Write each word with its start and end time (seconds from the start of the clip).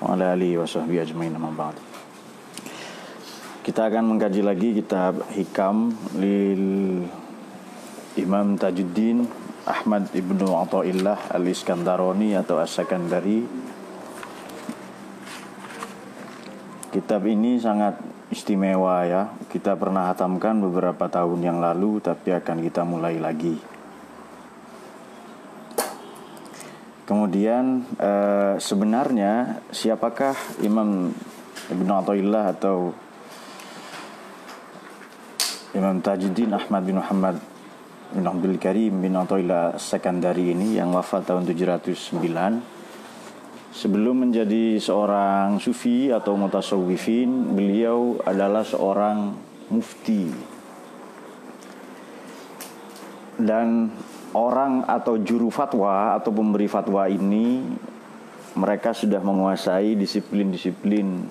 wa 0.00 0.16
alihi 0.16 0.56
wa. 0.56 0.66
Kita 3.60 3.92
akan 3.92 4.04
mengkaji 4.16 4.40
lagi 4.40 4.72
kitab 4.72 5.20
Hikam 5.36 5.92
lil 6.16 7.04
Imam 8.16 8.56
Tajuddin 8.56 9.28
Ahmad 9.68 10.08
Ibnu 10.10 10.56
Athaillah 10.56 11.30
Al-Iskandaroni 11.30 12.32
atau 12.34 12.58
As-Sakandari 12.58 13.44
Kitab 16.90 17.22
ini 17.30 17.54
sangat 17.62 18.02
istimewa 18.34 19.06
ya. 19.06 19.30
Kita 19.46 19.78
pernah 19.78 20.10
hatamkan 20.10 20.58
beberapa 20.58 21.06
tahun 21.06 21.38
yang 21.38 21.62
lalu 21.62 22.02
tapi 22.02 22.34
akan 22.34 22.66
kita 22.66 22.82
mulai 22.82 23.14
lagi. 23.14 23.54
Kemudian 27.10 27.90
eh, 27.98 28.54
sebenarnya 28.62 29.66
siapakah 29.74 30.62
Imam 30.62 31.10
Ibnu 31.66 31.90
Athaillah 31.90 32.54
atau 32.54 32.94
Imam 35.74 35.98
Tajuddin 35.98 36.54
Ahmad 36.54 36.86
bin 36.86 37.02
Muhammad 37.02 37.42
bin 38.14 38.22
Abdul 38.30 38.62
Karim 38.62 39.02
bin 39.02 39.18
Athaillah 39.18 39.74
Sekandari 39.74 40.54
ini 40.54 40.78
yang 40.78 40.94
wafat 40.94 41.26
tahun 41.26 41.50
709 41.50 42.78
Sebelum 43.70 44.26
menjadi 44.26 44.82
seorang 44.82 45.62
sufi 45.62 46.10
atau 46.10 46.34
mutasawwifin, 46.34 47.54
beliau 47.54 48.18
adalah 48.26 48.66
seorang 48.66 49.30
mufti. 49.70 50.26
Dan 53.38 53.94
orang 54.36 54.86
atau 54.86 55.18
juru 55.18 55.50
fatwa 55.50 56.14
atau 56.14 56.30
pemberi 56.30 56.70
fatwa 56.70 57.06
ini 57.10 57.62
mereka 58.54 58.90
sudah 58.90 59.22
menguasai 59.22 59.94
disiplin-disiplin 59.94 61.26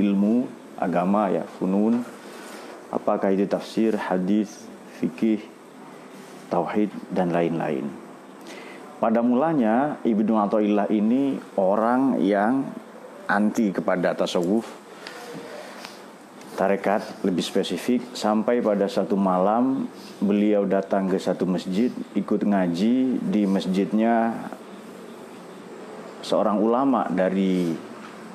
ilmu 0.00 0.48
agama 0.80 1.28
ya, 1.28 1.44
funun. 1.60 2.00
Apakah 2.92 3.32
itu 3.32 3.48
tafsir, 3.48 3.96
hadis, 3.96 4.68
fikih, 5.00 5.40
tauhid 6.52 6.92
dan 7.08 7.32
lain-lain. 7.32 7.88
Pada 9.00 9.24
mulanya 9.24 9.96
Ibnu 10.04 10.36
Athaillah 10.36 10.86
ini 10.92 11.40
orang 11.56 12.20
yang 12.20 12.68
anti 13.26 13.72
kepada 13.72 14.12
tasawuf 14.12 14.81
tarekat 16.52 17.24
lebih 17.24 17.40
spesifik 17.40 18.12
sampai 18.12 18.60
pada 18.60 18.84
satu 18.84 19.16
malam 19.16 19.88
beliau 20.20 20.68
datang 20.68 21.08
ke 21.08 21.16
satu 21.16 21.48
masjid 21.48 21.88
ikut 22.12 22.44
ngaji 22.44 23.18
di 23.18 23.42
masjidnya 23.48 24.36
seorang 26.20 26.60
ulama 26.60 27.08
dari 27.08 27.72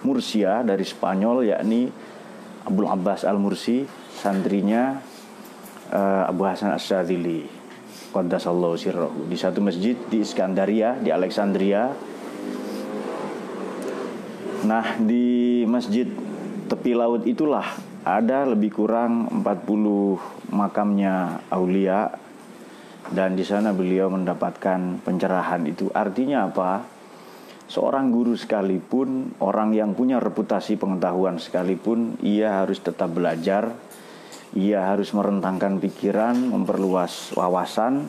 Mursia 0.02 0.66
dari 0.66 0.84
Spanyol 0.84 1.46
yakni 1.46 1.90
Abdul 2.68 2.90
Abbas 2.90 3.24
Al-Mursi 3.24 3.86
santrinya 4.12 4.98
uh, 5.94 6.28
Abu 6.28 6.44
Hasan 6.44 6.74
As-Sadzili 6.74 7.58
Qaddasallahu 8.18 8.76
sirrahu. 8.80 9.30
Di 9.30 9.38
satu 9.38 9.62
masjid 9.62 9.94
di 10.10 10.24
Iskandaria 10.24 10.98
di 10.98 11.14
Alexandria. 11.14 11.92
Nah 14.66 14.98
di 14.98 15.62
masjid 15.70 16.08
tepi 16.68 16.98
laut 16.98 17.24
itulah 17.30 17.78
ada 18.16 18.48
lebih 18.48 18.72
kurang 18.72 19.44
40 19.44 20.56
makamnya 20.56 21.44
aulia 21.52 22.08
dan 23.12 23.36
di 23.36 23.44
sana 23.44 23.76
beliau 23.76 24.08
mendapatkan 24.08 25.04
pencerahan 25.04 25.68
itu 25.68 25.92
artinya 25.92 26.48
apa 26.48 26.88
seorang 27.68 28.16
guru 28.16 28.40
sekalipun 28.40 29.36
orang 29.44 29.76
yang 29.76 29.92
punya 29.92 30.24
reputasi 30.24 30.80
pengetahuan 30.80 31.36
sekalipun 31.36 32.16
ia 32.24 32.64
harus 32.64 32.80
tetap 32.80 33.12
belajar 33.12 33.76
ia 34.56 34.88
harus 34.88 35.12
merentangkan 35.12 35.78
pikiran, 35.84 36.34
memperluas 36.34 37.36
wawasan. 37.36 38.08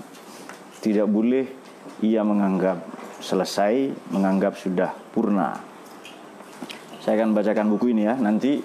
Tidak 0.79 1.05
boleh 1.05 1.51
ia 2.01 2.23
menganggap 2.23 2.79
selesai, 3.19 3.91
menganggap 4.15 4.55
sudah 4.55 4.95
purna. 5.11 5.59
Saya 7.03 7.21
akan 7.21 7.35
bacakan 7.35 7.67
buku 7.75 7.91
ini 7.91 8.07
ya. 8.07 8.15
Nanti 8.15 8.63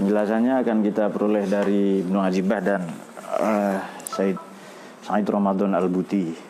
penjelasannya 0.00 0.64
akan 0.64 0.78
kita 0.80 1.12
peroleh 1.12 1.44
dari 1.44 2.00
Ibnu 2.00 2.24
Ajibah 2.24 2.64
dan 2.64 2.88
uh, 3.36 3.76
Said 4.08 4.40
Said 5.04 5.28
Ramadan 5.28 5.76
Al-Buti. 5.76 6.48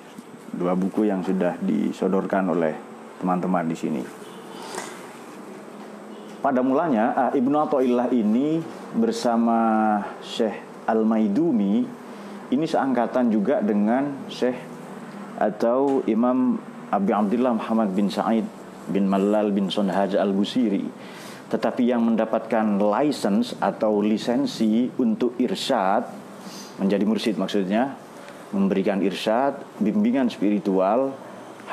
Dua 0.55 0.79
buku 0.79 1.11
yang 1.11 1.27
sudah 1.27 1.59
disodorkan 1.59 2.55
oleh 2.55 2.79
teman-teman 3.19 3.67
di 3.67 3.75
sini. 3.75 4.03
Pada 6.39 6.63
mulanya 6.63 7.11
uh, 7.27 7.33
Ibnu 7.35 7.57
Athaillah 7.59 8.07
ini 8.15 8.63
bersama 8.95 9.59
Syekh 10.23 10.87
Al-Maidumi 10.87 11.83
ini 12.55 12.65
seangkatan 12.71 13.35
juga 13.35 13.59
dengan 13.59 14.31
Syekh 14.31 14.63
atau 15.43 16.07
Imam 16.07 16.55
Abi 16.95 17.11
Abdullah 17.11 17.59
Muhammad 17.59 17.99
bin 17.99 18.15
Sa'id 18.15 18.47
bin 18.87 19.11
Malal 19.11 19.51
bin 19.51 19.67
Sonhaj 19.75 20.15
Al-Busiri 20.15 20.87
tetapi 21.51 21.91
yang 21.91 22.07
mendapatkan 22.07 22.79
license 22.79 23.59
atau 23.59 23.99
lisensi 23.99 24.87
untuk 25.03 25.35
irsyad 25.43 26.07
menjadi 26.79 27.05
mursyid 27.05 27.37
maksudnya 27.37 27.99
memberikan 28.55 29.03
irsyad 29.03 29.59
bimbingan 29.83 30.31
spiritual 30.31 31.13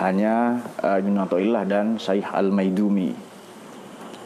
hanya 0.01 0.65
uh, 0.81 0.97
Ibnu 0.97 1.17
Athaillah 1.23 1.63
dan 1.65 2.01
Syekh 2.01 2.27
Al-Maidumi 2.29 3.27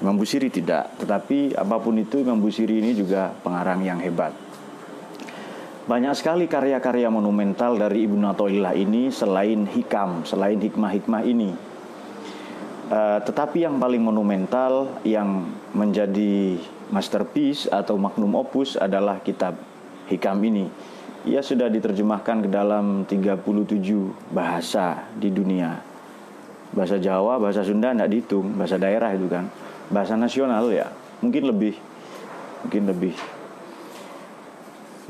Imam 0.01 0.17
Busiri 0.17 0.49
tidak, 0.49 0.97
tetapi 0.97 1.53
apa 1.53 1.77
pun 1.77 1.93
itu 1.93 2.17
Imam 2.25 2.41
Busiri 2.41 2.81
ini 2.81 2.97
juga 2.97 3.29
pengarang 3.45 3.85
yang 3.85 4.01
hebat. 4.01 4.33
Banyak 5.85 6.17
sekali 6.17 6.49
karya-karya 6.49 7.05
monumental 7.13 7.77
dari 7.77 8.09
Ibnu 8.09 8.25
Athaillah 8.33 8.73
ini 8.73 9.13
selain 9.13 9.69
hikam, 9.69 10.25
selain 10.25 10.57
hikmah-hikmah 10.57 11.21
ini. 11.21 11.53
Uh, 12.91 13.23
tetapi 13.23 13.63
yang 13.63 13.79
paling 13.79 14.03
monumental 14.03 14.99
yang 15.07 15.47
menjadi 15.71 16.59
masterpiece 16.91 17.71
atau 17.71 17.95
magnum 17.95 18.35
opus 18.35 18.75
adalah 18.75 19.23
kitab 19.23 19.55
hikam 20.11 20.43
ini. 20.43 20.67
Ia 21.23 21.39
sudah 21.39 21.71
diterjemahkan 21.71 22.43
ke 22.43 22.49
dalam 22.51 23.07
37 23.07 23.47
bahasa 24.35 25.07
di 25.15 25.31
dunia. 25.31 25.79
Bahasa 26.75 26.99
Jawa, 26.99 27.39
bahasa 27.39 27.63
Sunda 27.63 27.95
tidak 27.95 28.11
dihitung, 28.11 28.59
bahasa 28.59 28.75
daerah 28.75 29.15
itu 29.15 29.31
kan 29.31 29.47
bahasa 29.91 30.15
nasional 30.15 30.71
ya 30.71 30.87
mungkin 31.19 31.51
lebih 31.51 31.75
mungkin 32.63 32.83
lebih 32.87 33.15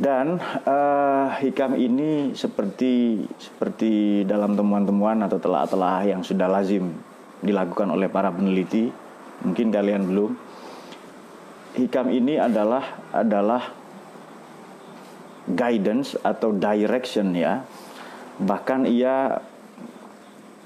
dan 0.01 0.41
uh, 0.65 1.37
hikam 1.37 1.77
ini 1.77 2.33
seperti 2.33 3.21
seperti 3.37 4.25
dalam 4.25 4.57
temuan-temuan 4.57 5.21
atau 5.21 5.37
telah-telah 5.37 6.09
yang 6.09 6.25
sudah 6.25 6.49
lazim 6.49 6.89
dilakukan 7.41 7.89
oleh 7.91 8.07
para 8.07 8.29
peneliti. 8.29 8.89
Mungkin 9.41 9.73
kalian 9.73 10.05
belum. 10.05 10.31
Hikam 11.75 12.13
ini 12.13 12.37
adalah 12.37 13.01
adalah 13.09 13.73
guidance 15.49 16.13
atau 16.21 16.53
direction 16.53 17.33
ya. 17.33 17.65
Bahkan 18.37 18.85
ia 18.85 19.41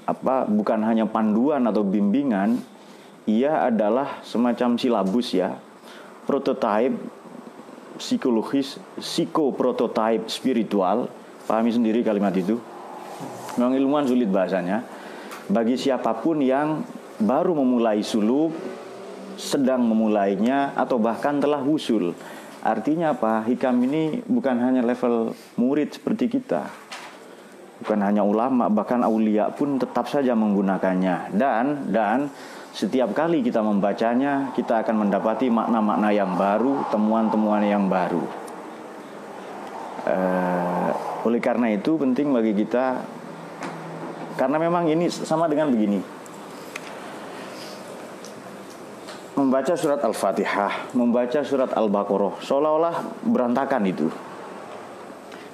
apa 0.06 0.46
bukan 0.46 0.86
hanya 0.86 1.08
panduan 1.08 1.66
atau 1.66 1.82
bimbingan 1.82 2.62
ia 3.26 3.66
adalah 3.66 4.22
semacam 4.22 4.78
silabus 4.78 5.34
ya. 5.34 5.58
Prototipe 6.28 6.94
psikologis 7.98 8.78
psikoprototipe 9.00 10.28
spiritual. 10.28 11.08
Pahami 11.46 11.70
sendiri 11.70 12.02
kalimat 12.02 12.34
itu. 12.34 12.58
Memang 13.56 13.72
ilmuwan 13.78 14.04
sulit 14.04 14.28
bahasanya 14.28 14.95
bagi 15.46 15.78
siapa 15.78 16.10
pun 16.18 16.42
yang 16.42 16.82
baru 17.22 17.54
memulai 17.54 18.02
suluk 18.02 18.52
sedang 19.36 19.84
memulainya 19.84 20.72
atau 20.74 20.96
bahkan 20.96 21.38
telah 21.38 21.60
wusul. 21.60 22.16
Artinya 22.66 23.14
apa? 23.14 23.46
Hikam 23.46 23.78
ini 23.86 24.26
bukan 24.26 24.58
hanya 24.58 24.82
level 24.82 25.36
murid 25.54 25.94
seperti 25.94 26.26
kita. 26.26 26.66
Bukan 27.76 28.00
hanya 28.00 28.24
ulama 28.24 28.66
bahkan 28.72 29.04
aulia 29.04 29.52
pun 29.52 29.78
tetap 29.78 30.08
saja 30.10 30.32
menggunakannya. 30.34 31.36
Dan 31.36 31.92
dan 31.92 32.32
setiap 32.72 33.14
kali 33.14 33.44
kita 33.44 33.62
membacanya 33.62 34.50
kita 34.56 34.82
akan 34.82 35.06
mendapati 35.06 35.46
makna-makna 35.52 36.10
yang 36.10 36.34
baru, 36.34 36.88
temuan-temuan 36.90 37.62
yang 37.62 37.86
baru. 37.86 38.24
Uh, 40.06 40.90
oleh 41.26 41.42
karena 41.42 41.74
itu 41.74 41.98
penting 41.98 42.30
bagi 42.30 42.54
kita 42.54 43.02
karena 44.36 44.56
memang 44.60 44.86
ini 44.86 45.08
sama 45.10 45.50
dengan 45.50 45.72
begini. 45.72 46.00
Membaca 49.36 49.76
surat 49.76 50.00
Al-Fatihah, 50.00 50.96
membaca 50.96 51.44
surat 51.44 51.68
Al-Baqarah, 51.76 52.40
seolah-olah 52.40 53.20
berantakan 53.20 53.84
itu 53.84 54.08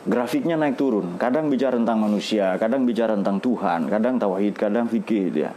grafiknya 0.06 0.58
naik 0.58 0.78
turun. 0.78 1.14
Kadang 1.18 1.46
bicara 1.50 1.78
tentang 1.78 2.02
manusia, 2.02 2.58
kadang 2.58 2.82
bicara 2.82 3.14
tentang 3.14 3.38
Tuhan, 3.38 3.86
kadang 3.86 4.18
tauhid, 4.18 4.54
kadang 4.58 4.86
fikih 4.90 5.30
ya. 5.30 5.50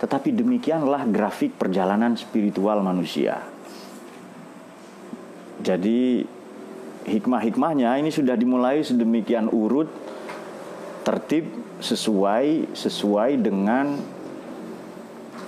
Tetapi 0.00 0.32
demikianlah 0.32 1.04
grafik 1.10 1.58
perjalanan 1.60 2.16
spiritual 2.16 2.80
manusia. 2.80 3.44
Jadi 5.60 6.24
hikmah-hikmahnya 7.04 8.00
ini 8.00 8.08
sudah 8.08 8.32
dimulai 8.32 8.80
sedemikian 8.80 9.52
urut 9.52 9.92
tertib 11.02 11.48
sesuai 11.80 12.76
sesuai 12.76 13.40
dengan 13.40 13.96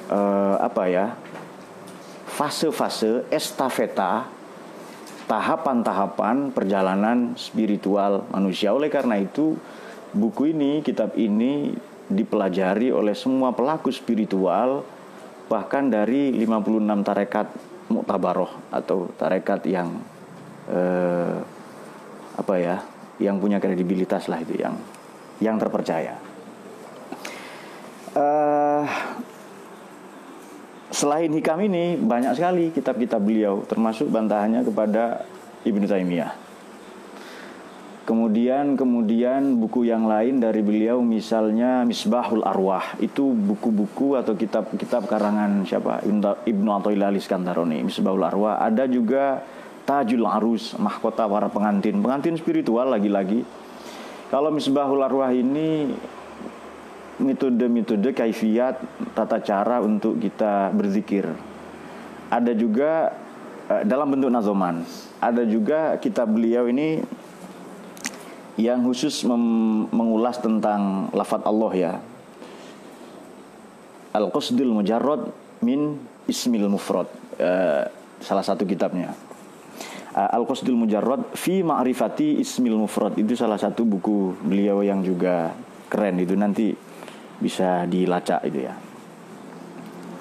uh, 0.09 0.57
apa 0.61 0.85
ya 0.89 1.07
fase-fase 2.33 3.29
estafeta 3.29 4.25
tahapan-tahapan 5.29 6.53
perjalanan 6.53 7.33
spiritual 7.41 8.29
manusia. 8.29 8.73
Oleh 8.77 8.93
karena 8.93 9.17
itu, 9.17 9.57
buku 10.13 10.53
ini, 10.53 10.85
kitab 10.85 11.17
ini 11.17 11.73
dipelajari 12.13 12.93
oleh 12.93 13.17
semua 13.17 13.57
pelaku 13.57 13.89
spiritual 13.89 14.85
bahkan 15.49 15.89
dari 15.89 16.33
56 16.37 17.09
tarekat 17.09 17.49
muktabaroh 17.89 18.73
atau 18.73 19.09
tarekat 19.17 19.65
yang 19.69 19.89
eh, 20.69 21.37
apa 22.37 22.55
ya, 22.57 22.77
yang 23.21 23.37
punya 23.41 23.61
kredibilitas 23.61 24.29
lah 24.29 24.41
itu 24.41 24.57
yang 24.61 24.77
yang 25.43 25.59
terpercaya. 25.59 26.15
Uh, 28.15 28.87
Selain 30.93 31.33
hikam 31.33 31.57
ini 31.65 31.97
banyak 31.97 32.37
sekali 32.37 32.69
kitab-kitab 32.69 33.17
beliau 33.25 33.65
termasuk 33.65 34.13
bantahannya 34.13 34.61
kepada 34.61 35.25
Ibnu 35.65 35.89
Taimiyah. 35.89 36.37
Kemudian 38.05 38.77
kemudian 38.77 39.57
buku 39.57 39.89
yang 39.89 40.05
lain 40.05 40.37
dari 40.37 40.61
beliau 40.61 41.01
misalnya 41.01 41.89
Misbahul 41.89 42.45
Arwah. 42.45 43.01
Itu 43.01 43.33
buku-buku 43.33 44.21
atau 44.21 44.37
kitab-kitab 44.37 45.09
karangan 45.09 45.65
siapa? 45.65 46.05
Ibnu 46.45 46.69
Athaillah 46.77 47.09
Al-Iskandaroni 47.09 47.89
Misbahul 47.89 48.29
Arwah. 48.29 48.61
Ada 48.61 48.85
juga 48.85 49.41
Tajul 49.89 50.29
Arus 50.29 50.77
mahkota 50.77 51.25
para 51.25 51.49
pengantin. 51.49 52.05
Pengantin 52.05 52.37
spiritual 52.37 52.93
lagi-lagi 52.93 53.49
kalau 54.33 54.49
Misbahul 54.49 55.05
Arwah 55.05 55.29
ini 55.29 55.93
metode-metode 57.21 58.17
kaifiat 58.17 58.81
tata 59.13 59.45
cara 59.45 59.85
untuk 59.85 60.17
kita 60.17 60.73
berzikir. 60.73 61.29
Ada 62.33 62.57
juga 62.57 63.13
uh, 63.69 63.85
dalam 63.85 64.09
bentuk 64.09 64.33
nazoman. 64.33 64.89
Ada 65.21 65.45
juga 65.45 66.01
kitab 66.01 66.33
beliau 66.33 66.65
ini 66.65 67.05
yang 68.57 68.81
khusus 68.89 69.21
mengulas 69.93 70.41
tentang 70.41 71.13
lafat 71.13 71.45
Allah 71.45 71.73
ya. 71.77 71.93
Al-Qasdul 74.17 74.73
Mujarrad 74.73 75.29
min 75.61 76.01
Ismil 76.25 76.73
Mufrad. 76.73 77.13
Uh, 77.37 77.85
salah 78.25 78.45
satu 78.49 78.65
kitabnya. 78.65 79.13
Uh, 80.13 80.29
Al-Qasdul 80.29 80.77
Mujarrad 80.77 81.33
fi 81.33 81.65
Ma'rifati 81.65 82.37
Ismil 82.37 82.77
Mufrad 82.77 83.17
itu 83.17 83.33
salah 83.33 83.57
satu 83.57 83.89
buku 83.89 84.37
beliau 84.45 84.85
yang 84.85 85.01
juga 85.01 85.57
keren 85.89 86.21
itu 86.21 86.37
nanti 86.37 86.69
bisa 87.41 87.89
dilacak 87.89 88.45
itu 88.45 88.69
ya 88.69 88.77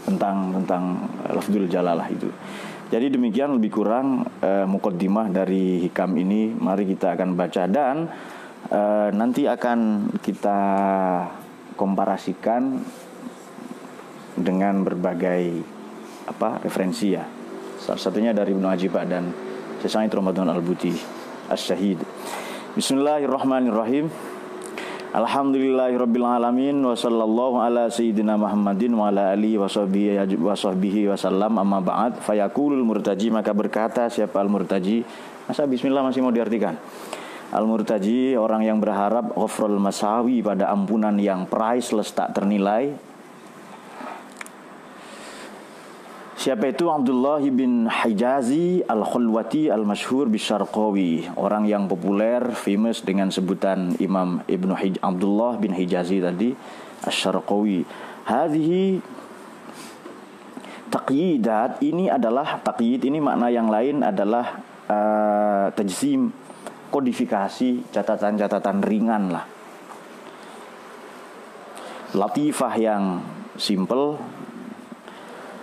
tentang 0.07 0.55
tentang 0.55 1.11
lafzul 1.27 1.67
jalalah 1.67 2.07
itu. 2.07 2.31
Jadi 2.87 3.11
demikian 3.11 3.55
lebih 3.55 3.83
kurang 3.83 4.23
uh, 4.39 4.63
mukaddimah 4.63 5.27
dari 5.27 5.83
hikam 5.83 6.15
ini. 6.15 6.55
Mari 6.55 6.87
kita 6.87 7.11
akan 7.15 7.35
baca 7.35 7.63
dan 7.67 8.07
uh, 8.71 9.11
nanti 9.11 9.43
akan 9.43 10.11
kita 10.23 10.59
komparasikan 11.75 12.79
dengan 14.39 14.87
berbagai 14.87 15.59
apa 16.31 16.63
referensi 16.63 17.11
ya. 17.11 17.27
Salah 17.75 17.99
satunya 17.99 18.31
dari 18.31 18.55
Ibnu 18.55 18.67
Ajibah 18.71 19.03
dan 19.03 19.50
Sesai 19.81 20.05
Ramadan 20.13 20.45
Al-Buti 20.45 20.93
As-Syahid. 21.49 21.97
Bismillahirrahmanirrahim. 22.77 24.13
Alhamdulillahirabbil 25.09 26.21
alamin 26.21 26.85
wa 26.85 26.93
sallallahu 26.93 27.57
ala 27.57 27.89
sayyidina 27.89 28.37
Muhammadin 28.37 28.93
wa 28.93 29.09
ala 29.09 29.33
alihi 29.33 29.57
wa 29.57 29.65
sahbihi 29.65 30.37
wa 30.37 30.53
sahbihi 30.53 31.09
wasallam 31.09 31.57
amma 31.57 31.81
ba'd 31.81 32.21
fayaqulul 32.21 32.85
murtaji 32.85 33.33
maka 33.33 33.51
berkata 33.57 34.07
siapa 34.07 34.39
al 34.39 34.47
murtaji 34.47 35.03
masa 35.51 35.67
bismillah 35.67 35.99
masih 35.99 36.23
mau 36.23 36.31
diartikan 36.31 36.79
al 37.51 37.67
murtaji 37.67 38.39
orang 38.39 38.63
yang 38.63 38.79
berharap 38.79 39.35
ghafrul 39.35 39.83
masawi 39.83 40.39
pada 40.39 40.71
ampunan 40.71 41.17
yang 41.19 41.43
priceless 41.43 42.15
tak 42.15 42.31
ternilai 42.31 42.95
Siapa 46.41 46.73
itu? 46.73 46.89
Abdullah 46.89 47.37
bin 47.53 47.85
Hijazi 47.85 48.81
Al-Khulwati 48.89 49.69
Al-Mashhur 49.69 50.25
Bisharqawi 50.25 51.29
Orang 51.37 51.69
yang 51.69 51.85
populer, 51.85 52.41
famous 52.57 53.05
dengan 53.05 53.29
sebutan 53.29 53.93
Imam 54.01 54.41
Ibnu 54.49 54.73
Hij 54.73 54.97
Abdullah 55.05 55.61
bin 55.61 55.69
Hijazi 55.69 56.17
tadi 56.17 56.57
Asharqawi 57.05 57.85
Hadhihi 58.25 59.05
Taqyidat 60.89 61.77
ini 61.85 62.09
adalah 62.09 62.57
Taqyid 62.57 63.05
ini 63.05 63.21
makna 63.21 63.53
yang 63.53 63.69
lain 63.69 64.01
adalah 64.01 64.65
uh, 64.89 65.69
Tajzim 65.77 66.33
Kodifikasi 66.89 67.93
Catatan-catatan 67.93 68.81
ringan 68.81 69.29
lah. 69.29 69.45
Latifah 72.17 72.73
yang 72.81 73.21
simple 73.61 74.40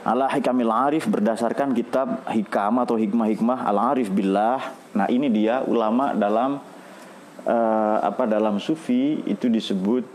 ala 0.08 0.24
hikamil 0.32 0.72
arif 0.72 1.04
berdasarkan 1.04 1.76
kitab 1.76 2.24
hikam 2.32 2.80
atau 2.80 2.96
hikmah-hikmah 2.96 3.68
al 3.68 3.92
arif 3.92 4.08
billah. 4.08 4.72
Nah, 4.96 5.04
ini 5.12 5.28
dia 5.28 5.60
ulama 5.68 6.16
dalam 6.16 6.56
uh, 7.44 7.96
apa 8.00 8.24
dalam 8.24 8.56
sufi 8.56 9.20
itu 9.28 9.52
disebut 9.52 10.08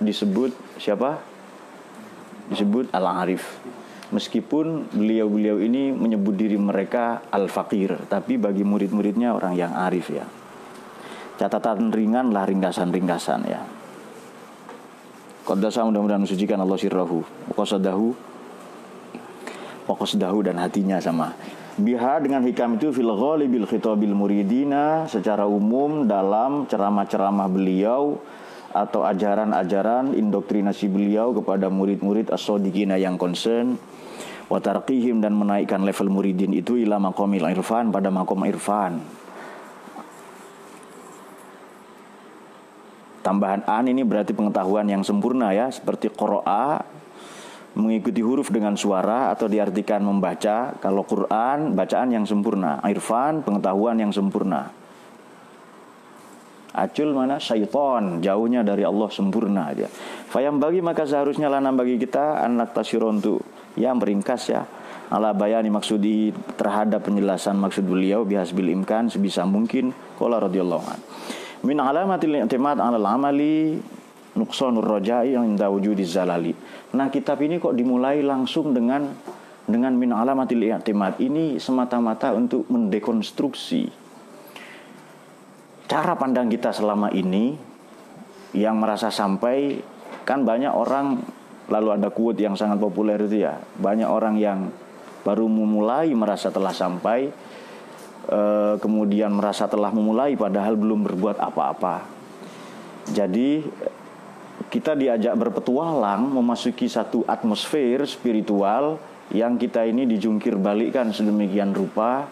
disebut 0.00 0.80
siapa? 0.80 1.20
Disebut 2.48 2.88
al 2.96 3.04
arif. 3.28 3.44
Meskipun 4.08 4.88
beliau-beliau 4.96 5.60
ini 5.60 5.92
menyebut 5.92 6.32
diri 6.32 6.56
mereka 6.56 7.20
al 7.28 7.52
fakir, 7.52 8.08
tapi 8.08 8.40
bagi 8.40 8.64
murid-muridnya 8.64 9.36
orang 9.36 9.52
yang 9.52 9.76
arif 9.76 10.08
ya. 10.08 10.24
Catatan 11.36 11.92
ringan 11.92 12.32
lah 12.32 12.48
ringkasan-ringkasan 12.48 13.40
ya. 13.44 13.60
Qadasa 15.44 15.84
mudah-mudahan 15.84 16.24
mensucikan 16.24 16.56
Allah 16.62 16.78
sirrahu. 16.78 17.20
Qasadahu 17.52 18.33
fokus 19.84 20.16
dahu 20.16 20.44
dan 20.44 20.60
hatinya 20.60 20.98
sama. 21.00 21.36
Biha 21.74 22.22
dengan 22.22 22.46
hikam 22.46 22.78
itu 22.78 22.94
fil 22.94 23.10
ghalibil 23.10 23.66
khitabil 23.66 24.14
muridina 24.14 25.10
secara 25.10 25.42
umum 25.42 26.06
dalam 26.06 26.70
ceramah-ceramah 26.70 27.50
beliau 27.50 28.22
atau 28.74 29.06
ajaran-ajaran 29.06 30.18
indoktrinasi 30.18 30.90
beliau 30.90 31.30
kepada 31.34 31.70
murid-murid 31.70 32.30
as 32.34 32.42
yang 32.98 33.14
concern. 33.18 33.78
Watarqihim 34.44 35.24
dan 35.24 35.32
menaikkan 35.32 35.80
level 35.82 36.12
muridin 36.12 36.52
itu 36.52 36.76
ila 36.76 37.00
maqamil 37.00 37.48
irfan 37.48 37.88
pada 37.88 38.12
makom 38.12 38.44
irfan. 38.44 39.00
Tambahan 43.24 43.64
an 43.64 43.88
ini 43.88 44.04
berarti 44.04 44.36
pengetahuan 44.36 44.84
yang 44.84 45.00
sempurna 45.00 45.48
ya 45.56 45.72
seperti 45.72 46.12
qira'a 46.12 46.84
mengikuti 47.74 48.22
huruf 48.22 48.50
dengan 48.54 48.78
suara 48.78 49.34
atau 49.34 49.50
diartikan 49.50 50.02
membaca. 50.02 50.74
Kalau 50.78 51.02
Quran, 51.02 51.74
bacaan 51.74 52.10
yang 52.14 52.26
sempurna. 52.26 52.78
Irfan, 52.86 53.42
pengetahuan 53.42 53.98
yang 53.98 54.14
sempurna. 54.14 54.70
Acul 56.74 57.14
mana? 57.14 57.38
Syaiton, 57.38 58.18
jauhnya 58.18 58.66
dari 58.66 58.82
Allah 58.82 59.06
sempurna 59.06 59.70
aja. 59.70 59.86
Fayam 60.26 60.58
bagi 60.58 60.82
maka 60.82 61.06
seharusnya 61.06 61.46
lana 61.46 61.70
bagi 61.70 61.94
kita 62.02 62.42
anak 62.42 62.74
tasirontu. 62.74 63.38
Ya 63.78 63.94
meringkas 63.94 64.50
ya. 64.50 64.66
Ala 65.06 65.30
bayani 65.30 65.70
maksudi 65.70 66.34
terhadap 66.58 67.06
penjelasan 67.06 67.54
maksud 67.62 67.86
beliau 67.86 68.26
bihasbil 68.26 68.74
imkan 68.74 69.06
sebisa 69.06 69.46
mungkin. 69.46 69.94
Qala 70.18 70.42
radhiyallahu 70.42 70.84
an. 70.90 70.98
Min 71.62 71.78
alamatil 71.78 72.42
i'timad 72.42 72.82
'alal 72.82 73.06
amali 73.06 73.78
nuqsanur 74.34 74.84
rajai 74.84 75.34
yang 75.34 75.46
inda 75.46 75.70
wujudi 75.70 76.02
zalali. 76.02 76.54
Nah, 76.94 77.10
kitab 77.10 77.38
ini 77.42 77.62
kok 77.62 77.74
dimulai 77.74 78.22
langsung 78.22 78.74
dengan 78.74 79.10
dengan 79.64 79.96
min 79.96 80.12
alamatil 80.12 80.62
i'timad. 80.68 81.16
Ini 81.22 81.56
semata-mata 81.56 82.34
untuk 82.36 82.68
mendekonstruksi 82.68 84.04
cara 85.84 86.16
pandang 86.16 86.48
kita 86.48 86.72
selama 86.72 87.12
ini 87.12 87.54
yang 88.56 88.80
merasa 88.80 89.12
sampai 89.12 89.78
kan 90.24 90.42
banyak 90.42 90.72
orang 90.72 91.20
lalu 91.68 91.88
ada 91.96 92.08
quote 92.08 92.40
yang 92.40 92.56
sangat 92.56 92.80
populer 92.80 93.20
itu 93.20 93.44
ya. 93.44 93.60
Banyak 93.78 94.08
orang 94.08 94.34
yang 94.40 94.72
baru 95.24 95.48
memulai 95.48 96.12
merasa 96.12 96.52
telah 96.52 96.72
sampai 96.72 97.32
eh, 98.28 98.74
kemudian 98.80 99.32
merasa 99.32 99.68
telah 99.68 99.92
memulai 99.92 100.36
padahal 100.36 100.76
belum 100.76 101.04
berbuat 101.08 101.40
apa-apa. 101.40 102.04
Jadi 103.12 103.60
kita 104.70 104.94
diajak 104.94 105.34
berpetualang 105.38 106.30
memasuki 106.30 106.86
satu 106.86 107.22
atmosfer 107.26 108.02
spiritual 108.06 108.98
yang 109.34 109.58
kita 109.58 109.86
ini 109.86 110.06
dijungkir 110.06 110.58
balikkan 110.58 111.10
sedemikian 111.10 111.74
rupa 111.74 112.26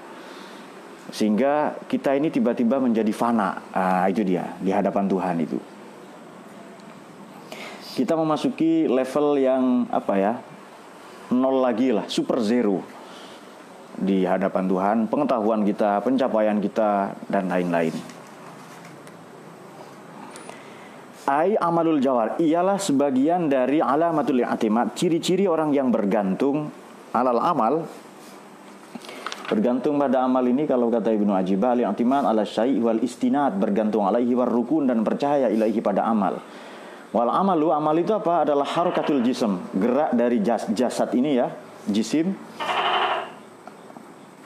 sehingga 1.12 1.76
kita 1.90 2.16
ini 2.16 2.32
tiba-tiba 2.32 2.78
menjadi 2.78 3.10
fana. 3.10 3.58
Ah, 3.74 4.06
itu 4.08 4.22
dia 4.22 4.54
di 4.62 4.70
hadapan 4.70 5.04
Tuhan 5.10 5.36
itu. 5.42 5.58
Kita 7.92 8.16
memasuki 8.16 8.88
level 8.88 9.36
yang 9.36 9.64
apa 9.92 10.14
ya? 10.16 10.34
nol 11.32 11.64
lagi 11.64 11.88
lah, 11.88 12.04
super 12.12 12.44
zero 12.44 12.84
di 13.96 14.24
hadapan 14.28 14.64
Tuhan, 14.68 14.96
pengetahuan 15.08 15.64
kita, 15.64 16.04
pencapaian 16.04 16.60
kita 16.60 17.16
dan 17.28 17.48
lain-lain. 17.48 17.92
Ai 21.22 21.54
amalul 21.54 22.02
jawar 22.02 22.34
ialah 22.42 22.82
sebagian 22.82 23.46
dari 23.46 23.78
alamatul 23.78 24.42
i'timad, 24.42 24.98
ciri-ciri 24.98 25.46
orang 25.46 25.70
yang 25.70 25.94
bergantung 25.94 26.70
alal 27.14 27.38
amal 27.38 27.86
Bergantung 29.52 30.00
pada 30.00 30.24
amal 30.24 30.40
ini 30.48 30.64
kalau 30.64 30.88
kata 30.88 31.12
Ibnu 31.12 31.36
Ajibah 31.36 31.76
al-i'timad 31.76 32.24
ala 32.24 32.40
syai' 32.40 32.80
wal 32.80 32.96
istinad 33.04 33.60
bergantung 33.60 34.08
alaihi 34.08 34.32
war 34.32 34.48
rukun 34.48 34.88
dan 34.88 35.04
percaya 35.04 35.52
ilahi 35.52 35.76
pada 35.84 36.08
amal. 36.08 36.40
Wal 37.12 37.28
amalu 37.28 37.68
amal 37.68 37.92
itu 38.00 38.16
apa? 38.16 38.48
Adalah 38.48 38.64
harokatul 38.64 39.20
jism, 39.20 39.60
gerak 39.76 40.16
dari 40.16 40.40
jas, 40.40 40.64
jasad 40.72 41.12
ini 41.12 41.36
ya, 41.36 41.52
jisim. 41.84 42.32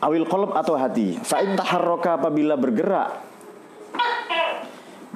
Awil 0.02 0.26
kolb 0.26 0.50
atau 0.58 0.74
hati. 0.74 1.22
Fa 1.22 1.38
in 1.38 1.54
taharroka 1.54 2.18
apabila 2.18 2.58
bergerak 2.58 3.35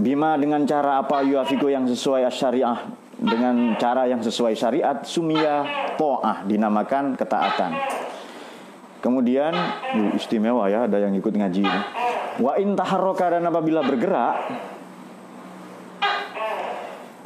bima 0.00 0.35
dengan 0.40 0.64
cara 0.64 1.04
apa 1.04 1.21
yuafiku 1.21 1.69
yang 1.69 1.85
sesuai 1.85 2.26
syariah 2.33 2.88
dengan 3.21 3.76
cara 3.76 4.09
yang 4.09 4.25
sesuai 4.25 4.57
syariat 4.57 5.04
sumia 5.04 5.69
to'ah 6.00 6.49
dinamakan 6.49 7.14
ketaatan. 7.21 7.76
Kemudian 9.04 9.52
istimewa 10.16 10.69
ya 10.73 10.88
ada 10.88 11.00
yang 11.00 11.12
ikut 11.16 11.33
ngaji 11.33 11.61
ini. 11.64 11.80
Wa 12.40 12.57
in 12.57 12.73
taharroka 12.73 13.28
dan 13.28 13.45
apabila 13.45 13.85
bergerak 13.85 14.37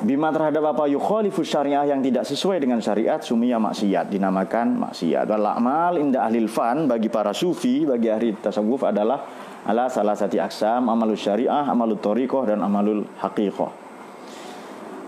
Bima 0.04 0.28
terhadap 0.28 0.76
apa 0.76 0.84
yukhalifu 0.84 1.40
syariah 1.40 1.88
yang 1.88 2.04
tidak 2.04 2.28
sesuai 2.28 2.60
dengan 2.60 2.76
syariat 2.76 3.24
sumia 3.24 3.56
maksiat 3.56 4.12
dinamakan 4.12 4.76
maksiat. 4.84 5.24
Wal 5.24 5.48
amal 5.48 5.96
inda 5.96 6.28
ahlil 6.28 6.44
fan 6.44 6.84
bagi 6.84 7.08
para 7.08 7.32
sufi, 7.32 7.88
bagi 7.88 8.12
ahli 8.12 8.36
tasawuf 8.36 8.84
adalah 8.84 9.24
ala 9.64 9.88
salah 9.88 10.12
satu 10.12 10.36
aksam 10.36 10.88
amalul 10.88 11.16
syariah, 11.16 11.64
amalul 11.64 12.00
tariqah 12.00 12.44
dan 12.44 12.60
amalul 12.60 13.08
haqiqah. 13.20 13.72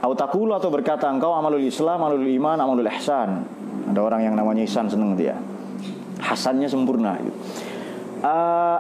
Autakulu 0.05 0.53
atau 0.57 0.69
berkata 0.69 1.09
engkau 1.09 1.33
amalul 1.33 1.65
Islam, 1.65 1.99
amalul 2.01 2.29
iman, 2.29 2.57
amalul 2.61 2.89
ihsan. 2.97 3.45
Ada 3.93 4.01
orang 4.01 4.29
yang 4.29 4.35
namanya 4.37 4.65
ihsan 4.65 4.89
seneng 4.89 5.17
dia. 5.17 5.37
Hasannya 6.21 6.69
sempurna. 6.69 7.21
Uh, 8.25 8.79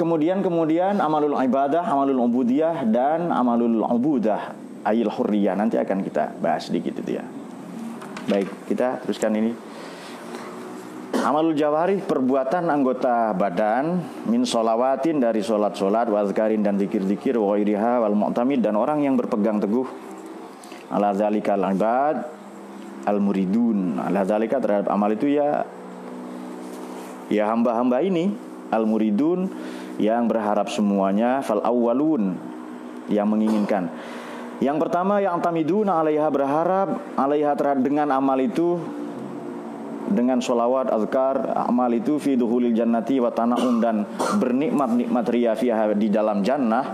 kemudian 0.00 0.40
kemudian 0.40 1.00
amalul 1.02 1.36
ibadah, 1.36 1.84
amalul 1.84 2.24
ubudiyah 2.28 2.86
dan 2.88 3.28
amalul 3.28 3.84
ubudah 3.84 4.56
ayil 4.86 5.12
hurriyah 5.12 5.58
nanti 5.58 5.76
akan 5.76 6.00
kita 6.00 6.38
bahas 6.40 6.70
sedikit 6.70 7.02
itu 7.04 7.20
ya. 7.20 7.24
Baik, 8.28 8.48
kita 8.68 9.04
teruskan 9.04 9.32
ini. 9.36 9.52
Amalul 11.18 11.58
jawari 11.58 11.98
perbuatan 11.98 12.70
anggota 12.70 13.34
badan 13.34 13.98
min 14.30 14.46
solawatin 14.46 15.18
dari 15.18 15.42
solat 15.42 15.74
solat 15.74 16.06
wazkarin 16.06 16.62
dan 16.62 16.78
zikir 16.78 17.02
zikir 17.02 17.34
wa 17.34 17.58
wal 17.58 18.14
mu'tamid 18.14 18.62
dan 18.62 18.78
orang 18.78 19.02
yang 19.02 19.18
berpegang 19.18 19.58
teguh. 19.58 19.86
Ala 20.88 21.12
zalikal 21.12 21.58
ibad 21.74 22.38
al 23.08 23.18
muridun 23.24 23.96
ala 23.96 24.20
zalika 24.28 24.60
terhadap 24.60 24.92
amal 24.92 25.08
itu 25.08 25.32
ya 25.32 25.64
ya 27.32 27.48
hamba-hamba 27.48 28.04
ini 28.04 28.36
al 28.68 28.84
muridun 28.84 29.48
yang 29.96 30.28
berharap 30.28 30.68
semuanya 30.68 31.40
fal 31.40 31.64
awwalun 31.64 32.36
yang 33.08 33.26
menginginkan. 33.26 33.88
Yang 34.58 34.76
pertama 34.86 35.22
yang 35.22 35.38
tamiduna 35.38 36.02
alaiha 36.02 36.28
berharap 36.28 36.88
alaiha 37.14 37.54
terhadap 37.54 37.82
dengan 37.82 38.10
amal 38.10 38.36
itu 38.42 38.76
dengan 40.08 40.40
solawat 40.40 40.88
azkar 40.88 41.52
amal 41.68 41.92
itu 41.92 42.16
fi 42.16 42.34
duhulil 42.34 42.72
jannati 42.72 43.20
wa 43.20 43.28
tanaum 43.32 43.80
dan 43.80 44.08
bernikmat-nikmat 44.40 45.26
ria 45.28 45.52
di 45.94 46.08
dalam 46.08 46.40
jannah. 46.40 46.84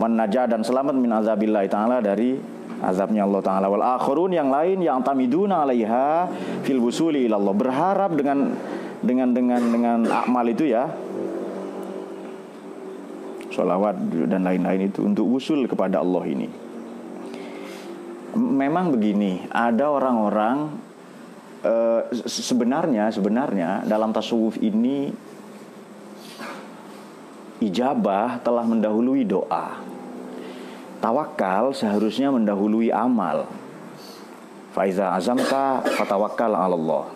Wan 0.00 0.16
dan 0.16 0.64
selamat 0.64 0.96
min 0.96 1.12
azabillah 1.12 1.60
taala 1.68 2.00
dari 2.00 2.40
azabnya 2.80 3.28
Allah 3.28 3.42
taala. 3.44 3.66
Wal 3.68 3.84
akhirun 3.84 4.32
yang 4.32 4.48
lain 4.48 4.80
yang 4.80 5.04
tamiduna 5.04 5.68
alaiha 5.68 6.28
fil 6.64 6.80
busuli 6.80 7.28
ilallah. 7.28 7.52
Berharap 7.52 8.16
dengan 8.16 8.56
dengan 9.04 9.28
dengan 9.36 9.62
dengan 9.68 9.98
amal 10.08 10.48
itu 10.48 10.64
ya. 10.68 10.88
Solawat 13.50 13.98
dan 14.30 14.46
lain-lain 14.46 14.88
itu 14.88 15.04
untuk 15.04 15.26
usul 15.28 15.68
kepada 15.68 16.00
Allah 16.00 16.24
ini. 16.24 16.48
Memang 18.30 18.94
begini, 18.94 19.42
ada 19.50 19.90
orang-orang 19.90 20.70
uh, 21.64 22.08
sebenarnya 22.26 23.12
sebenarnya 23.12 23.84
dalam 23.84 24.12
tasawuf 24.12 24.56
ini 24.60 25.12
ijabah 27.60 28.40
telah 28.40 28.64
mendahului 28.64 29.22
doa. 29.28 29.80
Tawakal 31.00 31.72
seharusnya 31.72 32.28
mendahului 32.28 32.92
amal. 32.92 33.48
Faiza 34.76 35.16
azamta 35.16 35.80
fatawakal 35.96 36.52
Allah. 36.52 37.08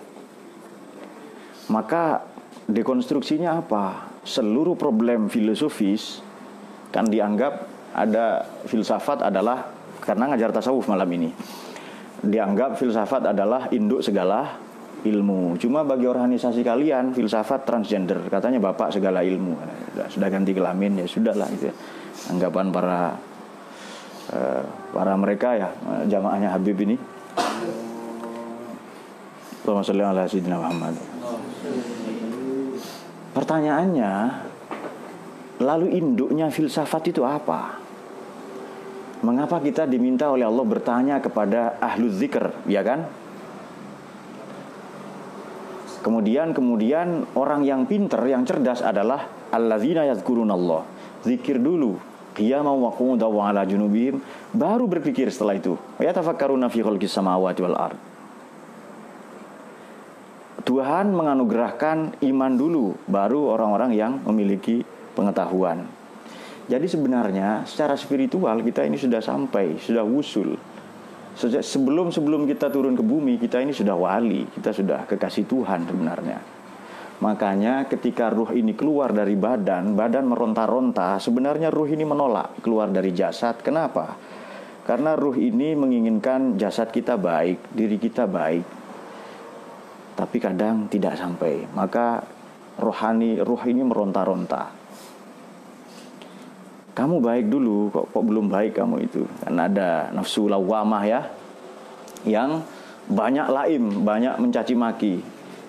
Maka 1.68 2.24
dekonstruksinya 2.68 3.60
apa? 3.60 4.08
Seluruh 4.24 4.72
problem 4.72 5.28
filosofis 5.28 6.24
kan 6.88 7.04
dianggap 7.08 7.68
ada 7.92 8.48
filsafat 8.64 9.20
adalah 9.20 9.68
karena 10.00 10.32
ngajar 10.32 10.50
tasawuf 10.52 10.88
malam 10.88 11.08
ini. 11.12 11.30
Dianggap 12.24 12.80
filsafat 12.80 13.30
adalah 13.30 13.68
induk 13.70 14.00
segala 14.00 14.56
ilmu. 15.04 15.60
Cuma 15.60 15.84
bagi 15.84 16.08
organisasi 16.08 16.64
kalian 16.64 17.12
filsafat 17.12 17.68
transgender, 17.68 18.24
katanya 18.32 18.58
bapak 18.72 18.96
segala 18.96 19.20
ilmu. 19.20 19.52
Sudah, 20.08 20.28
ganti 20.32 20.56
kelamin 20.56 21.04
ya 21.04 21.06
sudahlah 21.06 21.48
itu. 21.52 21.68
Ya. 21.68 21.74
Anggapan 22.32 22.72
para 22.72 23.20
uh, 24.32 24.62
para 24.96 25.12
mereka 25.20 25.48
ya 25.60 25.68
jamaahnya 26.08 26.48
Habib 26.56 26.80
ini. 26.80 26.96
Pertanyaannya, 33.34 34.12
lalu 35.64 35.86
induknya 35.96 36.52
filsafat 36.52 37.12
itu 37.12 37.24
apa? 37.24 37.83
Mengapa 39.24 39.56
kita 39.56 39.88
diminta 39.88 40.28
oleh 40.28 40.44
Allah 40.44 40.68
bertanya 40.68 41.16
kepada 41.16 41.80
ahlu 41.80 42.12
zikr, 42.12 42.52
ya 42.68 42.84
kan? 42.84 43.08
Kemudian 46.04 46.52
kemudian 46.52 47.24
orang 47.32 47.64
yang 47.64 47.88
pinter, 47.88 48.20
yang 48.28 48.44
cerdas 48.44 48.84
adalah 48.84 49.24
alladzina 49.48 50.04
yazkurun 50.04 50.52
Allah. 50.52 50.84
Zikir 51.24 51.56
dulu, 51.56 51.96
qiyama 52.36 52.68
wa 52.76 52.92
qu'udan 52.92 53.32
wa 53.32 53.48
ala 53.48 53.64
junubihim, 53.64 54.20
baru 54.52 54.84
berpikir 54.84 55.32
setelah 55.32 55.56
itu. 55.56 55.80
Ya 55.96 56.12
tafakkaruna 56.12 56.68
fi 56.68 56.84
khalqis 56.84 57.16
samawati 57.16 57.64
wal 57.64 57.80
ard. 57.80 57.96
Tuhan 60.68 61.16
menganugerahkan 61.16 62.20
iman 62.20 62.52
dulu, 62.52 63.00
baru 63.08 63.56
orang-orang 63.56 63.96
yang 63.96 64.20
memiliki 64.28 64.84
pengetahuan. 65.16 65.88
Jadi 66.64 66.86
sebenarnya 66.88 67.68
secara 67.68 67.92
spiritual 67.92 68.64
kita 68.64 68.88
ini 68.88 68.96
sudah 68.96 69.20
sampai, 69.20 69.76
sudah 69.76 70.00
wusul. 70.00 70.56
Sebelum 71.36 72.14
sebelum 72.14 72.46
kita 72.46 72.70
turun 72.70 72.94
ke 72.94 73.02
bumi, 73.02 73.36
kita 73.36 73.58
ini 73.60 73.74
sudah 73.74 73.92
wali, 73.98 74.46
kita 74.54 74.70
sudah 74.70 75.04
kekasih 75.04 75.44
Tuhan 75.44 75.84
sebenarnya. 75.84 76.38
Makanya 77.20 77.86
ketika 77.86 78.30
ruh 78.30 78.54
ini 78.54 78.74
keluar 78.74 79.14
dari 79.14 79.38
badan, 79.38 79.98
badan 79.98 80.30
meronta-ronta, 80.30 81.18
sebenarnya 81.18 81.70
ruh 81.70 81.90
ini 81.90 82.02
menolak 82.06 82.58
keluar 82.62 82.90
dari 82.90 83.10
jasad. 83.14 83.60
Kenapa? 83.62 84.14
Karena 84.84 85.16
ruh 85.16 85.34
ini 85.38 85.72
menginginkan 85.72 86.60
jasad 86.60 86.92
kita 86.92 87.16
baik, 87.16 87.72
diri 87.72 87.96
kita 87.96 88.28
baik. 88.28 88.66
Tapi 90.14 90.36
kadang 90.38 90.86
tidak 90.86 91.16
sampai. 91.18 91.66
Maka 91.72 92.22
rohani 92.78 93.40
ruh 93.42 93.62
ini 93.66 93.82
meronta-ronta. 93.82 94.83
Kamu 96.94 97.18
baik 97.18 97.50
dulu, 97.50 97.90
kok 97.90 98.14
kok 98.14 98.22
belum 98.22 98.46
baik 98.46 98.78
kamu 98.78 98.96
itu? 99.02 99.26
Karena 99.42 99.66
ada 99.66 99.90
nafsu 100.14 100.46
lawamah 100.46 101.02
ya, 101.02 101.26
yang 102.22 102.62
banyak 103.10 103.50
laim, 103.50 104.06
banyak 104.06 104.38
mencaci 104.38 104.78
maki. 104.78 105.14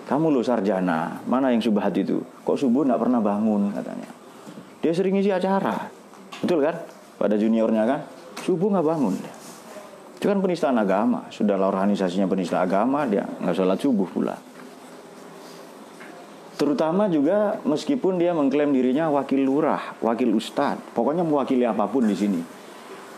Kamu 0.06 0.30
lo 0.30 0.46
sarjana, 0.46 1.18
mana 1.26 1.50
yang 1.50 1.66
subhat 1.66 1.98
itu? 1.98 2.22
Kok 2.46 2.54
subuh 2.62 2.86
nggak 2.86 3.02
pernah 3.02 3.26
bangun 3.26 3.74
katanya. 3.74 4.06
Dia 4.86 4.94
sering 4.94 5.18
isi 5.18 5.34
acara, 5.34 5.90
betul 6.46 6.62
kan? 6.62 6.78
Pada 7.18 7.42
juniornya 7.42 7.90
kan, 7.90 8.06
subuh 8.46 8.70
nggak 8.70 8.86
bangun. 8.86 9.18
Itu 10.22 10.30
kan 10.30 10.38
penistaan 10.46 10.78
agama. 10.78 11.26
Sudahlah 11.34 11.74
organisasinya 11.74 12.30
penista 12.30 12.62
agama, 12.62 13.10
dia 13.10 13.26
nggak 13.26 13.56
sholat 13.58 13.82
subuh 13.82 14.06
pula. 14.06 14.38
Terutama 16.56 17.12
juga 17.12 17.60
meskipun 17.68 18.16
dia 18.16 18.32
mengklaim 18.32 18.72
dirinya 18.72 19.12
wakil 19.12 19.44
lurah, 19.44 20.00
wakil 20.00 20.32
ustad, 20.40 20.80
pokoknya 20.96 21.28
mewakili 21.28 21.68
apa 21.68 21.84
pun 21.92 22.08
di 22.08 22.16
sini. 22.16 22.40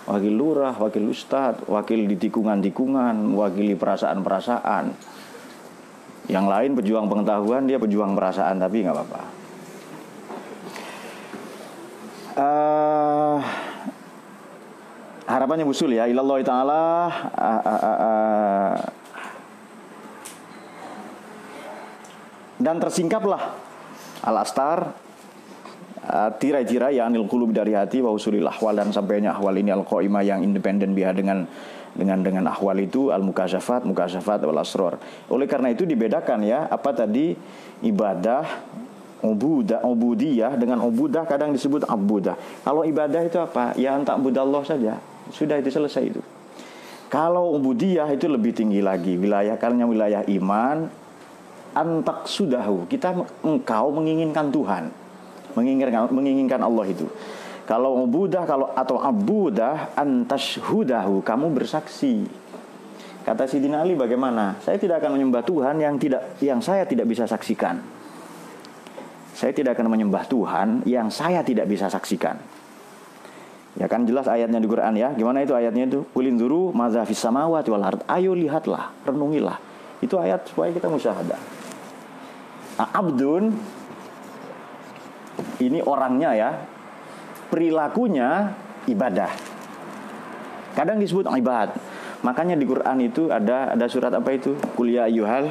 Wakil 0.10 0.34
lurah, 0.34 0.74
wakil 0.74 1.06
ustad, 1.06 1.62
wakil 1.70 2.10
di 2.10 2.18
tikungan-tikungan, 2.18 3.14
mewakili 3.14 3.78
perasaan-perasaan. 3.78 4.90
Yang 6.34 6.46
lain 6.50 6.72
pejuang 6.82 7.06
pengetahuan, 7.06 7.70
dia 7.70 7.78
pejuang 7.78 8.18
perasaan, 8.18 8.58
tapi 8.58 8.82
nggak 8.82 8.96
apa-apa. 8.96 9.22
Uh, 12.38 13.38
harapannya 15.30 15.66
busul 15.68 15.94
ya, 15.94 16.10
ilallah 16.10 16.42
ta'ala 16.42 16.84
uh, 17.38 17.62
uh, 17.62 17.82
uh, 17.86 17.98
uh, 18.02 18.74
dan 22.58 22.82
tersingkaplah 22.82 23.58
al-astar 24.26 24.98
uh, 26.06 26.30
tirai-tirai 26.38 26.98
yang 26.98 27.14
anil 27.14 27.30
kulub 27.30 27.54
dari 27.54 27.78
hati 27.78 28.02
wa 28.02 28.12
usulil 28.12 28.46
ahwal 28.50 28.74
dan 28.74 28.90
sampainya 28.90 29.38
ahwal 29.38 29.54
ini 29.56 29.72
al-qaimah 29.74 30.24
yang 30.26 30.42
independen 30.42 30.98
biha 30.98 31.14
dengan 31.14 31.46
dengan 31.98 32.22
dengan 32.22 32.46
ahwal 32.50 32.78
itu 32.78 33.10
al 33.10 33.26
mukasyafat 33.26 33.86
mukasyafat 33.86 34.46
wal 34.46 34.62
asror 34.62 35.02
oleh 35.34 35.50
karena 35.50 35.74
itu 35.74 35.86
dibedakan 35.86 36.46
ya 36.46 36.70
apa 36.70 36.94
tadi 36.94 37.34
ibadah 37.82 38.46
ubudah 39.26 39.82
ubudiyah 39.82 40.54
dengan 40.62 40.86
ubudah 40.86 41.26
kadang 41.26 41.50
disebut 41.50 41.90
abudah 41.90 42.38
kalau 42.68 42.84
ibadah 42.84 43.24
itu 43.24 43.40
apa? 43.40 43.72
Ya 43.80 43.96
antak 43.96 44.20
budallah 44.20 44.60
saja. 44.68 45.00
Sudah 45.32 45.56
itu 45.56 45.72
selesai 45.72 46.04
itu. 46.04 46.20
Kalau 47.08 47.56
ubudiyah 47.56 48.12
itu 48.12 48.28
lebih 48.28 48.52
tinggi 48.52 48.84
lagi. 48.84 49.16
Wilayah 49.16 49.56
karena 49.56 49.88
wilayah 49.88 50.28
iman 50.28 50.92
antak 51.78 52.26
sudahu 52.26 52.90
kita 52.90 53.14
engkau 53.46 53.94
menginginkan 53.94 54.50
Tuhan. 54.50 54.90
Menginginkan 55.54 56.10
menginginkan 56.10 56.62
Allah 56.66 56.86
itu. 56.90 57.06
Kalau 57.70 58.08
ubudah 58.08 58.48
kalau 58.48 58.74
atau 58.74 58.98
abudah 58.98 59.94
hudahu 60.66 61.22
kamu 61.22 61.54
bersaksi. 61.54 62.26
Kata 63.28 63.44
Sidina 63.44 63.84
Ali 63.84 63.94
bagaimana? 64.00 64.56
Saya 64.64 64.80
tidak 64.80 65.04
akan 65.04 65.20
menyembah 65.20 65.44
Tuhan 65.44 65.76
yang 65.84 66.00
tidak 66.00 66.40
yang 66.40 66.64
saya 66.64 66.88
tidak 66.88 67.12
bisa 67.12 67.28
saksikan. 67.28 67.84
Saya 69.36 69.52
tidak 69.52 69.76
akan 69.76 69.92
menyembah 69.92 70.24
Tuhan 70.26 70.88
yang 70.88 71.12
saya 71.12 71.44
tidak 71.44 71.68
bisa 71.68 71.92
saksikan. 71.92 72.40
Ya 73.78 73.86
kan 73.86 74.08
jelas 74.08 74.26
ayatnya 74.26 74.58
di 74.58 74.66
Quran 74.66 74.96
ya. 74.98 75.14
Gimana 75.14 75.46
itu 75.46 75.54
ayatnya 75.54 75.86
itu? 75.86 76.02
Kulinduru 76.16 76.74
mazafis 76.74 77.22
samawati 77.22 77.70
wal 77.70 77.86
Ayo 78.10 78.34
lihatlah, 78.34 78.96
renungilah. 79.06 79.60
Itu 80.02 80.18
ayat 80.18 80.50
supaya 80.50 80.74
kita 80.74 80.90
musyahadah. 80.90 81.57
Nah, 82.78 82.88
abdun 82.94 83.58
ini 85.62 85.82
orangnya 85.82 86.32
ya, 86.38 86.50
perilakunya 87.50 88.54
ibadah. 88.86 89.32
Kadang 90.78 91.02
disebut 91.02 91.26
ibad. 91.42 91.74
Makanya 92.22 92.58
di 92.58 92.66
Quran 92.66 92.98
itu 93.02 93.30
ada 93.34 93.74
ada 93.74 93.86
surat 93.90 94.14
apa 94.14 94.30
itu? 94.34 94.58
Kuliah 94.74 95.10
ayuhal 95.10 95.50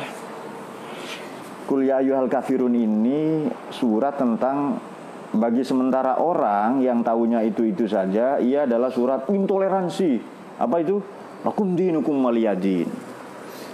Kuliah 1.67 1.99
ayuhal 1.99 2.31
kafirun 2.31 2.79
ini 2.79 3.51
surat 3.75 4.15
tentang 4.15 4.79
bagi 5.35 5.67
sementara 5.67 6.23
orang 6.23 6.79
yang 6.79 7.03
tahunya 7.03 7.43
itu-itu 7.51 7.91
saja, 7.91 8.39
ia 8.39 8.71
adalah 8.71 8.87
surat 8.95 9.27
intoleransi. 9.27 10.23
Apa 10.63 10.79
itu? 10.79 11.03
Lakum 11.43 11.75
dinukum 11.75 12.23
waliyadin. 12.23 12.87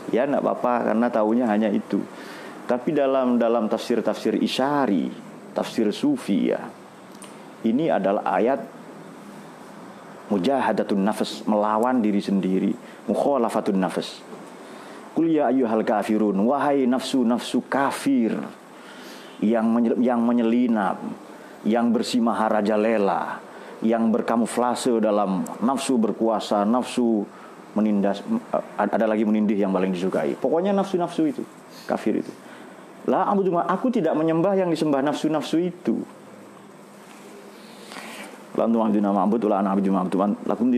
Ya, 0.08 0.24
enggak 0.24 0.40
apa-apa 0.40 0.92
karena 0.92 1.06
tahunya 1.12 1.44
hanya 1.44 1.68
itu. 1.68 2.00
Tapi 2.72 2.96
dalam 2.96 3.36
dalam 3.36 3.68
tafsir-tafsir 3.68 4.40
isyari, 4.40 5.12
tafsir 5.52 5.92
sufi 5.92 6.48
ya. 6.48 6.64
Ini 7.68 7.92
adalah 7.92 8.24
ayat 8.32 8.64
mujahadatun 10.32 11.04
nafas, 11.04 11.44
melawan 11.44 12.00
diri 12.00 12.24
sendiri, 12.24 12.72
mukhalafatun 13.12 13.76
nafas. 13.76 14.24
Qul 15.12 15.36
ya 15.36 15.52
ayyuhal 15.52 15.84
kafirun, 15.84 16.32
wahai 16.48 16.88
nafsu-nafsu 16.88 17.60
kafir 17.68 18.40
yang 19.44 19.68
yang 20.00 20.24
menyelinap, 20.24 20.96
yang 21.68 21.92
bersimah 21.92 22.48
lela, 22.80 23.36
yang 23.84 24.08
berkamuflase 24.08 24.96
dalam 24.96 25.44
nafsu 25.60 26.00
berkuasa, 26.00 26.64
nafsu 26.64 27.28
menindas 27.76 28.24
ada 28.80 29.04
lagi 29.04 29.28
menindih 29.28 29.60
yang 29.60 29.76
paling 29.76 29.92
disukai. 29.92 30.40
Pokoknya 30.40 30.72
nafsu-nafsu 30.72 31.28
itu, 31.28 31.44
kafir 31.84 32.24
itu. 32.24 32.32
La 33.10 33.26
cuma 33.34 33.66
aku 33.66 33.90
tidak 33.90 34.14
menyembah 34.14 34.54
yang 34.54 34.70
disembah 34.70 35.02
nafsu-nafsu 35.02 35.58
itu. 35.58 35.96
Lantu 38.52 38.78
abduna 38.84 39.10
ma'bud 39.16 39.42
ula 39.48 39.64
ana 39.64 39.72
abdu 39.72 39.88
ma'bud 39.90 40.44
lakum. 40.44 40.68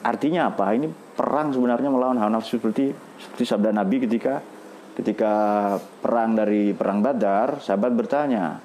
Artinya 0.00 0.40
apa? 0.48 0.64
Ini 0.76 0.86
perang 1.16 1.52
sebenarnya 1.52 1.88
melawan 1.92 2.16
hawa 2.20 2.40
nafsu 2.40 2.60
seperti 2.60 2.92
seperti 3.18 3.44
sabda 3.48 3.74
Nabi 3.74 4.06
ketika 4.06 4.40
ketika 4.96 5.32
perang 6.04 6.36
dari 6.36 6.76
perang 6.76 7.00
Badar, 7.00 7.64
sahabat 7.64 7.92
bertanya, 7.96 8.60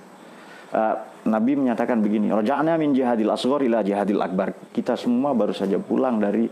uh, 0.75 0.95
Nabi 1.25 1.55
menyatakan 1.55 2.03
begini, 2.03 2.29
"Raja'na 2.29 2.75
min 2.75 2.91
jihadil 2.91 3.31
asghar 3.31 3.63
ila 3.63 3.81
jihadil 3.81 4.19
akbar." 4.19 4.51
Kita 4.75 4.99
semua 4.99 5.31
baru 5.31 5.55
saja 5.55 5.79
pulang 5.79 6.19
dari 6.19 6.45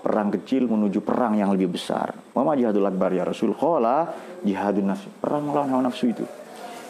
perang 0.00 0.32
kecil 0.32 0.66
menuju 0.66 1.04
perang 1.04 1.36
yang 1.36 1.52
lebih 1.52 1.76
besar. 1.76 2.16
Mama 2.32 2.56
jihadul 2.56 2.88
akbar 2.88 3.12
ya 3.12 3.24
Rasul. 3.24 3.52
Qala 3.52 4.10
jihadun 4.44 4.92
nafsu. 4.92 5.08
Perang 5.20 5.48
melawan 5.48 5.68
hawa 5.70 5.82
nafsu 5.88 6.10
itu. 6.10 6.24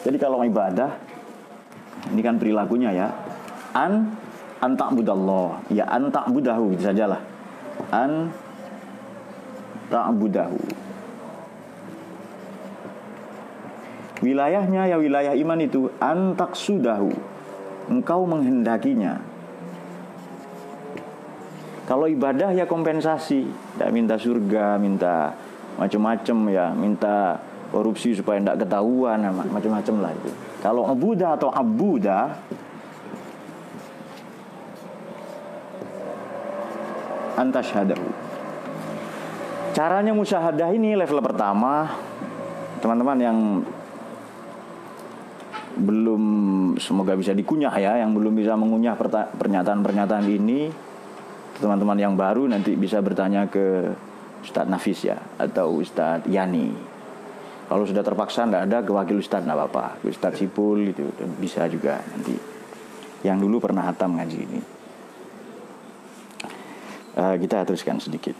Jadi 0.06 0.16
kalau 0.16 0.40
ibadah 0.42 0.96
ini 2.10 2.22
kan 2.22 2.38
perilakunya 2.38 2.90
ya. 2.94 3.08
An 3.74 4.14
antak 4.62 4.94
budallah. 4.94 5.60
Ya 5.68 5.86
antak 5.90 6.30
budahu 6.30 6.74
gitu 6.74 6.90
sajalah. 6.90 7.20
An 7.90 8.30
budahu. 9.90 10.60
Wilayahnya 14.20 14.86
ya 14.86 14.96
wilayah 15.00 15.34
iman 15.34 15.58
itu 15.64 15.90
antak 15.98 16.54
sudahu. 16.54 17.10
Engkau 17.90 18.22
menghendakinya 18.28 19.29
kalau 21.90 22.06
ibadah 22.06 22.54
ya 22.54 22.70
kompensasi, 22.70 23.50
tidak 23.50 23.90
minta 23.90 24.14
surga, 24.14 24.78
minta 24.78 25.34
macam-macam 25.74 26.38
ya, 26.46 26.70
minta 26.70 27.42
korupsi 27.74 28.14
supaya 28.14 28.38
tidak 28.38 28.62
ketahuan, 28.62 29.18
macam-macam 29.26 29.94
lah 29.98 30.14
itu. 30.14 30.30
Kalau 30.62 30.86
abuda 30.86 31.34
atau 31.34 31.50
abuda, 31.50 32.38
antasyhadahu. 37.34 38.06
Caranya 39.74 40.14
musyahadah 40.14 40.70
ini 40.70 40.94
level 40.94 41.18
pertama, 41.18 41.90
teman-teman 42.78 43.18
yang 43.18 43.38
belum 45.74 46.22
semoga 46.78 47.18
bisa 47.18 47.34
dikunyah 47.34 47.74
ya, 47.74 47.98
yang 47.98 48.14
belum 48.14 48.38
bisa 48.38 48.54
mengunyah 48.54 48.94
pernyataan-pernyataan 49.34 50.30
ini 50.30 50.89
teman-teman 51.60 51.98
yang 52.00 52.16
baru 52.16 52.48
nanti 52.48 52.74
bisa 52.74 52.98
bertanya 53.04 53.46
ke 53.46 53.92
Ustadz 54.40 54.72
Nafis 54.72 55.04
ya 55.04 55.20
atau 55.36 55.76
Ustadz 55.76 56.26
Yani. 56.26 56.72
Kalau 57.70 57.86
sudah 57.86 58.02
terpaksa 58.02 58.50
nggak 58.50 58.64
ada 58.66 58.78
ke 58.82 58.90
wakil 58.90 59.20
Ustadz 59.20 59.46
nggak 59.46 59.58
apa-apa, 59.60 60.02
Ustadz 60.02 60.40
Sipul 60.42 60.90
itu 60.90 61.06
dan 61.14 61.30
bisa 61.38 61.68
juga 61.70 62.02
nanti. 62.02 62.34
Yang 63.20 63.38
dulu 63.46 63.56
pernah 63.60 63.84
hatam 63.84 64.16
ngaji 64.16 64.38
ini. 64.40 64.60
Uh, 67.20 67.36
kita 67.36 67.68
teruskan 67.68 68.00
sedikit. 68.00 68.32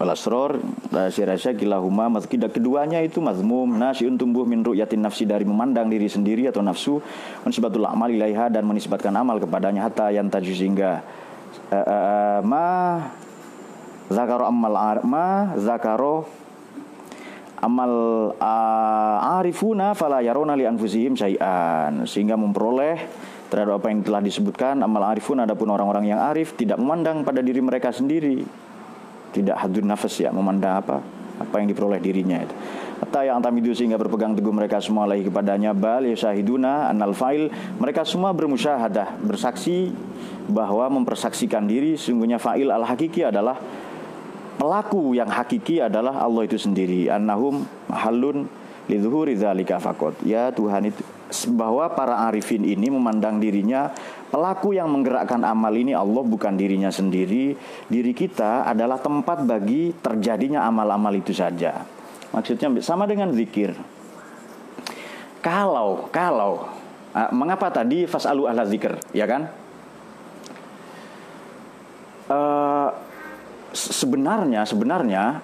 Walasror 0.00 0.56
rahasia-rahasia 0.88 1.52
kilahuma 1.52 2.08
tidak 2.24 2.56
keduanya 2.56 3.04
itu 3.04 3.20
mazmum 3.20 3.76
nasiun 3.76 4.16
tumbuh 4.16 4.48
min 4.48 4.64
ru'yatin 4.64 5.04
nafsi 5.04 5.28
dari 5.28 5.44
memandang 5.44 5.92
diri 5.92 6.08
sendiri 6.08 6.48
atau 6.48 6.64
nafsu 6.64 7.04
mensibatul 7.44 7.84
amal 7.84 8.08
ilaiha 8.08 8.48
dan 8.48 8.64
menisbatkan 8.64 9.12
amal 9.12 9.36
kepadanya 9.36 9.84
hatta 9.84 10.08
yang 10.08 10.32
taju 10.32 10.52
sehingga 10.56 11.04
uh, 11.70 11.76
uh, 11.76 12.38
ma 12.42 12.66
zakaro 14.10 14.44
amal 14.46 14.74
ma 15.06 15.54
zakaro 15.54 16.26
amal 17.62 17.92
uh, 18.34 19.38
arifuna 19.38 19.94
fala 19.94 20.20
yarona 20.20 20.58
li 20.58 20.66
anfusihim 20.66 21.14
syai'an. 21.14 22.04
Sehingga 22.04 22.34
memperoleh 22.34 22.96
terhadap 23.50 23.82
apa 23.82 23.86
yang 23.90 24.02
telah 24.02 24.22
disebutkan 24.22 24.82
amal 24.82 25.02
arifun 25.06 25.42
adapun 25.42 25.70
orang-orang 25.70 26.10
yang 26.14 26.20
arif 26.20 26.54
tidak 26.54 26.78
memandang 26.78 27.22
pada 27.22 27.44
diri 27.44 27.62
mereka 27.62 27.94
sendiri. 27.94 28.42
Tidak 29.30 29.54
hadun 29.54 29.86
nafas 29.86 30.18
ya 30.18 30.34
memandang 30.34 30.74
apa? 30.82 30.96
Apa 31.40 31.62
yang 31.62 31.70
diperoleh 31.72 32.02
dirinya 32.02 32.42
itu 32.42 32.54
Hatta 33.00 33.24
yang 33.24 33.40
tamidu 33.40 33.72
sehingga 33.72 33.96
berpegang 33.96 34.36
teguh 34.36 34.52
mereka 34.52 34.76
semua 34.76 35.08
lagi 35.08 35.24
kepadanya. 35.24 35.72
Bal 35.72 36.04
yasahiduna 36.04 36.92
anal 36.92 37.16
fa'il. 37.16 37.48
Mereka 37.80 38.04
semua 38.04 38.36
bermusyahadah 38.36 39.24
bersaksi 39.24 39.88
bahwa 40.52 41.00
mempersaksikan 41.00 41.64
diri. 41.64 41.96
Sungguhnya 41.96 42.36
fa'il 42.36 42.68
al 42.68 42.84
hakiki 42.84 43.24
adalah 43.24 43.56
pelaku 44.60 45.16
yang 45.16 45.32
hakiki 45.32 45.80
adalah 45.80 46.20
Allah 46.20 46.44
itu 46.44 46.60
sendiri. 46.60 47.08
Annahum 47.08 47.64
halun 47.88 48.44
lidzuhuri 48.84 49.32
dzalika 49.32 49.80
faqat 49.80 50.20
ya 50.26 50.52
Tuhan 50.52 50.92
itu 50.92 51.00
bahwa 51.54 51.86
para 51.94 52.26
arifin 52.26 52.66
ini 52.66 52.90
memandang 52.90 53.38
dirinya 53.38 53.94
pelaku 54.34 54.74
yang 54.74 54.90
menggerakkan 54.90 55.40
amal 55.46 55.70
ini 55.72 55.96
Allah 55.96 56.20
bukan 56.20 56.52
dirinya 56.52 56.92
sendiri. 56.92 57.56
Diri 57.88 58.12
kita 58.12 58.68
adalah 58.68 59.00
tempat 59.00 59.48
bagi 59.48 59.96
terjadinya 60.04 60.68
amal-amal 60.68 61.16
itu 61.16 61.32
saja 61.32 61.99
maksudnya 62.30 62.68
sama 62.82 63.06
dengan 63.06 63.30
zikir. 63.34 63.74
Kalau 65.40 66.10
kalau 66.12 66.68
ah, 67.16 67.30
mengapa 67.32 67.72
tadi 67.72 68.04
fasalu 68.04 68.46
ahla 68.46 68.66
zikir 68.68 68.98
ya 69.16 69.24
kan? 69.24 69.48
Uh, 72.30 72.94
sebenarnya 73.74 74.62
sebenarnya 74.62 75.42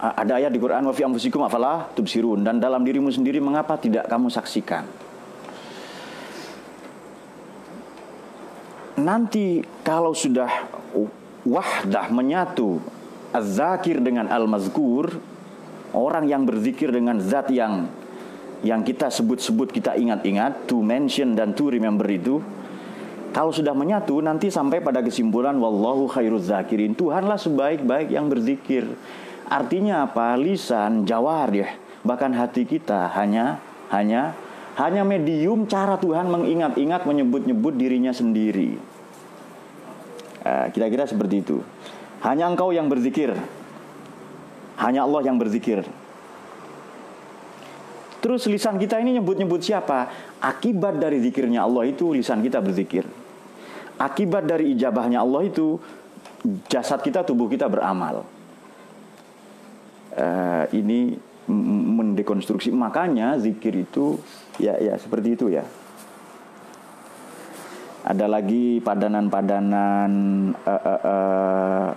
ada 0.00 0.40
ayat 0.40 0.48
di 0.48 0.56
Quran 0.56 0.88
wa 0.88 0.94
fi 0.96 1.04
anfusikum 1.04 1.44
afala 1.44 1.92
tubsirun. 1.92 2.40
Dan 2.40 2.56
dalam 2.56 2.80
dirimu 2.80 3.12
sendiri 3.12 3.36
mengapa 3.36 3.76
tidak 3.76 4.08
kamu 4.08 4.32
saksikan? 4.32 4.88
Nanti 9.00 9.60
kalau 9.84 10.16
sudah 10.16 10.48
wahdah 11.44 12.08
menyatu 12.12 12.80
az-zakir 13.32 14.00
dengan 14.00 14.28
al-mazkur 14.28 15.29
orang 15.96 16.26
yang 16.26 16.46
berzikir 16.46 16.90
dengan 16.94 17.18
zat 17.18 17.50
yang 17.50 17.88
yang 18.60 18.84
kita 18.84 19.08
sebut-sebut 19.08 19.72
kita 19.72 19.96
ingat-ingat 19.96 20.68
to 20.68 20.84
mention 20.84 21.32
dan 21.32 21.56
to 21.56 21.72
remember 21.72 22.04
itu 22.12 22.44
kalau 23.30 23.54
sudah 23.54 23.70
menyatu 23.70 24.18
nanti 24.18 24.50
sampai 24.50 24.82
pada 24.82 24.98
kesimpulan 25.06 25.54
wallahu 25.54 26.10
khairuz 26.10 26.50
zakirin. 26.50 26.98
Tuhanlah 26.98 27.38
sebaik-baik 27.38 28.10
yang 28.10 28.26
berzikir. 28.26 28.90
Artinya 29.46 30.10
apa? 30.10 30.34
Lisan, 30.34 31.06
jawar 31.06 31.46
ya. 31.54 31.70
Bahkan 32.02 32.34
hati 32.34 32.66
kita 32.66 33.06
hanya 33.14 33.62
hanya 33.94 34.34
hanya 34.78 35.06
medium 35.06 35.70
cara 35.70 35.94
Tuhan 35.94 36.26
mengingat-ingat 36.26 37.06
menyebut-nyebut 37.06 37.74
dirinya 37.78 38.10
sendiri. 38.10 38.74
Eh, 40.40 40.66
kira-kira 40.74 41.06
seperti 41.06 41.46
itu. 41.46 41.62
Hanya 42.26 42.50
engkau 42.50 42.74
yang 42.74 42.90
berzikir. 42.90 43.36
Hanya 44.80 45.04
Allah 45.04 45.20
yang 45.28 45.36
berzikir. 45.36 45.84
Terus 48.20 48.44
lisan 48.48 48.76
kita 48.76 49.00
ini 49.00 49.16
nyebut-nyebut 49.16 49.60
siapa? 49.64 50.08
Akibat 50.40 51.00
dari 51.00 51.20
zikirnya 51.20 51.64
Allah 51.64 51.88
itu 51.88 52.12
lisan 52.12 52.44
kita 52.44 52.60
berzikir 52.60 53.04
akibat 54.00 54.48
dari 54.48 54.72
ijabahnya 54.72 55.20
Allah 55.20 55.44
itu 55.44 55.76
jasad 56.72 57.04
kita, 57.04 57.20
tubuh 57.20 57.52
kita 57.52 57.68
beramal. 57.68 58.24
Uh, 60.16 60.64
ini 60.72 61.20
mendekonstruksi. 62.00 62.72
Makanya 62.72 63.36
zikir 63.36 63.76
itu 63.76 64.16
ya 64.56 64.80
ya 64.80 64.96
seperti 64.96 65.36
itu 65.36 65.52
ya. 65.52 65.62
Ada 68.00 68.24
lagi 68.24 68.80
padanan-padanan 68.80 70.10
uh, 70.56 70.72
uh, 70.72 71.00
uh, 71.04 71.88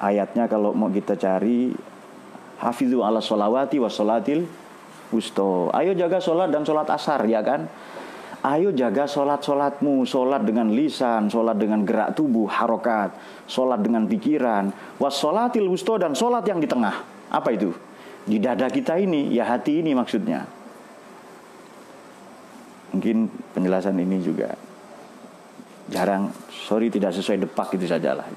ayatnya 0.00 0.48
kalau 0.48 0.72
mau 0.72 0.88
kita 0.88 1.14
cari 1.20 1.70
hafizu 2.60 3.04
ala 3.04 3.20
solawati 3.20 3.76
wa 3.80 3.90
solatil 3.90 4.46
wusto. 5.10 5.70
Ayo 5.72 5.94
jaga 5.94 6.18
sholat 6.18 6.50
dan 6.50 6.66
sholat 6.66 6.88
asar 6.90 7.22
ya 7.28 7.42
kan. 7.44 7.68
Ayo 8.46 8.70
jaga 8.70 9.10
sholat-sholatmu, 9.10 10.06
sholat 10.06 10.46
dengan 10.46 10.70
lisan, 10.70 11.26
sholat 11.26 11.58
dengan 11.58 11.82
gerak 11.82 12.14
tubuh, 12.14 12.46
harokat, 12.46 13.10
sholat 13.50 13.82
dengan 13.82 14.06
pikiran, 14.06 14.70
wassolatil 15.02 15.66
wusto 15.66 15.98
dan 15.98 16.14
sholat 16.14 16.46
yang 16.46 16.62
di 16.62 16.70
tengah. 16.70 16.94
Apa 17.26 17.50
itu? 17.50 17.74
Di 18.22 18.38
dada 18.38 18.70
kita 18.70 19.02
ini, 19.02 19.34
ya 19.34 19.50
hati 19.50 19.82
ini 19.82 19.98
maksudnya. 19.98 20.46
Mungkin 22.94 23.26
penjelasan 23.50 23.98
ini 23.98 24.22
juga 24.22 24.54
jarang, 25.90 26.30
sorry 26.50 26.86
tidak 26.86 27.18
sesuai 27.18 27.50
depak 27.50 27.74
itu 27.74 27.90
sajalah. 27.90 28.30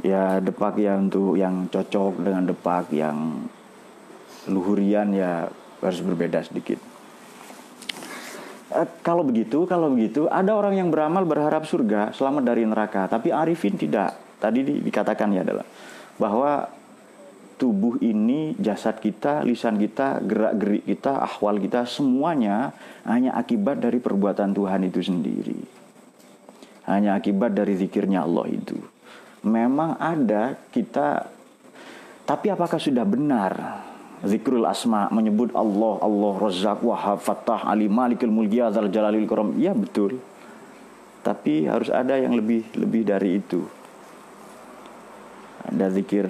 Ya 0.00 0.40
depak 0.40 0.80
yang 0.80 1.12
untuk 1.12 1.36
yang 1.36 1.68
cocok 1.68 2.24
dengan 2.24 2.48
depak 2.48 2.88
yang 2.96 3.44
luhurian 4.48 5.12
ya 5.12 5.52
harus 5.84 6.00
berbeda 6.00 6.40
sedikit. 6.40 6.80
Eh, 8.70 8.88
kalau 9.02 9.26
begitu, 9.26 9.66
kalau 9.66 9.90
begitu, 9.90 10.30
ada 10.30 10.54
orang 10.54 10.78
yang 10.78 10.88
beramal 10.94 11.26
berharap 11.26 11.66
surga, 11.66 12.14
selamat 12.14 12.42
dari 12.46 12.62
neraka. 12.62 13.10
Tapi 13.10 13.34
Arifin 13.34 13.74
tidak. 13.74 14.14
Tadi 14.40 14.62
di, 14.62 14.74
dikatakan 14.80 15.28
ya 15.36 15.42
adalah 15.44 15.66
bahwa 16.16 16.70
tubuh 17.60 18.00
ini, 18.00 18.56
jasad 18.56 19.02
kita, 19.02 19.44
lisan 19.44 19.76
kita, 19.76 20.22
gerak-gerik 20.24 20.86
kita, 20.86 21.18
ahwal 21.18 21.60
kita, 21.60 21.84
semuanya 21.84 22.72
hanya 23.04 23.36
akibat 23.36 23.82
dari 23.84 24.00
perbuatan 24.00 24.56
Tuhan 24.56 24.80
itu 24.86 25.02
sendiri. 25.04 25.60
Hanya 26.88 27.18
akibat 27.20 27.52
dari 27.52 27.76
zikirnya 27.76 28.24
Allah 28.24 28.48
itu. 28.48 28.80
Memang 29.40 29.96
ada 29.96 30.56
kita, 30.68 31.28
tapi 32.28 32.52
apakah 32.52 32.76
sudah 32.76 33.08
benar? 33.08 33.52
zikrul 34.20 34.68
asma 34.68 35.08
menyebut 35.08 35.52
Allah 35.56 35.96
Allah 36.04 36.32
Razzaq 36.36 36.84
Wahab 36.84 37.24
Fattah 37.24 37.64
Ali 37.64 37.88
Malikul 37.88 38.32
Mulki 38.32 38.60
Azal 38.60 38.92
Jalalil 38.92 39.24
Karam? 39.24 39.56
Ya 39.56 39.72
betul. 39.72 40.20
Tapi 41.20 41.68
harus 41.68 41.92
ada 41.92 42.16
yang 42.16 42.36
lebih 42.36 42.64
lebih 42.76 43.02
dari 43.04 43.40
itu. 43.40 43.64
Ada 45.68 45.92
zikir 45.92 46.28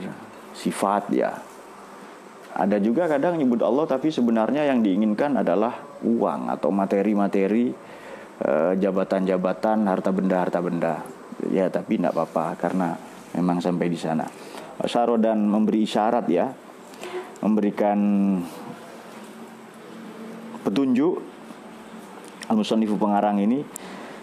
sifat 0.54 1.10
ya. 1.14 1.30
Ada 2.50 2.82
juga 2.82 3.06
kadang 3.06 3.38
nyebut 3.38 3.62
Allah 3.62 3.86
tapi 3.86 4.10
sebenarnya 4.10 4.66
yang 4.66 4.82
diinginkan 4.82 5.38
adalah 5.38 5.78
uang 6.02 6.50
atau 6.50 6.74
materi-materi 6.74 7.70
eh, 8.42 8.72
jabatan-jabatan 8.74 9.86
harta 9.86 10.10
benda 10.10 10.36
harta 10.42 10.58
benda 10.58 10.94
ya 11.48 11.72
tapi 11.72 11.96
tidak 11.96 12.12
apa-apa 12.12 12.60
karena 12.60 12.92
memang 13.32 13.64
sampai 13.64 13.88
di 13.88 13.96
sana. 13.96 14.28
Saro 14.84 15.16
dan 15.20 15.44
memberi 15.48 15.84
isyarat 15.84 16.26
ya. 16.28 16.46
Memberikan 17.40 17.96
petunjuk 20.60 21.20
al-musannifu 22.52 23.00
pengarang 23.00 23.40
ini. 23.40 23.64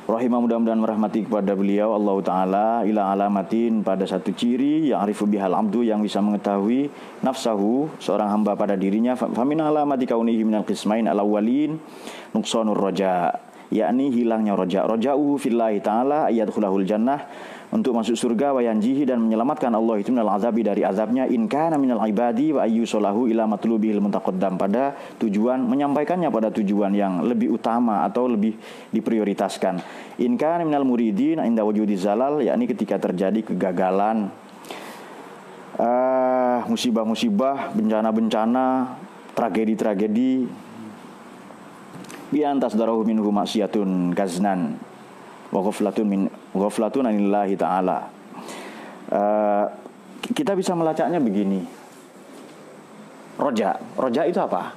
Rahimah 0.08 0.40
mudah-mudahan 0.40 0.80
merahmati 0.80 1.28
kepada 1.28 1.52
beliau 1.52 1.92
Allah 1.92 2.16
taala 2.24 2.68
ila 2.88 3.12
alamatin 3.12 3.84
pada 3.84 4.08
satu 4.08 4.32
ciri 4.32 4.88
yang 4.88 5.04
arifu 5.04 5.28
bihal 5.28 5.52
abdu 5.52 5.84
yang 5.84 6.00
bisa 6.00 6.24
mengetahui 6.24 6.88
nafsahu 7.20 7.92
seorang 8.00 8.32
hamba 8.32 8.56
pada 8.56 8.80
dirinya. 8.80 9.20
Famin 9.20 9.60
alamati 9.60 10.08
kaunihi 10.08 10.48
minal 10.48 10.64
qismain 10.64 11.12
ala 11.12 11.28
walin 11.28 11.76
nuqsanur 12.32 12.80
roja 12.80 13.36
yakni 13.72 14.12
hilangnya 14.14 14.56
roja 14.56 14.88
roja'u 14.88 15.36
fillahi 15.36 15.84
taala 15.84 16.32
ayadkhulahul 16.32 16.88
jannah 16.88 17.28
untuk 17.68 17.92
masuk 17.92 18.16
surga 18.16 18.56
wa 18.56 18.62
yanjihi 18.64 19.04
dan 19.04 19.20
menyelamatkan 19.20 19.72
Allah. 19.76 20.00
Itu 20.00 20.16
minal 20.16 20.32
azabi 20.32 20.64
dari 20.64 20.88
azabnya. 20.88 21.28
In 21.28 21.52
kana 21.52 21.76
minal 21.76 22.00
ibadi 22.08 22.56
wa 22.56 22.64
ayyusalahu 22.64 23.28
ila 23.28 23.44
matlubihil 23.44 24.00
muntaqaddam 24.00 24.56
pada 24.56 24.96
tujuan 25.20 25.60
menyampaikannya 25.68 26.32
pada 26.32 26.48
tujuan 26.56 26.96
yang 26.96 27.28
lebih 27.28 27.52
utama 27.52 28.08
atau 28.08 28.32
lebih 28.32 28.56
diprioritaskan. 28.96 29.84
In 30.24 30.40
kana 30.40 30.64
minal 30.64 30.88
muridin 30.88 31.44
inda 31.44 31.68
wujudi 31.68 32.00
zalal 32.00 32.40
yakni 32.40 32.72
ketika 32.72 32.96
terjadi 33.00 33.44
kegagalan. 33.44 34.32
Uh, 35.78 36.66
musibah-musibah 36.74 37.70
bencana-bencana 37.78 38.98
tragedi-tragedi 39.38 40.50
bi 42.28 42.44
antas 42.44 42.76
darahu 42.76 43.08
minhu 43.08 43.32
maksiatun 43.32 44.12
gaznan 44.12 44.76
wa 45.52 45.60
ghaflatun 45.64 46.06
min 46.08 46.22
ghaflatun 46.52 47.08
anillahi 47.08 47.56
taala. 47.56 48.12
Uh, 49.08 49.66
kita 50.36 50.52
bisa 50.56 50.76
melacaknya 50.76 51.24
begini. 51.24 51.64
Roja, 53.38 53.78
roja 53.96 54.28
itu 54.28 54.40
apa? 54.42 54.76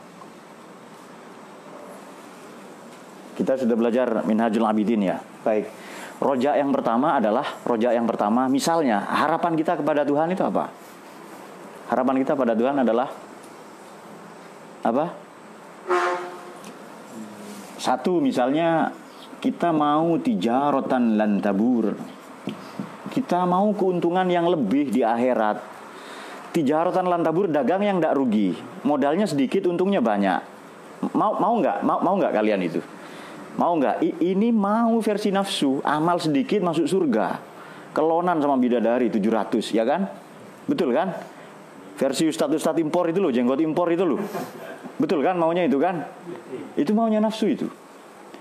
Kita 3.35 3.57
sudah 3.57 3.73
belajar 3.73 4.21
Minhajul 4.29 4.69
Abidin 4.69 5.01
ya. 5.01 5.17
Baik. 5.41 5.73
Roja 6.21 6.61
yang 6.61 6.69
pertama 6.69 7.17
adalah 7.17 7.57
roja 7.65 7.97
yang 7.97 8.05
pertama 8.05 8.45
misalnya 8.53 9.01
harapan 9.09 9.57
kita 9.57 9.81
kepada 9.81 10.05
Tuhan 10.05 10.29
itu 10.29 10.45
apa? 10.45 10.69
Harapan 11.89 12.21
kita 12.21 12.37
pada 12.37 12.53
Tuhan 12.53 12.85
adalah 12.85 13.09
apa? 14.85 15.30
Satu 17.81 18.21
misalnya 18.21 18.93
kita 19.41 19.73
mau 19.73 20.21
tijarotan 20.21 21.17
lan 21.17 21.41
tabur. 21.41 21.97
Kita 23.09 23.49
mau 23.49 23.73
keuntungan 23.73 24.29
yang 24.29 24.45
lebih 24.53 24.93
di 24.93 25.01
akhirat. 25.01 25.57
Tijarotan 26.53 27.09
lan 27.09 27.25
tabur 27.25 27.49
dagang 27.49 27.81
yang 27.81 27.97
tidak 27.97 28.21
rugi. 28.21 28.53
Modalnya 28.85 29.25
sedikit, 29.25 29.65
untungnya 29.65 30.05
banyak. 30.05 30.45
Mau 31.17 31.41
mau 31.41 31.57
nggak? 31.57 31.81
Mau 31.81 31.99
mau 32.05 32.15
nggak 32.21 32.37
kalian 32.37 32.61
itu? 32.61 32.85
Mau 33.57 33.73
nggak? 33.81 34.05
Ini 34.05 34.53
mau 34.53 35.01
versi 35.01 35.33
nafsu, 35.33 35.81
amal 35.81 36.21
sedikit 36.21 36.61
masuk 36.61 36.85
surga. 36.85 37.41
Kelonan 37.97 38.45
sama 38.45 38.61
bidadari 38.61 39.09
700, 39.09 39.73
ya 39.73 39.89
kan? 39.89 40.05
Betul 40.69 40.93
kan? 40.93 41.17
Versi 42.01 42.25
ustadz-ustadz 42.33 42.81
impor 42.81 43.13
itu 43.13 43.21
loh, 43.21 43.29
jenggot 43.29 43.61
impor 43.61 43.93
itu 43.93 44.09
loh. 44.09 44.17
Betul 44.97 45.21
kan 45.21 45.37
maunya 45.37 45.69
itu 45.69 45.77
kan? 45.77 46.01
Itu 46.73 46.97
maunya 46.97 47.21
nafsu 47.21 47.45
itu. 47.53 47.69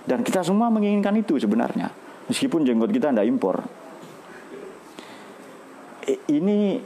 Dan 0.08 0.24
kita 0.24 0.48
semua 0.48 0.72
menginginkan 0.72 1.12
itu 1.20 1.36
sebenarnya. 1.36 1.92
Meskipun 2.32 2.64
jenggot 2.64 2.88
kita 2.88 3.12
tidak 3.12 3.28
impor. 3.28 3.68
Ini 6.08 6.80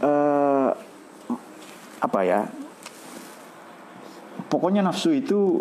uh, 0.00 0.70
apa 2.00 2.20
ya? 2.24 2.48
Pokoknya 4.48 4.80
nafsu 4.80 5.12
itu 5.12 5.60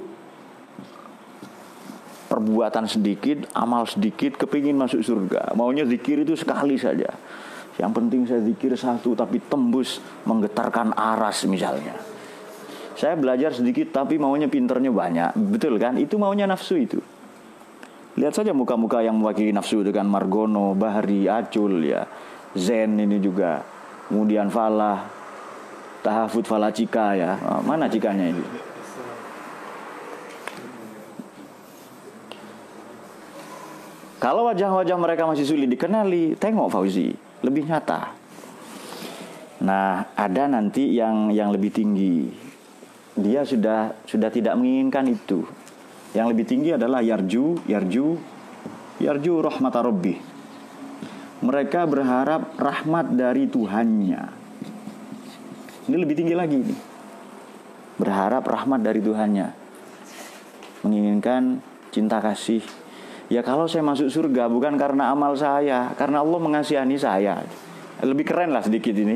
perbuatan 2.31 2.87
sedikit, 2.87 3.43
amal 3.51 3.83
sedikit, 3.91 4.39
kepingin 4.39 4.79
masuk 4.79 5.03
surga. 5.03 5.51
Maunya 5.51 5.83
zikir 5.83 6.23
itu 6.23 6.39
sekali 6.39 6.79
saja. 6.79 7.11
Yang 7.79 7.91
penting 7.95 8.21
saya 8.27 8.41
zikir 8.43 8.75
satu 8.75 9.15
tapi 9.15 9.39
tembus 9.39 10.03
menggetarkan 10.27 10.91
aras 10.95 11.47
misalnya. 11.47 11.95
Saya 12.99 13.15
belajar 13.15 13.55
sedikit 13.55 13.95
tapi 13.95 14.19
maunya 14.19 14.51
pinternya 14.51 14.91
banyak. 14.91 15.31
Betul 15.55 15.79
kan? 15.79 15.95
Itu 15.95 16.19
maunya 16.19 16.45
nafsu 16.45 16.75
itu. 16.77 16.99
Lihat 18.19 18.35
saja 18.35 18.51
muka-muka 18.51 18.99
yang 18.99 19.15
mewakili 19.15 19.55
nafsu 19.55 19.87
dengan 19.87 20.11
Margono, 20.11 20.75
Bahri, 20.75 21.31
Acul 21.31 21.79
ya. 21.87 22.03
Zen 22.51 22.99
ini 22.99 23.23
juga. 23.23 23.63
Kemudian 24.11 24.51
Falah, 24.51 25.07
Tahafut 26.03 26.43
Falah 26.43 26.75
Cika 26.75 27.15
ya. 27.15 27.39
Oh, 27.39 27.63
mana 27.63 27.87
cikanya 27.87 28.27
ini? 28.35 28.45
Kalau 34.21 34.45
wajah-wajah 34.45 34.97
mereka 35.01 35.25
masih 35.25 35.49
sulit 35.49 35.65
dikenali, 35.65 36.37
tengok 36.37 36.69
Fauzi, 36.69 37.09
lebih 37.41 37.69
nyata. 37.69 38.13
Nah, 39.61 40.09
ada 40.17 40.43
nanti 40.49 40.89
yang 40.97 41.29
yang 41.29 41.53
lebih 41.53 41.69
tinggi 41.69 42.49
dia 43.17 43.43
sudah 43.43 43.93
sudah 44.07 44.29
tidak 44.31 44.55
menginginkan 44.55 45.05
itu. 45.11 45.43
Yang 46.11 46.27
lebih 46.35 46.45
tinggi 46.47 46.69
adalah 46.75 46.99
yarju, 46.99 47.63
yarju, 47.67 48.07
yarju 48.99 49.33
rahmat 49.39 49.73
rabbi. 49.75 50.15
Mereka 51.41 51.87
berharap 51.87 52.55
rahmat 52.59 53.15
dari 53.15 53.47
Tuhannya. 53.47 54.21
Ini 55.89 55.97
lebih 55.97 56.15
tinggi 56.15 56.35
lagi 56.37 56.57
ini. 56.61 56.75
Berharap 57.97 58.45
rahmat 58.45 58.79
dari 58.83 59.01
Tuhannya. 59.01 59.47
Menginginkan 60.85 61.63
cinta 61.89 62.21
kasih. 62.21 62.61
Ya 63.31 63.39
kalau 63.39 63.63
saya 63.63 63.79
masuk 63.79 64.11
surga 64.11 64.51
bukan 64.51 64.75
karena 64.75 65.07
amal 65.07 65.31
saya, 65.39 65.95
karena 65.95 66.19
Allah 66.19 66.35
mengasihani 66.35 66.99
saya. 66.99 67.39
Lebih 68.03 68.27
keren 68.27 68.51
lah 68.51 68.59
sedikit 68.59 68.91
ini. 68.91 69.15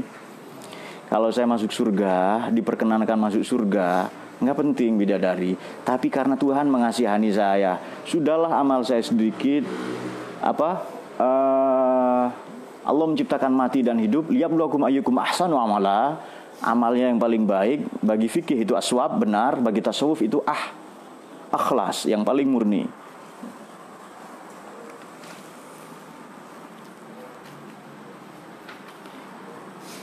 Kalau 1.12 1.36
saya 1.36 1.43
masuk 1.43 1.75
surga, 1.75 2.47
diperkenankan 2.47 3.19
masuk 3.19 3.43
surga, 3.43 4.08
nggak 4.39 4.56
penting 4.56 4.95
bidadari. 4.95 5.60
Tapi 5.84 6.08
karena 6.08 6.39
Tuhan 6.39 6.71
mengasihani 6.71 7.28
saya, 7.36 7.75
sudahlah 8.08 8.56
amal 8.56 8.88
saya 8.88 9.04
sedikit. 9.04 9.67
Apa? 10.39 10.88
Uh, 11.19 12.25
Allah 12.88 13.06
menciptakan 13.12 13.51
mati 13.51 13.84
dan 13.84 13.99
hidup. 13.99 14.32
Liyabluwakum 14.32 14.88
ayyukum 14.88 15.19
ahsanu 15.19 15.60
amala. 15.60 16.23
Amalnya 16.63 17.12
yang 17.12 17.19
paling 17.19 17.43
baik 17.43 17.84
bagi 17.99 18.32
fikih 18.32 18.63
itu 18.63 18.80
aswab 18.80 19.19
benar, 19.19 19.60
bagi 19.60 19.84
tasawuf 19.84 20.23
itu 20.23 20.39
ah 20.47 20.71
akhlas 21.51 22.08
yang 22.08 22.23
paling 22.23 22.47
murni. 22.47 23.05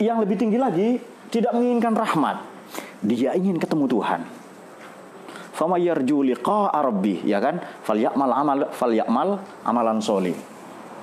Yang 0.03 0.19
lebih 0.21 0.37
tinggi 0.37 0.59
lagi 0.59 0.99
tidak 1.33 1.55
menginginkan 1.55 1.95
rahmat. 1.95 2.43
Dia 3.03 3.35
ingin 3.35 3.59
ketemu 3.59 3.89
Tuhan. 3.89 4.21
Fama 5.53 5.77
yarju 5.77 6.25
liqa 6.25 6.73
rabbi, 6.73 7.23
ya 7.29 7.39
kan? 7.39 7.61
Falyamal 7.85 8.33
amal 8.33 8.59
falyamal 8.73 9.29
amalan 9.63 9.99
solih. 10.01 10.35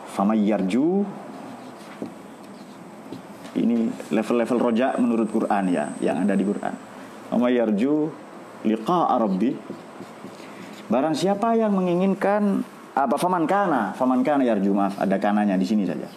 Fama 0.09 0.33
yarju 0.33 1.05
ini 3.59 3.91
level-level 4.09 4.57
roja 4.57 4.95
menurut 4.97 5.27
Quran 5.29 5.63
ya, 5.69 5.93
yang 6.01 6.23
ada 6.23 6.33
di 6.33 6.43
Quran. 6.43 6.73
Fama 7.29 7.47
yarju 7.53 8.09
liqa 8.65 9.15
rabbi. 9.15 9.53
Barang 10.89 11.13
siapa 11.13 11.53
yang 11.53 11.77
menginginkan 11.77 12.65
apa 12.97 13.15
faman 13.15 13.45
kana, 13.45 13.93
faman 13.93 14.25
kana 14.25 14.41
yarju 14.43 14.73
maaf, 14.73 14.97
ada 14.97 15.21
kananya 15.21 15.53
di 15.53 15.63
sini 15.63 15.85
saja. 15.85 16.09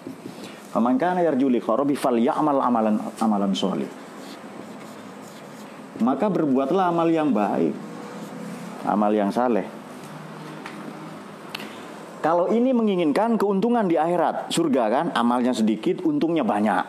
Faman 0.72 0.96
kana 0.96 1.20
yarju 1.20 1.52
liqa 1.52 1.76
rabbi 1.76 1.92
falyamal 1.92 2.64
amalan 2.64 2.96
amalan 3.20 3.52
sholih. 3.52 3.88
Maka 6.00 6.32
berbuatlah 6.32 6.88
amal 6.88 7.06
yang 7.12 7.30
baik. 7.30 7.76
Amal 8.88 9.12
yang 9.14 9.30
saleh. 9.30 9.68
Kalau 12.22 12.50
ini 12.54 12.70
menginginkan 12.70 13.35
keuntungan 13.35 13.87
di 13.90 13.98
akhirat, 13.98 14.50
surga 14.50 14.85
kan, 14.90 15.06
amalnya 15.14 15.50
sedikit, 15.50 16.06
untungnya 16.06 16.46
banyak. 16.46 16.87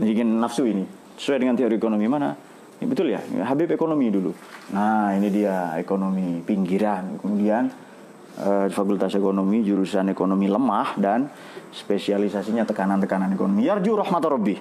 Ingin 0.00 0.40
nafsu 0.40 0.68
ini. 0.68 0.84
Sesuai 1.16 1.40
dengan 1.40 1.56
teori 1.56 1.76
ekonomi 1.76 2.04
mana? 2.04 2.36
Ini 2.80 2.86
betul 2.88 3.16
ya, 3.16 3.20
Habib 3.48 3.72
ekonomi 3.72 4.12
dulu. 4.12 4.32
Nah, 4.76 5.16
ini 5.16 5.28
dia 5.32 5.72
ekonomi 5.80 6.44
pinggiran. 6.44 7.16
Kemudian 7.20 7.70
uh, 8.44 8.66
Fakultas 8.68 9.16
Ekonomi 9.16 9.64
jurusan 9.64 10.12
ekonomi 10.12 10.52
lemah 10.52 11.00
dan 11.00 11.32
spesialisasinya 11.72 12.68
tekanan-tekanan 12.68 13.32
ekonomi. 13.32 13.64
Yarju 13.66 13.92
rahmat 13.96 14.22
rabbi. 14.22 14.56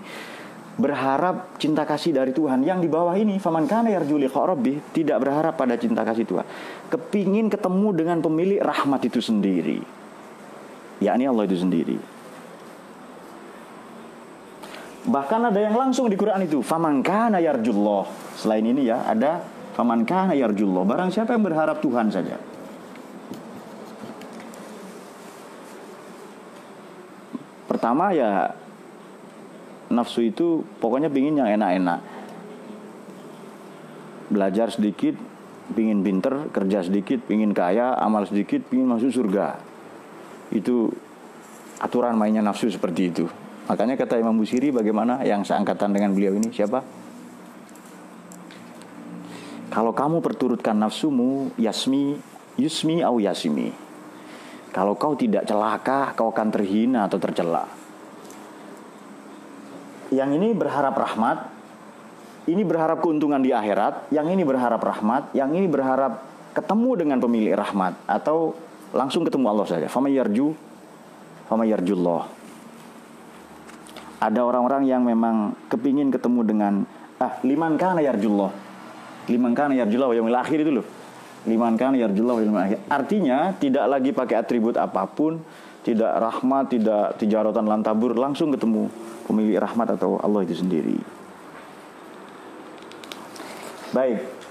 Berharap 0.72 1.60
cinta 1.60 1.84
kasih 1.84 2.16
dari 2.16 2.32
Tuhan 2.32 2.64
yang 2.64 2.80
di 2.80 2.88
bawah 2.88 3.14
ini 3.20 3.38
faman 3.38 3.68
kana 3.68 3.92
yarju 3.92 4.16
liqa 4.16 4.40
rabbi 4.40 4.80
tidak 4.96 5.20
berharap 5.20 5.60
pada 5.60 5.76
cinta 5.76 6.02
kasih 6.08 6.24
Tuhan. 6.24 6.48
Kepingin 6.88 7.52
ketemu 7.52 7.88
dengan 7.92 8.18
pemilik 8.24 8.64
rahmat 8.64 9.04
itu 9.04 9.20
sendiri. 9.20 9.84
Yakni 11.04 11.28
Allah 11.28 11.44
itu 11.44 11.60
sendiri. 11.60 11.98
Bahkan 15.02 15.42
ada 15.50 15.60
yang 15.60 15.74
langsung 15.74 16.08
di 16.08 16.16
Quran 16.16 16.46
itu 16.46 16.64
faman 16.64 17.04
kana 17.04 17.42
yarjullah. 17.42 18.06
Selain 18.38 18.64
ini 18.64 18.88
ya 18.88 19.04
ada 19.04 19.44
faman 19.76 20.08
kana 20.08 20.38
yarjullah. 20.38 20.88
Barang 20.88 21.10
siapa 21.12 21.36
yang 21.36 21.44
berharap 21.44 21.84
Tuhan 21.84 22.14
saja. 22.14 22.38
Pertama 27.82 28.14
ya 28.14 28.54
nafsu 29.90 30.22
itu 30.22 30.62
pokoknya 30.78 31.10
pingin 31.10 31.42
yang 31.42 31.50
enak-enak. 31.50 31.98
Belajar 34.30 34.70
sedikit, 34.70 35.18
pingin 35.74 36.06
pinter, 36.06 36.46
kerja 36.54 36.86
sedikit, 36.86 37.26
pingin 37.26 37.58
kaya, 37.58 37.98
amal 37.98 38.30
sedikit, 38.30 38.62
pingin 38.70 38.86
masuk 38.86 39.10
surga. 39.10 39.58
Itu 40.54 40.94
aturan 41.82 42.22
mainnya 42.22 42.46
nafsu 42.46 42.70
seperti 42.70 43.02
itu. 43.10 43.26
Makanya 43.66 43.98
kata 43.98 44.22
Imam 44.22 44.38
Busiri 44.38 44.70
bagaimana 44.70 45.26
yang 45.26 45.42
seangkatan 45.42 45.90
dengan 45.90 46.14
beliau 46.14 46.38
ini 46.38 46.54
siapa? 46.54 46.86
Kalau 49.74 49.90
kamu 49.90 50.22
perturutkan 50.22 50.78
nafsumu, 50.78 51.50
yasmi, 51.58 52.14
yusmi 52.62 53.02
au 53.02 53.18
yasmi. 53.18 53.74
Kalau 54.72 54.96
kau 54.96 55.20
tidak 55.20 55.44
celaka, 55.44 56.16
kau 56.16 56.32
akan 56.32 56.48
terhina 56.48 57.12
atau 57.12 57.20
tercela. 57.20 57.68
Yang 60.12 60.30
ini 60.40 60.48
berharap 60.56 60.96
rahmat, 60.96 61.38
ini 62.48 62.64
berharap 62.64 63.04
keuntungan 63.04 63.44
di 63.44 63.52
akhirat, 63.52 64.12
yang 64.16 64.32
ini 64.32 64.48
berharap 64.48 64.80
rahmat, 64.80 65.36
yang 65.36 65.52
ini 65.52 65.68
berharap 65.68 66.24
ketemu 66.56 66.90
dengan 67.00 67.18
pemilik 67.20 67.56
rahmat 67.56 67.96
atau 68.08 68.56
langsung 68.96 69.24
ketemu 69.28 69.46
Allah 69.52 69.68
saja. 69.68 69.88
Fama 69.88 70.08
yarju, 70.12 70.56
fama 71.48 71.68
yarjullah. 71.68 72.28
Ada 74.22 74.40
orang-orang 74.46 74.88
yang 74.88 75.04
memang 75.04 75.56
kepingin 75.68 76.14
ketemu 76.14 76.40
dengan 76.48 76.74
ah 77.20 77.40
liman 77.44 77.76
kana 77.76 78.00
yarjullah. 78.04 78.52
Liman 79.28 79.52
kana 79.52 79.74
yarjullah 79.76 80.16
yaumil 80.16 80.38
akhir 80.38 80.64
itu 80.64 80.72
loh. 80.80 80.86
Liman 81.46 81.74
kan 81.74 81.98
yarjullah 81.98 82.38
Artinya 82.92 83.56
tidak 83.58 83.86
lagi 83.90 84.14
pakai 84.14 84.36
atribut 84.38 84.78
apa 84.78 85.10
pun, 85.10 85.42
tidak 85.82 86.14
rahmat, 86.22 86.70
tidak 86.70 87.18
tijaratan 87.18 87.66
lantabur, 87.66 88.14
langsung 88.14 88.54
ketemu 88.54 88.90
pemilik 89.26 89.58
rahmat 89.58 89.98
atau 89.98 90.22
Allah 90.22 90.46
itu 90.46 90.62
sendiri. 90.62 90.98
Baik. 93.92 94.42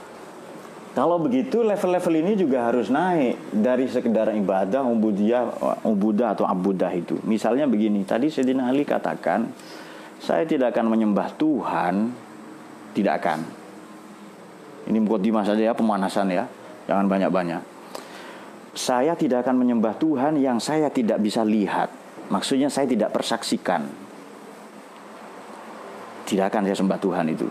Kalau 0.91 1.23
begitu 1.23 1.63
level-level 1.63 2.15
ini 2.19 2.33
juga 2.35 2.67
harus 2.67 2.91
naik 2.91 3.39
dari 3.55 3.87
sekedar 3.87 4.35
ibadah, 4.35 4.83
ubudiyah, 4.83 5.79
ubudah 5.87 6.35
atau 6.35 6.43
abudah 6.51 6.91
itu. 6.91 7.15
Misalnya 7.23 7.71
begini, 7.71 8.03
tadi 8.03 8.27
Sayyidina 8.27 8.67
Ali 8.67 8.83
katakan, 8.83 9.55
saya 10.19 10.43
tidak 10.51 10.75
akan 10.75 10.91
menyembah 10.91 11.31
Tuhan, 11.39 12.11
tidak 12.93 13.23
akan. 13.23 13.41
Ini 14.91 14.99
mukadimah 14.99 15.47
saja 15.47 15.71
ya, 15.71 15.73
pemanasan 15.79 16.27
ya. 16.35 16.51
Jangan 16.89 17.07
banyak-banyak. 17.11 17.63
Saya 18.71 19.19
tidak 19.19 19.45
akan 19.45 19.57
menyembah 19.59 19.99
Tuhan 19.99 20.39
yang 20.39 20.63
saya 20.63 20.89
tidak 20.89 21.19
bisa 21.19 21.43
lihat. 21.43 21.91
Maksudnya 22.31 22.71
saya 22.71 22.87
tidak 22.87 23.11
persaksikan. 23.11 23.91
Tidak 26.25 26.47
akan 26.47 26.63
saya 26.63 26.79
sembah 26.79 27.01
Tuhan 27.03 27.27
itu. 27.35 27.51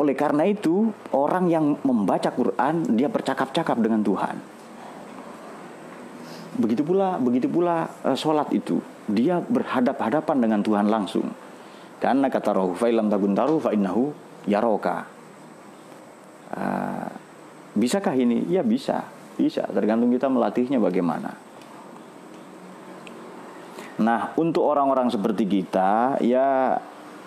Oleh 0.00 0.16
karena 0.16 0.48
itu, 0.48 0.88
orang 1.12 1.52
yang 1.52 1.76
membaca 1.84 2.32
Quran 2.32 2.96
dia 2.96 3.12
bercakap-cakap 3.12 3.76
dengan 3.76 4.00
Tuhan. 4.00 4.36
Begitu 6.56 6.80
pula, 6.80 7.20
begitu 7.20 7.52
pula 7.52 7.84
uh, 8.00 8.16
sholat 8.16 8.48
itu, 8.56 8.80
dia 9.04 9.44
berhadap-hadapan 9.44 10.36
dengan 10.40 10.60
Tuhan 10.64 10.88
langsung. 10.88 11.28
Karena 12.00 12.32
kata 12.32 12.56
roh, 12.56 12.72
fa'ilam 12.72 13.12
taru 13.12 13.60
fa'innahu 13.60 14.02
yaroka. 14.48 15.04
Uh, 16.56 17.25
bisakah 17.76 18.16
ini? 18.16 18.48
Ya 18.48 18.64
bisa, 18.64 19.04
bisa. 19.36 19.68
Tergantung 19.68 20.10
kita 20.10 20.26
melatihnya 20.32 20.80
bagaimana. 20.80 21.36
Nah, 23.96 24.32
untuk 24.36 24.64
orang-orang 24.64 25.08
seperti 25.08 25.48
kita, 25.48 26.20
ya 26.20 26.76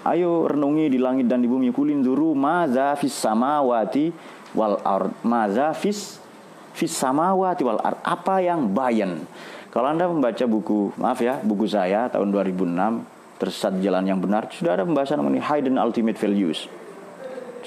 Ayo 0.07 0.47
renungi 0.47 0.87
di 0.87 0.95
langit 0.95 1.27
dan 1.27 1.43
di 1.43 1.49
bumi 1.51 1.75
kulin 1.75 1.99
duru 1.99 2.31
maza 2.31 2.95
fis 2.95 3.11
samawati 3.11 4.15
wal 4.55 4.79
ard. 4.79 5.11
Maza 5.27 5.75
fis 5.75 6.23
fis 6.71 6.95
samawati 6.95 7.67
wal 7.67 7.83
ard. 7.83 7.99
Apa 8.07 8.39
yang 8.39 8.71
bayan? 8.71 9.27
Kalau 9.69 9.91
Anda 9.91 10.07
membaca 10.07 10.45
buku, 10.47 10.95
maaf 10.95 11.19
ya, 11.19 11.37
buku 11.43 11.67
saya 11.67 12.07
tahun 12.07 12.31
2006 12.31 13.19
tersesat 13.39 13.77
jalan 13.79 14.03
yang 14.07 14.19
benar 14.19 14.51
sudah 14.51 14.75
ada 14.75 14.83
pembahasan 14.83 15.19
mengenai 15.19 15.43
hidden 15.43 15.75
ultimate 15.75 16.15
values. 16.15 16.71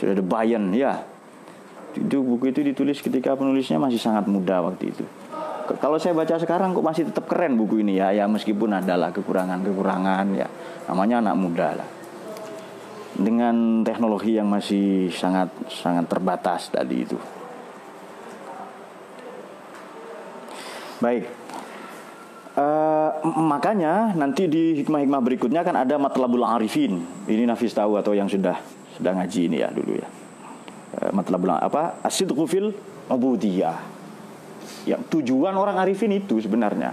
Sudah 0.01 0.17
ada 0.17 0.25
bayan 0.25 0.73
ya. 0.73 1.05
Itu 1.97 2.25
buku 2.25 2.53
itu 2.53 2.61
ditulis 2.65 3.01
ketika 3.01 3.37
penulisnya 3.37 3.77
masih 3.77 4.01
sangat 4.01 4.29
muda 4.29 4.65
waktu 4.65 4.93
itu. 4.93 5.05
Kalau 5.79 5.97
saya 5.97 6.13
baca 6.13 6.37
sekarang 6.37 6.75
kok 6.75 6.85
masih 6.85 7.09
tetap 7.09 7.25
keren 7.31 7.57
buku 7.57 7.81
ini 7.81 7.97
ya, 7.97 8.13
ya 8.13 8.29
meskipun 8.29 8.83
adalah 8.83 9.15
kekurangan-kekurangan 9.15 10.27
ya. 10.35 10.49
Namanya 10.91 11.23
anak 11.23 11.37
muda 11.39 11.69
lah 11.79 11.89
dengan 13.13 13.85
teknologi 13.85 14.41
yang 14.41 14.49
masih 14.49 15.13
sangat 15.13 15.53
sangat 15.69 16.09
terbatas 16.09 16.73
tadi 16.73 17.05
itu. 17.05 17.19
Baik. 21.03 21.29
Uh, 22.53 23.09
makanya 23.41 24.13
nanti 24.13 24.45
di 24.45 24.77
hikmah-hikmah 24.85 25.25
berikutnya 25.25 25.65
kan 25.65 25.77
ada 25.77 25.97
matlabul 25.97 26.45
arifin. 26.45 27.01
Ini 27.25 27.49
nafis 27.49 27.73
tahu 27.73 27.97
atau 27.97 28.13
yang 28.13 28.29
sudah 28.29 28.61
sudah 28.97 29.13
ngaji 29.17 29.41
ini 29.49 29.57
ya 29.61 29.73
dulu 29.73 29.97
ya. 29.97 30.09
Uh, 30.93 31.11
matlabul 31.17 31.53
apa? 31.57 32.01
Asidqu 32.05 32.45
fil 32.45 32.77
ubudiyah. 33.09 33.79
Yang 34.85 35.03
tujuan 35.19 35.55
orang 35.57 35.79
arifin 35.81 36.13
itu 36.13 36.43
sebenarnya. 36.43 36.93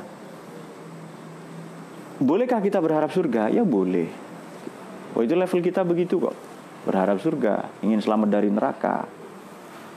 Bolehkah 2.20 2.60
kita 2.60 2.80
berharap 2.84 3.12
surga? 3.12 3.48
Ya 3.48 3.64
boleh. 3.64 4.12
Oh 5.16 5.24
itu 5.24 5.34
level 5.34 5.60
kita 5.64 5.82
begitu 5.88 6.20
kok. 6.20 6.36
Berharap 6.84 7.20
surga, 7.20 7.84
ingin 7.84 8.00
selamat 8.00 8.30
dari 8.32 8.48
neraka, 8.48 9.04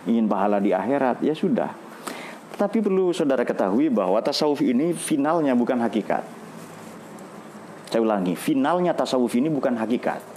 ingin 0.07 0.27
pahala 0.27 0.59
di 0.59 0.75
akhirat, 0.75 1.23
ya 1.23 1.35
sudah. 1.35 1.71
Tetapi 2.55 2.79
perlu 2.83 3.15
saudara 3.15 3.47
ketahui 3.47 3.87
bahwa 3.87 4.19
tasawuf 4.19 4.63
ini 4.63 4.95
finalnya 4.95 5.55
bukan 5.55 5.79
hakikat. 5.79 6.27
Saya 7.93 8.01
ulangi, 8.01 8.35
finalnya 8.35 8.97
tasawuf 8.97 9.37
ini 9.37 9.53
bukan 9.53 9.77
hakikat. 9.79 10.32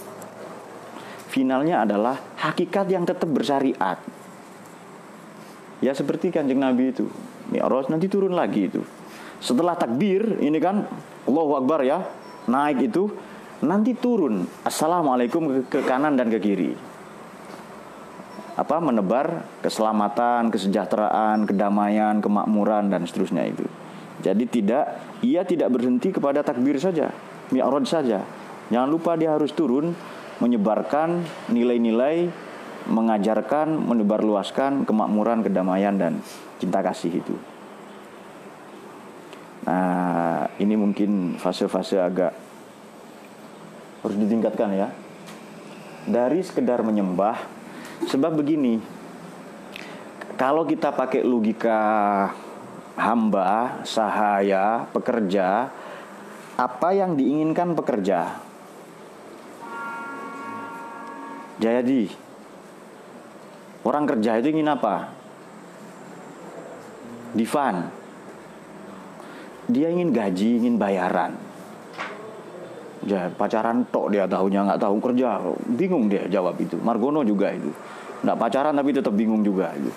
Finalnya 1.36 1.84
adalah 1.84 2.16
hakikat 2.40 2.88
yang 2.88 3.04
tetap 3.04 3.28
bersyariat. 3.28 4.00
Ya 5.84 5.92
seperti 5.92 6.32
kanjeng 6.32 6.64
Nabi 6.64 6.96
itu. 6.96 7.12
Mi'raj 7.52 7.92
nanti 7.92 8.08
turun 8.08 8.32
lagi 8.32 8.72
itu. 8.72 8.80
Setelah 9.36 9.76
takbir, 9.76 10.40
ini 10.40 10.56
kan 10.56 10.88
Allahu 11.28 11.60
Akbar 11.60 11.84
ya, 11.84 12.00
naik 12.48 12.88
itu 12.88 13.12
nanti 13.60 13.92
turun 13.92 14.48
assalamualaikum 14.64 15.68
ke, 15.68 15.76
ke 15.76 15.80
kanan 15.84 16.16
dan 16.16 16.32
ke 16.32 16.40
kiri 16.40 16.72
apa 18.56 18.80
menebar 18.80 19.44
keselamatan, 19.60 20.48
kesejahteraan, 20.48 21.44
kedamaian, 21.44 22.24
kemakmuran 22.24 22.88
dan 22.88 23.04
seterusnya 23.04 23.44
itu. 23.52 23.68
Jadi 24.24 24.48
tidak 24.48 24.96
ia 25.20 25.44
tidak 25.44 25.68
berhenti 25.76 26.08
kepada 26.08 26.40
takbir 26.40 26.80
saja, 26.80 27.12
mi'raj 27.52 27.84
saja. 27.84 28.24
Jangan 28.72 28.88
lupa 28.88 29.12
dia 29.14 29.36
harus 29.36 29.52
turun 29.52 29.92
menyebarkan 30.40 31.24
nilai-nilai 31.50 32.28
mengajarkan, 32.86 33.82
menebarluaskan 33.82 34.86
kemakmuran, 34.86 35.42
kedamaian 35.42 35.98
dan 35.98 36.22
cinta 36.62 36.80
kasih 36.86 37.18
itu. 37.18 37.34
Nah, 39.66 40.46
ini 40.62 40.78
mungkin 40.78 41.34
fase-fase 41.42 41.98
agak 41.98 42.30
harus 44.06 44.16
ditingkatkan 44.22 44.70
ya 44.70 44.88
dari 46.06 46.38
sekedar 46.38 46.86
menyembah 46.86 47.42
sebab 48.06 48.38
begini 48.38 48.78
kalau 50.38 50.62
kita 50.62 50.94
pakai 50.94 51.26
logika 51.26 51.82
hamba 52.94 53.82
sahaya 53.82 54.86
pekerja 54.94 55.74
apa 56.54 56.88
yang 56.94 57.18
diinginkan 57.18 57.74
pekerja 57.74 58.45
jadi 61.56 62.10
orang 63.86 64.04
kerja 64.04 64.40
itu 64.40 64.48
ingin 64.52 64.68
apa 64.72 65.12
Divan 67.36 67.92
dia 69.66 69.90
ingin 69.92 70.14
gaji 70.14 70.62
ingin 70.62 70.78
bayaran 70.78 71.36
Ya, 73.06 73.30
pacaran 73.30 73.86
tok 73.94 74.10
dia 74.10 74.26
tahunya 74.26 74.66
nggak 74.66 74.82
tahu 74.82 74.98
kerja, 74.98 75.38
bingung 75.78 76.10
dia 76.10 76.26
jawab 76.26 76.58
itu. 76.58 76.74
Margono 76.82 77.22
juga 77.22 77.54
itu, 77.54 77.70
nggak 78.26 78.34
pacaran 78.34 78.74
tapi 78.74 78.90
tetap 78.90 79.14
bingung 79.14 79.46
juga 79.46 79.70
itu. 79.78 79.94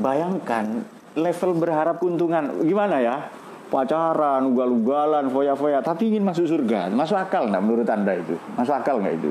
Bayangkan 0.00 0.80
level 1.12 1.50
berharap 1.60 2.00
keuntungan 2.00 2.64
gimana 2.64 3.04
ya? 3.04 3.28
Pacaran, 3.70 4.50
ugal-ugalan, 4.50 5.30
foya-foya, 5.30 5.78
tapi 5.78 6.10
ingin 6.10 6.26
masuk 6.26 6.50
surga. 6.50 6.90
Masuk 6.90 7.14
akal 7.14 7.46
nggak 7.46 7.62
menurut 7.62 7.86
anda 7.86 8.18
itu? 8.18 8.34
Masuk 8.58 8.74
akal 8.74 8.98
nggak 8.98 9.14
itu? 9.22 9.30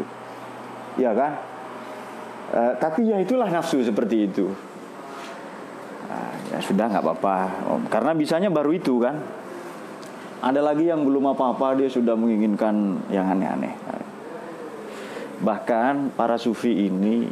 Ya 0.95 1.11
kan? 1.11 1.35
E, 2.55 2.61
tapi 2.79 3.11
ya 3.11 3.19
itulah 3.19 3.51
nafsu 3.51 3.83
seperti 3.83 4.31
itu. 4.31 4.47
Nah, 6.07 6.55
ya 6.55 6.59
sudah 6.63 6.87
nggak 6.87 7.03
apa-apa. 7.03 7.35
Karena 7.91 8.15
bisanya 8.15 8.47
baru 8.47 8.71
itu 8.71 8.95
kan 9.03 9.19
ada 10.39 10.63
lagi 10.63 10.87
yang 10.87 11.03
belum 11.03 11.35
apa-apa 11.35 11.75
dia 11.75 11.91
sudah 11.91 12.15
menginginkan 12.15 13.03
yang 13.11 13.27
aneh-aneh. 13.27 13.75
Bahkan 15.43 16.15
para 16.15 16.39
sufi 16.39 16.87
ini, 16.87 17.27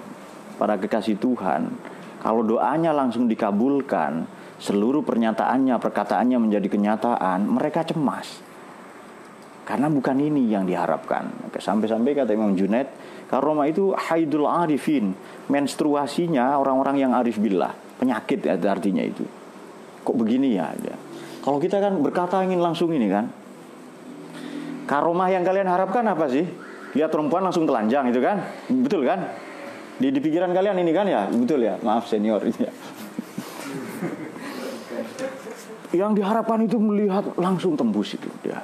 para 0.60 0.76
kekasih 0.76 1.16
Tuhan, 1.16 1.72
kalau 2.20 2.43
doanya 2.43 2.91
langsung 2.91 3.32
dikabulkan, 3.32 4.28
seluruh 4.58 5.05
pernyataannya, 5.05 5.78
perkataannya 5.78 6.38
menjadi 6.41 6.68
kenyataan, 6.70 7.45
mereka 7.45 7.86
cemas. 7.86 8.41
Karena 9.68 9.91
bukan 9.91 10.16
ini 10.18 10.47
yang 10.47 10.64
diharapkan. 10.64 11.51
Sampai-sampai 11.51 12.16
kata 12.16 12.32
Imam 12.32 12.55
Junaid, 12.55 12.88
karoma 13.28 13.68
itu 13.68 13.91
haidul 13.91 14.47
arifin, 14.47 15.12
menstruasinya 15.51 16.55
orang-orang 16.55 17.03
yang 17.03 17.12
arif 17.12 17.36
billah, 17.36 17.76
penyakit 17.99 18.47
artinya 18.47 19.03
itu. 19.03 19.28
Kok 20.08 20.16
begini 20.16 20.55
ya? 20.55 20.72
Kalau 21.43 21.60
kita 21.60 21.84
kan 21.84 21.99
berkata 21.99 22.39
ingin 22.47 22.64
langsung 22.64 22.95
ini 22.95 23.12
kan. 23.12 23.28
Karomah 24.88 25.28
yang 25.28 25.43
kalian 25.43 25.68
harapkan 25.68 26.08
apa 26.08 26.32
sih? 26.32 26.47
Lihat 26.95 27.12
perempuan 27.12 27.43
langsung 27.43 27.68
telanjang 27.68 28.08
itu 28.08 28.24
kan? 28.24 28.39
Betul 28.72 29.03
kan? 29.03 29.28
Di, 29.99 30.08
di 30.16 30.20
pikiran 30.24 30.55
kalian 30.55 30.80
ini 30.80 30.95
kan 30.95 31.03
ya? 31.12 31.28
Betul 31.28 31.68
ya? 31.68 31.76
Maaf 31.84 32.08
senior 32.08 32.39
ya. 32.55 32.72
Yang 35.96 36.20
diharapkan 36.20 36.60
itu 36.68 36.76
melihat 36.80 37.24
langsung 37.40 37.80
tembus 37.80 38.16
itu 38.16 38.28
dia. 38.44 38.60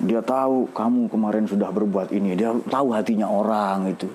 Dia 0.00 0.20
tahu 0.24 0.72
kamu 0.72 1.12
kemarin 1.12 1.44
sudah 1.44 1.68
berbuat 1.68 2.10
ini, 2.16 2.34
dia 2.34 2.50
tahu 2.68 2.96
hatinya 2.96 3.28
orang 3.28 3.92
itu. 3.92 4.08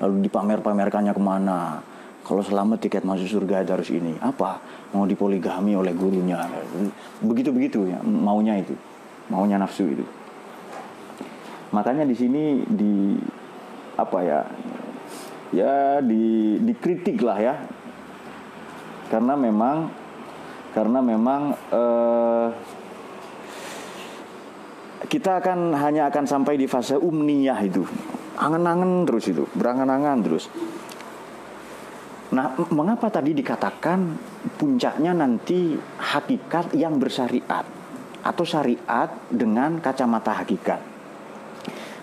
lalu 0.00 0.24
dipamer-pamerkannya 0.26 1.12
ke 1.12 1.22
mana. 1.22 1.84
Kalau 2.24 2.40
selamat 2.40 2.88
tiket 2.88 3.04
masuk 3.04 3.28
surga 3.28 3.64
itu 3.64 3.70
harus 3.76 3.90
ini. 3.92 4.16
Apa? 4.16 4.60
Mau 4.96 5.04
dipoligami 5.04 5.76
oleh 5.76 5.92
gurunya. 5.92 6.40
Begitu 7.20 7.52
begitu 7.52 7.78
ya 7.84 8.00
maunya 8.00 8.56
itu. 8.60 8.72
Maunya 9.28 9.60
nafsu 9.60 9.84
itu. 9.84 10.04
Makanya 11.70 12.08
di 12.08 12.16
sini 12.16 12.64
di 12.64 13.20
apa 14.00 14.18
ya 14.24 14.40
ya 15.52 16.00
di 16.00 16.56
dikritik 16.64 17.20
lah 17.20 17.38
ya. 17.40 17.54
Karena 19.10 19.34
memang 19.34 19.99
karena 20.70 21.02
memang 21.02 21.42
eh, 21.70 22.48
kita 25.10 25.42
akan 25.42 25.74
hanya 25.74 26.06
akan 26.06 26.24
sampai 26.30 26.54
di 26.54 26.70
fase 26.70 26.94
umniyah 26.94 27.60
itu. 27.66 27.82
Angan-angan 28.38 29.04
terus 29.04 29.26
itu 29.26 29.44
berangan-angan 29.58 30.18
terus. 30.22 30.46
Nah 32.30 32.54
mengapa 32.70 33.10
tadi 33.10 33.34
dikatakan 33.34 34.14
puncaknya 34.54 35.10
nanti 35.10 35.74
hakikat 35.98 36.78
yang 36.78 37.02
bersyariat 37.02 37.66
atau 38.22 38.44
syariat 38.46 39.10
dengan 39.26 39.82
kacamata 39.82 40.38
hakikat? 40.38 40.80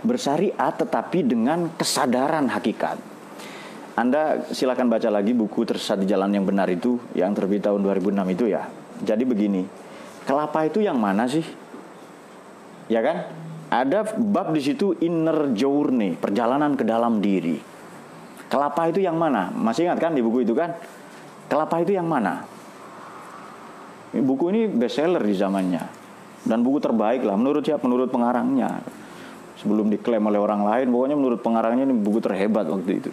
Bersyariat 0.04 0.74
tetapi 0.76 1.24
dengan 1.24 1.72
kesadaran 1.80 2.52
hakikat 2.52 3.00
anda 3.98 4.46
silakan 4.54 4.94
baca 4.94 5.10
lagi 5.10 5.34
buku 5.34 5.66
tersesat 5.66 5.98
di 5.98 6.06
jalan 6.06 6.30
yang 6.30 6.46
benar 6.46 6.70
itu 6.70 7.02
yang 7.18 7.34
terbit 7.34 7.66
tahun 7.66 7.82
2006 7.82 8.30
itu 8.30 8.46
ya. 8.46 8.70
Jadi 9.02 9.26
begini, 9.26 9.66
kelapa 10.22 10.70
itu 10.70 10.86
yang 10.86 11.02
mana 11.02 11.26
sih? 11.26 11.42
Ya 12.94 13.02
kan? 13.02 13.26
Ada 13.74 14.14
bab 14.22 14.54
di 14.54 14.62
situ 14.62 14.94
inner 15.02 15.50
journey, 15.58 16.14
perjalanan 16.14 16.78
ke 16.78 16.86
dalam 16.86 17.26
diri. 17.26 17.58
Kelapa 18.46 18.86
itu 18.86 19.02
yang 19.02 19.18
mana? 19.18 19.50
Masih 19.50 19.90
ingat 19.90 19.98
kan 19.98 20.14
di 20.14 20.22
buku 20.22 20.46
itu 20.46 20.54
kan? 20.54 20.78
Kelapa 21.50 21.82
itu 21.82 21.98
yang 21.98 22.06
mana? 22.06 22.46
Buku 24.14 24.54
ini 24.54 24.70
bestseller 24.70 25.26
di 25.26 25.34
zamannya 25.34 25.84
dan 26.46 26.62
buku 26.62 26.78
terbaik 26.86 27.26
lah 27.26 27.34
menurut 27.34 27.66
siapa? 27.66 27.82
Menurut 27.90 28.14
pengarangnya. 28.14 28.78
Sebelum 29.58 29.90
diklaim 29.90 30.22
oleh 30.22 30.38
orang 30.38 30.62
lain, 30.62 30.94
pokoknya 30.94 31.18
menurut 31.18 31.42
pengarangnya 31.42 31.90
ini 31.90 31.98
buku 31.98 32.22
terhebat 32.22 32.70
waktu 32.70 33.02
itu 33.02 33.12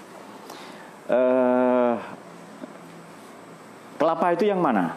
uh, 1.09 1.95
kelapa 3.99 4.27
itu 4.37 4.49
yang 4.49 4.61
mana? 4.61 4.97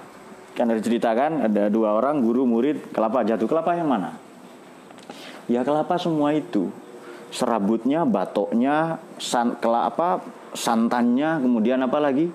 Kan 0.58 0.74
ada 0.74 0.82
ceritakan 0.82 1.46
ada 1.46 1.70
dua 1.70 1.94
orang 1.94 2.18
guru 2.24 2.44
murid 2.50 2.90
kelapa 2.90 3.22
jatuh 3.22 3.46
kelapa 3.46 3.78
yang 3.78 3.88
mana? 3.88 4.18
Ya 5.48 5.64
kelapa 5.64 5.96
semua 5.96 6.36
itu 6.36 6.68
serabutnya, 7.32 8.04
batoknya, 8.04 9.00
san, 9.20 9.56
kelapa, 9.60 10.24
santannya, 10.52 11.40
kemudian 11.44 11.80
apa 11.84 12.00
lagi? 12.00 12.28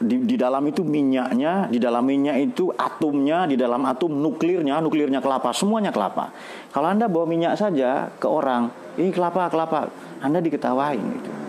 Di, 0.00 0.16
di 0.24 0.36
dalam 0.40 0.64
itu 0.64 0.80
minyaknya, 0.80 1.68
di 1.68 1.76
dalam 1.76 2.08
minyak 2.08 2.36
itu 2.40 2.72
atomnya, 2.72 3.44
di 3.44 3.56
dalam 3.60 3.84
atom 3.84 4.16
nuklirnya, 4.16 4.80
nuklirnya 4.80 5.20
kelapa, 5.20 5.52
semuanya 5.52 5.92
kelapa. 5.92 6.32
Kalau 6.72 6.88
Anda 6.88 7.04
bawa 7.04 7.28
minyak 7.28 7.60
saja 7.60 8.08
ke 8.16 8.24
orang, 8.24 8.72
ini 8.96 9.12
kelapa, 9.12 9.52
kelapa, 9.52 9.92
Anda 10.24 10.40
diketawain 10.40 11.04
gitu 11.20 11.39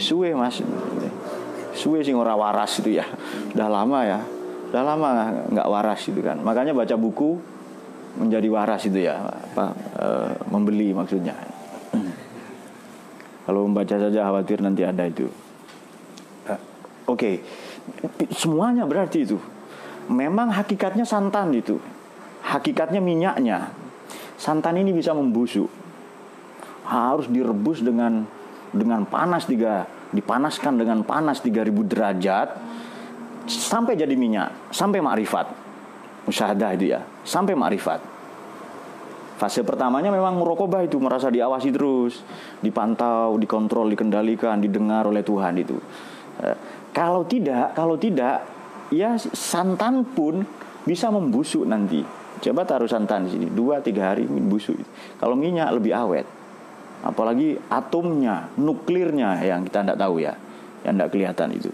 suwe 0.00 0.34
mas. 0.34 0.64
Suwe 1.76 2.02
sih 2.02 2.16
ora 2.16 2.34
waras 2.34 2.80
itu 2.82 2.98
ya. 2.98 3.06
Udah 3.54 3.68
lama 3.70 3.98
ya. 4.02 4.20
Udah 4.72 4.82
lama 4.82 5.08
nggak 5.52 5.68
waras 5.70 6.00
itu 6.08 6.20
kan. 6.24 6.40
Makanya 6.42 6.74
baca 6.74 6.96
buku 6.98 7.38
menjadi 8.18 8.48
waras 8.50 8.82
itu 8.90 9.06
ya 9.06 9.22
apa 9.22 9.70
e, 9.94 10.06
membeli 10.50 10.90
maksudnya. 10.90 11.36
Kalau 13.46 13.66
membaca 13.66 13.96
saja 13.98 14.30
khawatir 14.30 14.62
nanti 14.62 14.86
ada 14.86 15.06
itu. 15.06 15.26
Oke. 17.10 17.10
Okay. 17.10 17.34
semuanya 18.30 18.86
berarti 18.86 19.26
itu. 19.26 19.38
Memang 20.06 20.54
hakikatnya 20.54 21.02
santan 21.02 21.50
itu. 21.50 21.82
Hakikatnya 22.46 23.02
minyaknya. 23.02 23.74
Santan 24.38 24.78
ini 24.78 24.94
bisa 24.94 25.10
membusuk. 25.10 25.66
Harus 26.86 27.26
direbus 27.26 27.82
dengan 27.82 28.26
dengan 28.70 29.06
panas 29.06 29.46
tiga 29.46 29.86
dipanaskan 30.10 30.74
dengan 30.78 31.06
panas 31.06 31.38
3000 31.42 31.70
derajat 31.86 32.48
sampai 33.46 33.94
jadi 33.98 34.14
minyak, 34.14 34.74
sampai 34.74 34.98
makrifat. 35.02 35.46
Musyahadah 36.26 36.70
itu 36.76 36.94
ya, 36.94 37.00
sampai 37.24 37.54
makrifat. 37.56 38.00
Fase 39.40 39.64
pertamanya 39.64 40.12
memang 40.12 40.36
merokobah 40.36 40.84
itu 40.84 41.00
merasa 41.00 41.32
diawasi 41.32 41.72
terus, 41.72 42.20
dipantau, 42.60 43.40
dikontrol, 43.40 43.88
dikendalikan, 43.88 44.60
didengar 44.60 45.08
oleh 45.08 45.24
Tuhan 45.24 45.56
itu. 45.56 45.80
Eh, 46.44 46.56
kalau 46.92 47.24
tidak, 47.24 47.72
kalau 47.72 47.96
tidak, 47.96 48.44
ya 48.92 49.16
santan 49.16 50.04
pun 50.04 50.44
bisa 50.84 51.08
membusuk 51.08 51.64
nanti. 51.64 52.04
Coba 52.40 52.68
taruh 52.68 52.88
santan 52.88 53.28
di 53.28 53.36
sini, 53.36 53.46
dua 53.48 53.80
tiga 53.80 54.12
hari 54.12 54.28
busuk. 54.28 54.76
Kalau 55.16 55.36
minyak 55.36 55.72
lebih 55.72 55.96
awet 55.96 56.39
apalagi 57.00 57.56
atomnya, 57.68 58.52
nuklirnya 58.60 59.40
yang 59.44 59.64
kita 59.64 59.84
tidak 59.84 59.98
tahu 60.00 60.20
ya, 60.20 60.34
yang 60.84 60.94
tidak 60.96 61.10
kelihatan 61.12 61.48
itu. 61.56 61.72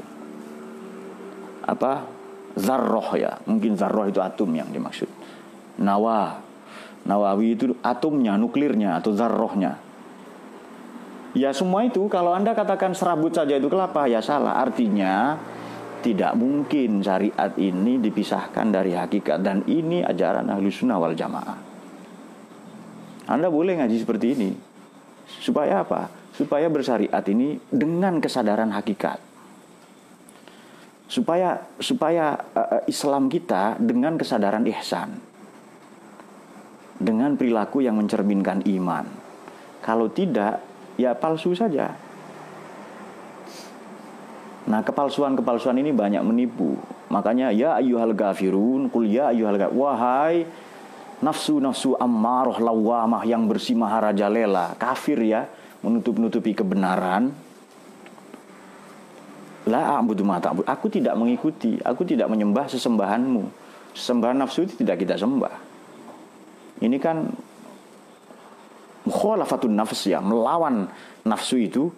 Apa? 1.66 2.06
Zarroh 2.56 3.10
ya, 3.18 3.36
mungkin 3.44 3.76
zarroh 3.76 4.08
itu 4.08 4.22
atom 4.22 4.48
yang 4.56 4.72
dimaksud. 4.72 5.10
Nawa, 5.76 6.40
Nawawi 7.06 7.54
itu 7.54 7.70
atomnya, 7.84 8.34
nuklirnya 8.34 8.98
atau 8.98 9.14
zarrohnya. 9.14 9.78
Ya 11.36 11.52
semua 11.52 11.84
itu 11.84 12.08
kalau 12.08 12.32
Anda 12.32 12.56
katakan 12.56 12.96
serabut 12.96 13.30
saja 13.30 13.60
itu 13.60 13.68
kelapa 13.68 14.08
ya 14.08 14.24
salah. 14.24 14.56
Artinya 14.56 15.36
tidak 16.00 16.32
mungkin 16.34 17.04
syariat 17.04 17.52
ini 17.60 18.00
dipisahkan 18.00 18.72
dari 18.72 18.96
hakikat 18.96 19.44
dan 19.44 19.62
ini 19.68 20.00
ajaran 20.00 20.48
ahli 20.48 20.72
sunnah 20.72 20.96
wal 20.96 21.12
jamaah. 21.12 21.58
Anda 23.28 23.52
boleh 23.52 23.78
ngaji 23.78 23.96
seperti 24.00 24.26
ini. 24.32 24.50
Supaya 25.26 25.82
apa? 25.82 26.08
Supaya 26.34 26.70
bersyariat 26.70 27.24
ini 27.28 27.58
dengan 27.68 28.22
kesadaran 28.22 28.70
hakikat. 28.70 29.18
Supaya 31.06 31.62
supaya 31.78 32.34
uh, 32.54 32.82
Islam 32.86 33.30
kita 33.30 33.78
dengan 33.78 34.18
kesadaran 34.18 34.66
ihsan. 34.74 35.18
Dengan 36.96 37.36
perilaku 37.36 37.84
yang 37.84 38.00
mencerminkan 38.00 38.64
iman. 38.64 39.06
Kalau 39.84 40.08
tidak, 40.10 40.64
ya 40.96 41.12
palsu 41.14 41.52
saja. 41.52 41.94
Nah, 44.66 44.82
kepalsuan-kepalsuan 44.82 45.78
ini 45.78 45.94
banyak 45.94 46.26
menipu. 46.26 46.74
Makanya 47.06 47.54
ya 47.54 47.78
ayyuhal 47.78 48.18
gafirun, 48.18 48.90
kul 48.90 49.06
ya 49.06 49.30
ayyuhal 49.30 49.62
gafirun. 49.62 49.78
Wahai 49.78 50.42
nafsu-nafsu 51.24 51.96
ammaroh 51.96 52.60
lawamah 52.60 53.24
yang 53.24 53.48
bersih 53.48 53.72
maharajalela 53.78 54.76
kafir 54.76 55.16
ya 55.24 55.48
menutup-nutupi 55.80 56.52
kebenaran. 56.52 57.32
La 59.66 59.98
a'budu 59.98 60.22
ma 60.22 60.38
aku 60.38 60.86
tidak 60.86 61.18
mengikuti 61.18 61.74
aku 61.82 62.06
tidak 62.06 62.30
menyembah 62.30 62.70
sesembahanmu. 62.70 63.44
Sesembahan 63.96 64.36
nafsu 64.36 64.68
itu 64.68 64.84
tidak 64.84 65.02
kita 65.02 65.16
sembah. 65.16 65.56
Ini 66.84 66.96
kan 67.00 67.24
mukhalafatun 69.08 69.72
nafs 69.72 70.06
ya 70.06 70.20
melawan 70.20 70.86
nafsu 71.24 71.56
itu 71.56 71.88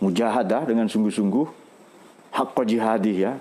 mujahadah 0.00 0.64
dengan 0.64 0.88
sungguh-sungguh 0.88 1.46
hak 2.34 2.56
jihadih 2.66 3.16
ya 3.30 3.32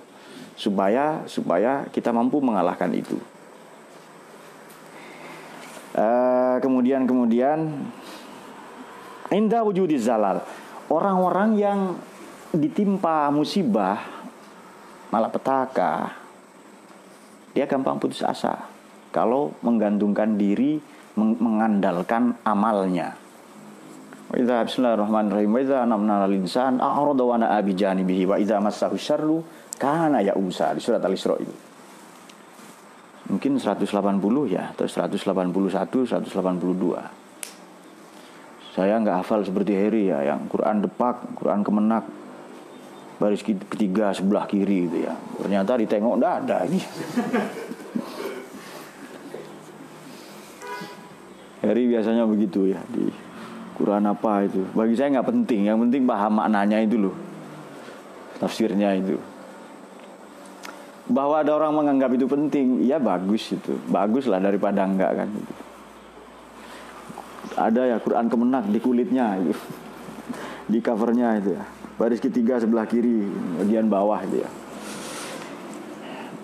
supaya 0.54 1.26
supaya 1.26 1.90
kita 1.90 2.14
mampu 2.14 2.38
mengalahkan 2.44 2.94
itu 2.94 3.18
Uh, 5.94 6.53
kemudian 6.64 7.04
kemudian 7.04 7.68
indah 9.28 9.68
wujudi 9.68 10.00
zalal. 10.00 10.40
Orang-orang 10.88 11.60
yang 11.60 11.80
ditimpa 12.56 13.28
musibah 13.36 14.00
malapetaka 15.12 16.24
dia 17.52 17.68
gampang 17.68 18.00
putus 18.00 18.24
asa. 18.24 18.72
Kalau 19.12 19.54
menggantungkan 19.62 20.40
diri 20.40 20.80
mengandalkan 21.20 22.34
amalnya. 22.42 23.14
Wa 24.34 24.66
bismillahirrahmanirrahim 24.66 25.54
wa 25.54 25.62
mungkin 33.32 33.60
180 33.60 33.88
ya 34.52 34.72
atau 34.76 34.88
181 34.88 35.52
182 35.52 36.32
saya 38.74 38.98
nggak 39.00 39.18
hafal 39.22 39.46
seperti 39.46 39.76
Harry 39.78 40.08
ya 40.10 40.24
yang 40.24 40.48
Quran 40.50 40.82
depak 40.84 41.16
Quran 41.38 41.64
kemenak 41.64 42.04
baris 43.22 43.44
ketiga 43.46 44.12
sebelah 44.12 44.48
kiri 44.50 44.88
gitu 44.90 44.98
ya 45.08 45.16
ternyata 45.40 45.78
ditengok 45.80 46.16
enggak 46.20 46.36
ada 46.44 46.58
ini 46.68 46.80
Harry 51.64 51.88
biasanya 51.88 52.28
begitu 52.28 52.68
ya 52.68 52.84
di 52.92 53.08
Quran 53.74 54.06
apa 54.06 54.46
itu? 54.46 54.62
Bagi 54.76 54.94
saya 54.94 55.20
nggak 55.20 55.30
penting. 55.32 55.72
Yang 55.72 55.80
penting 55.88 56.02
paham 56.06 56.38
maknanya 56.38 56.78
itu 56.84 57.10
loh. 57.10 57.16
Tafsirnya 58.38 58.94
itu. 59.00 59.18
Bahwa 61.04 61.44
ada 61.44 61.52
orang 61.60 61.76
menganggap 61.76 62.16
itu 62.16 62.26
penting, 62.30 62.88
ya 62.88 62.96
bagus 62.96 63.52
itu. 63.52 63.76
Bagus 63.92 64.28
lah 64.28 64.40
daripada 64.40 64.88
enggak 64.88 65.12
kan. 65.24 65.30
Ada 67.60 67.82
ya 67.96 67.98
Quran 68.00 68.32
kemenak 68.32 68.66
di 68.72 68.80
kulitnya 68.80 69.36
itu. 69.38 69.54
Di 70.72 70.80
covernya 70.80 71.44
itu 71.44 71.60
ya. 71.60 71.64
Baris 71.94 72.24
ketiga 72.24 72.58
sebelah 72.58 72.90
kiri, 72.90 73.30
bagian 73.62 73.86
bawah 73.86 74.18
itu 74.26 74.42
ya. 74.42 74.50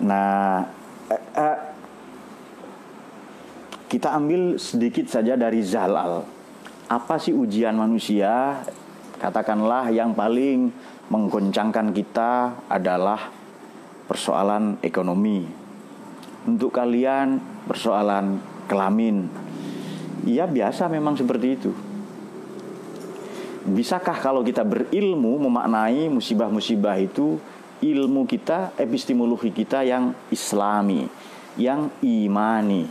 Nah, 0.00 0.62
eh, 1.10 1.22
eh, 1.34 1.58
kita 3.90 4.14
ambil 4.14 4.54
sedikit 4.56 5.10
saja 5.10 5.34
dari 5.34 5.66
Zalal. 5.66 6.22
Apa 6.86 7.18
sih 7.18 7.34
ujian 7.34 7.74
manusia? 7.74 8.62
Katakanlah 9.18 9.90
yang 9.90 10.14
paling 10.14 10.70
menggoncangkan 11.10 11.90
kita 11.90 12.54
adalah 12.70 13.39
persoalan 14.10 14.82
ekonomi. 14.82 15.46
Untuk 16.50 16.74
kalian 16.74 17.38
persoalan 17.70 18.42
kelamin. 18.66 19.30
Ya 20.26 20.50
biasa 20.50 20.90
memang 20.90 21.14
seperti 21.14 21.54
itu. 21.54 21.70
Bisakah 23.70 24.18
kalau 24.18 24.42
kita 24.42 24.66
berilmu 24.66 25.46
memaknai 25.46 26.10
musibah-musibah 26.10 26.98
itu 26.98 27.38
ilmu 27.78 28.26
kita, 28.26 28.74
epistemologi 28.74 29.54
kita 29.54 29.86
yang 29.86 30.10
islami, 30.34 31.06
yang 31.54 31.92
imani, 32.02 32.90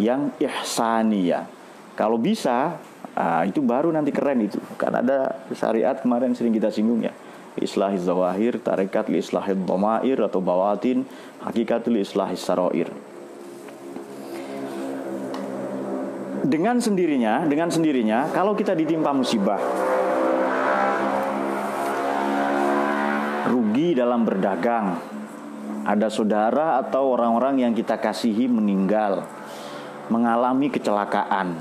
yang 0.00 0.34
ihsani 0.40 1.30
ya. 1.30 1.46
Kalau 1.94 2.18
bisa, 2.18 2.80
ah, 3.14 3.44
itu 3.46 3.60
baru 3.60 3.92
nanti 3.92 4.10
keren 4.10 4.40
itu. 4.40 4.58
Karena 4.80 5.04
ada 5.04 5.18
syariat 5.52 5.96
kemarin 6.00 6.32
sering 6.34 6.52
kita 6.52 6.72
singgung 6.72 7.04
ya 7.04 7.12
islahis 7.60 8.04
zawahir, 8.04 8.60
tarekat 8.60 9.08
li 9.08 9.20
islahid 9.20 9.64
dhamair 9.64 10.18
atau 10.20 10.40
bawatin, 10.40 11.08
hakikatul 11.44 11.96
islahis 12.00 12.40
saroir. 12.40 12.88
Dengan 16.46 16.78
sendirinya, 16.78 17.42
dengan 17.48 17.72
sendirinya, 17.74 18.30
kalau 18.30 18.54
kita 18.54 18.76
ditimpa 18.78 19.10
musibah, 19.10 19.58
rugi 23.50 23.98
dalam 23.98 24.22
berdagang, 24.22 25.00
ada 25.86 26.06
saudara 26.06 26.78
atau 26.82 27.14
orang-orang 27.14 27.66
yang 27.66 27.72
kita 27.74 27.98
kasihi 27.98 28.46
meninggal, 28.46 29.26
mengalami 30.06 30.70
kecelakaan. 30.70 31.58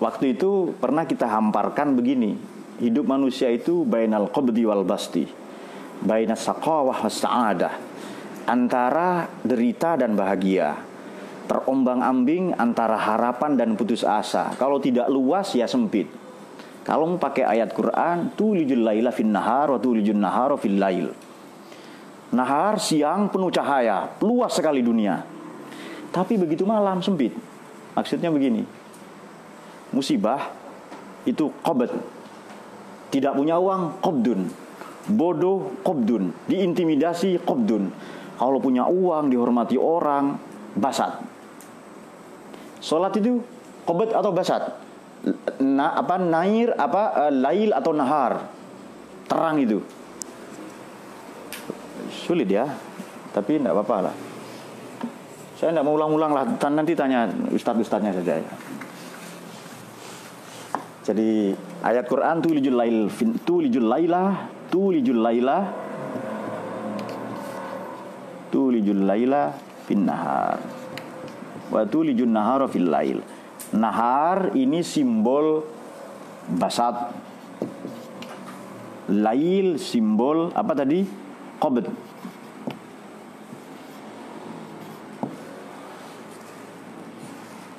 Waktu 0.00 0.34
itu 0.34 0.72
pernah 0.80 1.04
kita 1.04 1.28
hamparkan 1.28 1.94
begini, 1.94 2.51
hidup 2.80 3.04
manusia 3.04 3.50
itu 3.52 3.84
bainal 3.84 4.30
qabdi 4.32 4.64
wal 4.64 4.86
basti 4.86 5.28
bainas 6.02 6.46
saqawah 6.46 7.04
was 7.04 7.18
sa'adah 7.20 7.74
antara 8.48 9.28
derita 9.44 9.94
dan 9.94 10.16
bahagia 10.18 10.92
terombang-ambing 11.46 12.56
antara 12.56 12.96
harapan 12.96 13.58
dan 13.58 13.76
putus 13.76 14.06
asa. 14.06 14.54
Kalau 14.56 14.80
tidak 14.80 15.10
luas 15.12 15.52
ya 15.52 15.68
sempit. 15.68 16.08
Kalau 16.82 17.14
pakai 17.20 17.46
ayat 17.46 17.76
Quran 17.76 18.34
tulijul 18.34 18.82
laila 18.82 19.12
fin 19.14 19.30
nahar 19.30 19.70
wa 19.70 19.78
tulijul 19.78 20.18
nahara 20.18 20.56
fil 20.58 20.80
lail. 20.80 21.12
Nahar 22.32 22.80
siang 22.80 23.28
penuh 23.28 23.52
cahaya 23.52 24.16
luas 24.24 24.56
sekali 24.56 24.80
dunia. 24.80 25.22
Tapi 26.10 26.40
begitu 26.40 26.64
malam 26.64 27.04
sempit. 27.04 27.36
Maksudnya 27.92 28.32
begini 28.32 28.64
musibah 29.92 30.48
itu 31.28 31.52
qabd 31.60 31.92
tidak 33.12 33.36
punya 33.36 33.60
uang, 33.60 34.00
kobdun. 34.00 34.48
Bodoh, 35.12 35.76
kobdun. 35.84 36.32
Diintimidasi, 36.48 37.44
kobdun. 37.44 37.92
Kalau 38.40 38.58
punya 38.58 38.88
uang, 38.88 39.28
dihormati 39.28 39.76
orang, 39.76 40.40
basat. 40.72 41.20
Sholat 42.80 43.12
itu 43.20 43.44
kobet 43.84 44.16
atau 44.16 44.32
basat? 44.32 44.80
Na, 45.62 45.94
apa 45.94 46.18
nair 46.18 46.74
apa 46.74 47.30
uh, 47.30 47.30
lail 47.30 47.70
atau 47.70 47.94
nahar 47.94 48.42
terang 49.30 49.54
itu 49.62 49.78
sulit 52.10 52.50
ya 52.50 52.66
tapi 53.30 53.62
tidak 53.62 53.70
apa-apa 53.70 54.10
lah 54.10 54.14
saya 55.62 55.78
tidak 55.78 55.86
mau 55.86 55.94
ulang-ulang 55.94 56.34
lah 56.34 56.44
nanti 56.74 56.98
tanya 56.98 57.30
ustadz-ustadznya 57.54 58.18
saja 58.18 58.34
ya. 58.42 58.52
Jadi 61.06 61.54
ayat 61.82 62.06
Quran 62.06 62.38
tulijul 62.38 62.76
lail 62.78 62.98
tulijul 63.42 63.86
laila 63.90 64.48
tulijul 64.70 65.20
laila 65.20 65.58
tulijul 68.54 69.02
laila 69.02 69.52
fin 69.84 70.06
nahar 70.06 70.62
wa 71.72 71.88
tulijun 71.88 72.28
nahara 72.28 72.68
fil 72.68 72.84
lail. 72.84 73.24
Nahar 73.72 74.52
ini 74.52 74.84
simbol 74.84 75.64
basat. 76.44 77.16
Lail 79.08 79.80
simbol 79.80 80.52
apa 80.52 80.76
tadi? 80.76 81.00
Qabd. 81.56 81.88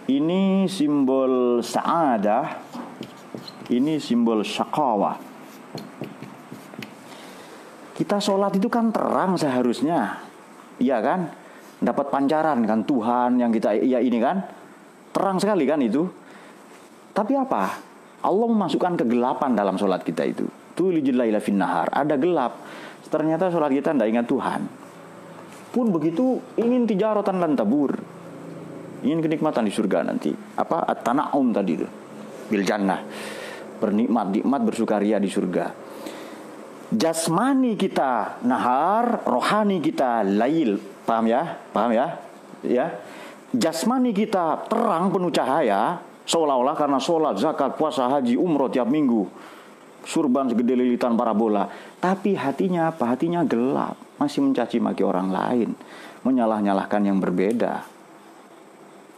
Ini 0.04 0.68
simbol 0.68 1.64
sa'adah 1.64 2.46
ini 3.72 3.96
simbol 4.02 4.44
syakawa. 4.44 5.16
Kita 7.94 8.18
sholat 8.20 8.58
itu 8.58 8.68
kan 8.68 8.92
terang 8.92 9.40
seharusnya. 9.40 10.20
Iya 10.82 11.00
kan? 11.00 11.30
Dapat 11.80 12.10
pancaran 12.10 12.66
kan 12.68 12.84
Tuhan 12.84 13.40
yang 13.40 13.54
kita 13.54 13.78
iya 13.80 14.04
ini 14.04 14.20
kan. 14.20 14.44
Terang 15.14 15.38
sekali 15.40 15.64
kan 15.64 15.80
itu. 15.80 16.04
Tapi 17.14 17.38
apa? 17.38 17.64
Allah 18.26 18.48
memasukkan 18.50 19.06
kegelapan 19.06 19.54
dalam 19.54 19.78
sholat 19.78 20.02
kita 20.02 20.26
itu. 20.26 20.44
Tulijulaila 20.74 21.40
nahar. 21.54 21.88
Ada 21.94 22.18
gelap. 22.18 22.60
Ternyata 23.08 23.54
sholat 23.54 23.70
kita 23.72 23.94
tidak 23.94 24.10
ingat 24.10 24.26
Tuhan. 24.26 24.62
Pun 25.70 25.94
begitu 25.94 26.42
ingin 26.58 26.90
tijaratan 26.90 27.38
dan 27.38 27.54
tabur. 27.54 27.94
Ingin 29.06 29.22
kenikmatan 29.22 29.70
di 29.70 29.72
surga 29.72 30.02
nanti. 30.02 30.34
Apa? 30.34 30.90
At-tana'um 30.90 31.54
tadi 31.54 31.72
itu. 31.78 31.88
Bil 32.50 32.66
jannah 32.66 33.00
bernikmat 33.84 34.32
nikmat 34.32 34.62
bersukaria 34.64 35.20
di 35.20 35.28
surga. 35.28 35.76
Jasmani 36.94 37.76
kita 37.76 38.40
nahar 38.48 39.28
rohani 39.28 39.84
kita 39.84 40.24
lail. 40.24 40.80
Paham 41.04 41.28
ya? 41.28 41.60
Paham 41.76 41.92
ya? 41.92 42.08
Ya. 42.64 42.88
Jasmani 43.52 44.16
kita 44.16 44.70
terang 44.72 45.12
penuh 45.12 45.34
cahaya 45.34 46.00
seolah-olah 46.24 46.80
karena 46.80 46.98
sholat 47.02 47.36
zakat 47.42 47.76
puasa 47.76 48.08
haji 48.08 48.40
umroh 48.40 48.72
tiap 48.72 48.88
minggu. 48.88 49.28
Surban 50.04 50.48
segede 50.48 50.80
lilitan 50.80 51.18
parabola. 51.20 51.68
Tapi 52.00 52.36
hatinya 52.38 52.92
apa? 52.92 53.16
Hatinya 53.16 53.44
gelap. 53.44 53.96
Masih 54.20 54.44
mencaci 54.44 54.78
maki 54.80 55.04
orang 55.04 55.32
lain. 55.32 55.70
Menyalah-nyalahkan 56.24 57.02
yang 57.04 57.18
berbeda. 57.20 57.84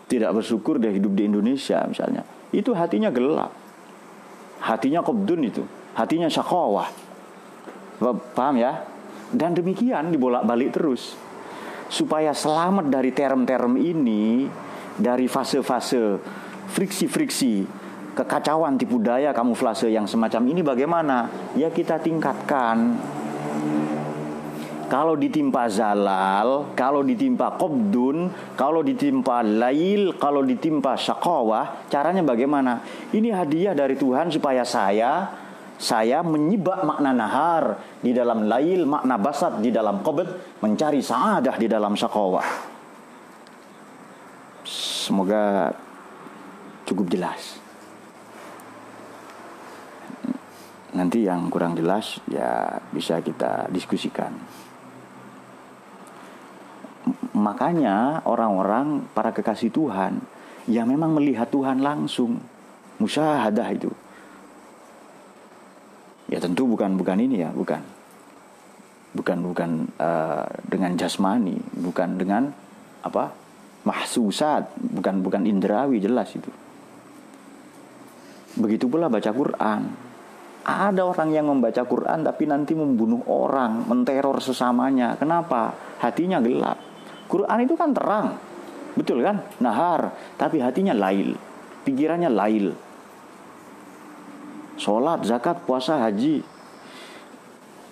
Tidak 0.05 0.31
bersyukur 0.31 0.77
dia 0.77 0.93
hidup 0.93 1.17
di 1.17 1.25
Indonesia 1.25 1.81
misalnya. 1.89 2.21
Itu 2.53 2.77
hatinya 2.77 3.09
gelap 3.09 3.64
Hatinya 4.61 5.03
kobdun 5.03 5.41
itu. 5.45 5.63
Hatinya 5.95 6.27
syakawah. 6.27 6.87
Paham 8.35 8.55
ya? 8.59 8.83
Dan 9.31 9.55
demikian 9.55 10.11
dibolak-balik 10.11 10.75
terus. 10.75 11.15
Supaya 11.87 12.33
selamat 12.33 12.89
dari 12.89 13.13
term-term 13.13 13.77
ini, 13.77 14.49
dari 14.97 15.29
fase-fase 15.29 16.19
friksi-friksi, 16.71 17.67
kekacauan 18.15 18.79
tipu 18.79 18.97
daya 18.97 19.35
kamuflase 19.35 19.91
yang 19.91 20.07
semacam 20.07 20.41
ini 20.49 20.61
bagaimana? 20.65 21.29
Ya 21.53 21.69
kita 21.69 21.99
tingkatkan 21.99 22.95
kalau 24.85 25.17
ditimpa 25.17 25.67
zalal, 25.67 26.71
kalau 26.77 27.01
ditimpa 27.01 27.57
kobdun, 27.57 28.29
kalau 28.53 28.85
ditimpa 28.85 29.41
lail, 29.41 30.15
kalau 30.21 30.45
ditimpa 30.45 30.93
syakawah, 30.95 31.89
caranya 31.89 32.21
bagaimana? 32.21 32.81
Ini 33.11 33.33
hadiah 33.33 33.73
dari 33.73 33.97
Tuhan 33.97 34.29
supaya 34.29 34.61
saya 34.63 35.43
saya 35.75 36.23
menyibak 36.23 36.87
makna 36.87 37.11
nahar 37.11 37.63
di 37.99 38.15
dalam 38.15 38.47
lail, 38.47 38.87
makna 38.87 39.19
basat 39.19 39.59
di 39.59 39.75
dalam 39.75 39.99
kobd, 39.99 40.59
mencari 40.63 41.03
saadah 41.03 41.55
di 41.59 41.67
dalam 41.67 41.93
syakawah. 41.99 42.47
Semoga 44.65 45.69
cukup 46.87 47.11
jelas. 47.11 47.59
Nanti 50.95 51.27
yang 51.27 51.51
kurang 51.51 51.75
jelas 51.75 52.23
ya 52.31 52.79
bisa 52.95 53.19
kita 53.19 53.67
diskusikan. 53.67 54.31
Makanya 57.35 58.25
orang-orang 58.25 59.05
para 59.13 59.29
kekasih 59.35 59.69
Tuhan 59.69 60.23
yang 60.65 60.89
memang 60.89 61.13
melihat 61.13 61.49
Tuhan 61.49 61.81
langsung. 61.81 62.41
musyahadah 62.95 63.67
itu. 63.75 63.91
Ya 66.31 66.39
tentu 66.39 66.63
bukan 66.63 66.95
bukan 66.95 67.19
ini 67.19 67.43
ya, 67.43 67.51
bukan. 67.51 67.83
Bukan 69.11 69.37
bukan 69.43 69.91
uh, 69.99 70.47
dengan 70.63 70.95
jasmani, 70.95 71.59
bukan 71.75 72.15
dengan 72.15 72.55
apa? 73.03 73.35
mahsusat, 73.85 74.73
bukan 74.81 75.21
bukan 75.21 75.45
indrawi 75.45 76.01
jelas 76.01 76.33
itu. 76.33 76.49
Begitu 78.57 78.89
pula 78.89 79.07
baca 79.07 79.29
Quran. 79.29 79.81
Ada 80.65 81.05
orang 81.05 81.29
yang 81.29 81.45
membaca 81.45 81.85
Quran 81.85 82.25
tapi 82.25 82.49
nanti 82.49 82.73
membunuh 82.73 83.21
orang, 83.29 83.85
menteror 83.85 84.41
sesamanya. 84.41 85.13
Kenapa? 85.13 85.77
Hatinya 86.01 86.41
gelap. 86.41 86.94
Quran 87.25 87.59
itu 87.65 87.73
kan 87.73 87.89
terang. 87.91 88.37
Betul 88.95 89.21
kan? 89.25 89.43
Nahar, 89.59 90.15
tapi 90.39 90.63
hatinya 90.63 90.95
lail. 90.95 91.35
Pikirannya 91.83 92.31
lail. 92.31 92.71
Sholat, 94.79 95.23
zakat, 95.27 95.63
puasa, 95.67 95.99
haji. 95.99 96.43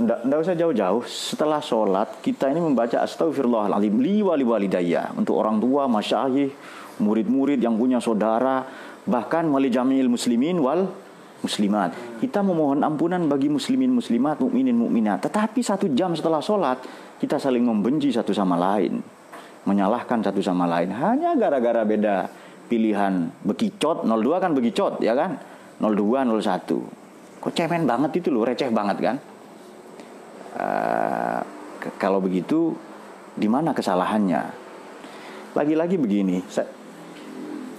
Nggak, 0.04 0.40
usah 0.42 0.56
jauh-jauh. 0.58 1.04
Setelah 1.08 1.64
sholat, 1.64 2.20
kita 2.20 2.52
ini 2.52 2.60
membaca 2.60 3.00
astagfirullahaladzim. 3.04 3.94
Li 4.04 4.20
wali 4.20 4.44
walidayya. 4.44 5.16
Untuk 5.16 5.40
orang 5.40 5.64
tua, 5.64 5.88
masyayih, 5.88 6.52
murid-murid 7.00 7.60
yang 7.60 7.80
punya 7.80 8.04
saudara. 8.04 8.68
Bahkan 9.04 9.48
wali 9.52 9.72
jami'il 9.72 10.12
muslimin 10.12 10.60
wal 10.60 10.88
muslimat. 11.44 12.20
Kita 12.24 12.40
memohon 12.40 12.84
ampunan 12.84 13.28
bagi 13.28 13.52
muslimin 13.52 13.92
muslimat, 13.92 14.40
mukminin 14.40 14.76
mukminat. 14.76 15.24
Tetapi 15.28 15.60
satu 15.60 15.92
jam 15.92 16.16
setelah 16.16 16.40
sholat, 16.40 16.80
kita 17.20 17.40
saling 17.40 17.64
membenci 17.64 18.12
satu 18.12 18.32
sama 18.32 18.56
lain. 18.56 19.23
Menyalahkan 19.64 20.20
satu 20.20 20.44
sama 20.44 20.68
lain. 20.68 20.92
Hanya 20.92 21.36
gara-gara 21.40 21.88
beda 21.88 22.28
pilihan 22.68 23.32
bekicot. 23.44 24.04
02 24.04 24.44
kan 24.44 24.52
bekicot, 24.52 25.00
ya 25.00 25.16
kan? 25.16 25.40
02, 25.80 26.24
01. 26.40 27.44
Kok 27.44 27.54
cemen 27.56 27.84
banget 27.84 28.24
itu 28.24 28.32
loh, 28.32 28.48
receh 28.48 28.72
banget 28.72 28.98
kan? 29.04 29.16
Uh, 30.54 31.42
kalau 32.00 32.24
begitu, 32.24 32.76
di 33.36 33.48
mana 33.52 33.76
kesalahannya? 33.76 34.64
Lagi-lagi 35.54 36.00
begini, 36.00 36.40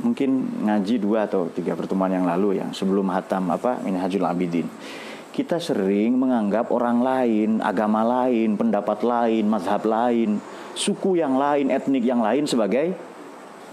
mungkin 0.04 0.60
ngaji 0.68 1.00
dua 1.00 1.24
atau 1.24 1.48
tiga 1.48 1.72
pertemuan 1.72 2.12
yang 2.12 2.28
lalu 2.28 2.60
yang 2.60 2.76
sebelum 2.76 3.08
hatam 3.08 3.48
apa 3.48 3.80
Minhajul 3.80 4.28
Abidin 4.28 4.68
kita 5.34 5.58
sering 5.58 6.14
menganggap 6.14 6.70
orang 6.70 7.02
lain, 7.02 7.58
agama 7.58 8.06
lain, 8.06 8.54
pendapat 8.54 9.02
lain, 9.02 9.50
mazhab 9.50 9.82
lain, 9.82 10.38
suku 10.74 11.18
yang 11.18 11.38
lain, 11.38 11.70
etnik 11.70 12.04
yang 12.04 12.20
lain 12.20 12.44
sebagai 12.44 12.94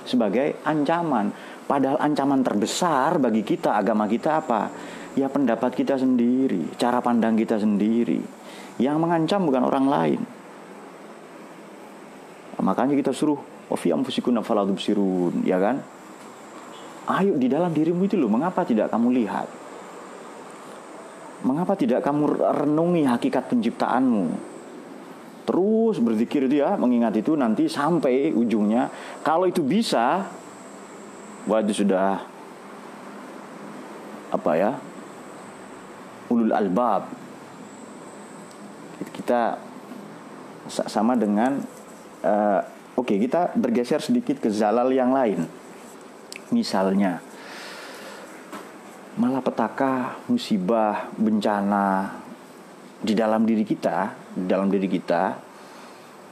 sebagai 0.06 0.62
ancaman. 0.66 1.34
Padahal 1.66 2.02
ancaman 2.02 2.42
terbesar 2.44 3.22
bagi 3.22 3.46
kita 3.46 3.78
agama 3.78 4.10
kita 4.10 4.44
apa? 4.44 4.72
Ya 5.16 5.28
pendapat 5.28 5.76
kita 5.76 6.00
sendiri, 6.00 6.72
cara 6.80 7.04
pandang 7.04 7.36
kita 7.36 7.60
sendiri. 7.60 8.20
Yang 8.80 8.98
mengancam 8.98 9.44
bukan 9.44 9.64
orang 9.68 9.86
lain. 9.88 10.22
Makanya 12.62 12.94
kita 12.94 13.12
suruh 13.12 13.42
sirun, 14.78 15.42
ya 15.48 15.58
kan? 15.58 15.82
Ayo 17.10 17.34
di 17.36 17.50
dalam 17.50 17.74
dirimu 17.74 18.06
itu 18.06 18.16
loh, 18.20 18.30
mengapa 18.30 18.62
tidak 18.68 18.94
kamu 18.94 19.08
lihat? 19.24 19.48
Mengapa 21.42 21.74
tidak 21.74 22.06
kamu 22.06 22.38
renungi 22.38 23.02
hakikat 23.10 23.50
penciptaanmu? 23.50 24.51
Terus 25.52 26.00
berzikir 26.00 26.48
dia 26.48 26.80
mengingat 26.80 27.20
itu 27.20 27.36
nanti 27.36 27.68
sampai 27.68 28.32
ujungnya. 28.32 28.88
Kalau 29.20 29.52
itu 29.52 29.60
bisa, 29.60 30.32
wah 31.44 31.60
itu 31.60 31.84
sudah 31.84 32.24
apa 34.32 34.52
ya? 34.56 34.72
Ulul 36.32 36.56
albab. 36.56 37.12
Kita 39.12 39.60
sama 40.72 41.20
dengan 41.20 41.60
uh, 42.24 42.64
oke 42.96 43.12
okay, 43.12 43.18
kita 43.20 43.52
bergeser 43.60 44.00
sedikit 44.00 44.40
ke 44.40 44.48
zalal 44.48 44.88
yang 44.88 45.12
lain 45.12 45.44
Misalnya, 46.52 47.24
malapetaka, 49.16 50.20
musibah, 50.28 51.08
bencana 51.16 52.12
di 53.02 53.18
dalam 53.18 53.44
diri 53.44 53.66
kita, 53.66 54.14
di 54.38 54.46
dalam 54.46 54.70
diri 54.70 54.86
kita, 54.86 55.24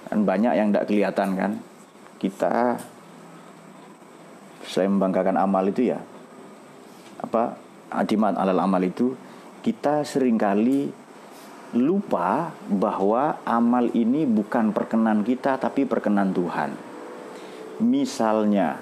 dan 0.09 0.19
banyak 0.21 0.53
yang 0.53 0.69
tidak 0.69 0.85
kelihatan 0.89 1.29
kan. 1.33 1.51
Kita, 2.19 2.77
saya 4.65 4.87
membanggakan 4.91 5.39
amal 5.39 5.65
itu 5.65 5.89
ya, 5.89 5.99
apa 7.19 7.57
adimat 7.89 8.37
alal 8.37 8.59
amal 8.61 8.83
itu, 8.85 9.17
kita 9.65 10.05
sering 10.05 10.37
kali 10.37 10.91
lupa 11.73 12.49
bahwa 12.65 13.37
amal 13.45 13.93
ini 13.93 14.25
bukan 14.25 14.73
perkenan 14.73 15.21
kita 15.21 15.61
tapi 15.61 15.85
perkenan 15.85 16.33
Tuhan. 16.33 16.73
Misalnya, 17.79 18.81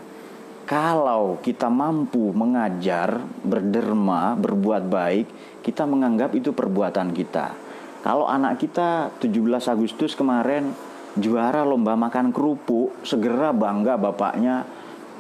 kalau 0.66 1.38
kita 1.44 1.70
mampu 1.70 2.34
mengajar, 2.34 3.22
berderma, 3.46 4.34
berbuat 4.34 4.90
baik, 4.90 5.28
kita 5.62 5.86
menganggap 5.86 6.34
itu 6.34 6.56
perbuatan 6.56 7.14
kita. 7.14 7.67
Kalau 8.06 8.30
anak 8.30 8.62
kita 8.62 9.14
17 9.20 9.74
Agustus 9.74 10.14
kemarin 10.14 10.72
juara 11.18 11.66
lomba 11.66 11.98
makan 11.98 12.30
kerupuk, 12.30 13.02
segera 13.02 13.52
bangga 13.52 13.98
bapaknya. 13.98 14.64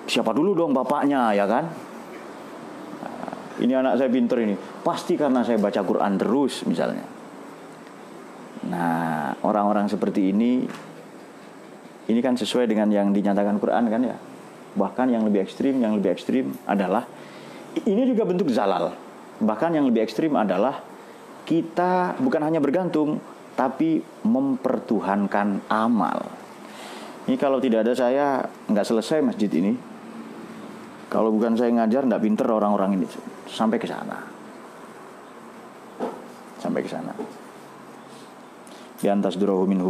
Siapa 0.07 0.31
dulu 0.31 0.55
dong 0.55 0.71
bapaknya, 0.71 1.35
ya 1.35 1.45
kan? 1.49 1.65
Ini 3.57 3.73
anak 3.73 3.97
saya 3.97 4.09
pinter 4.13 4.37
ini. 4.45 4.55
Pasti 4.85 5.17
karena 5.17 5.41
saya 5.41 5.57
baca 5.57 5.81
Quran 5.81 6.13
terus 6.15 6.63
misalnya. 6.69 7.03
Nah, 8.69 9.33
orang-orang 9.41 9.89
seperti 9.89 10.29
ini 10.29 10.61
ini 12.07 12.19
kan 12.23 12.39
sesuai 12.39 12.69
dengan 12.69 12.87
yang 12.87 13.11
dinyatakan 13.11 13.59
Quran 13.59 13.83
kan 13.91 14.01
ya 14.03 14.15
Bahkan 14.77 15.09
yang 15.09 15.25
lebih 15.25 15.41
ekstrim, 15.41 15.81
yang 15.81 15.97
lebih 15.97 16.13
ekstrim 16.13 16.53
adalah 16.69 17.09
ini 17.81 18.05
juga 18.05 18.29
bentuk 18.29 18.53
zalal. 18.53 18.93
Bahkan 19.41 19.73
yang 19.73 19.89
lebih 19.89 20.05
ekstrim 20.05 20.37
adalah 20.37 20.85
kita 21.47 22.19
bukan 22.19 22.43
hanya 22.43 22.59
bergantung, 22.59 23.23
tapi 23.55 24.03
mempertuhankan 24.27 25.63
amal. 25.71 26.27
Ini 27.23 27.35
kalau 27.39 27.63
tidak 27.63 27.87
ada 27.87 27.95
saya 27.95 28.43
nggak 28.67 28.87
selesai 28.87 29.23
masjid 29.23 29.47
ini. 29.55 29.71
Kalau 31.07 31.31
bukan 31.31 31.55
saya 31.55 31.71
ngajar 31.71 32.03
nggak 32.03 32.19
pinter 32.19 32.47
orang-orang 32.51 32.99
ini 32.99 33.07
sampai 33.47 33.79
ke 33.79 33.87
sana. 33.87 34.27
Sampai 36.59 36.83
ke 36.83 36.89
sana. 36.91 37.15
Di 38.99 39.07
antas 39.07 39.39
durahu 39.39 39.63
minhu 39.63 39.87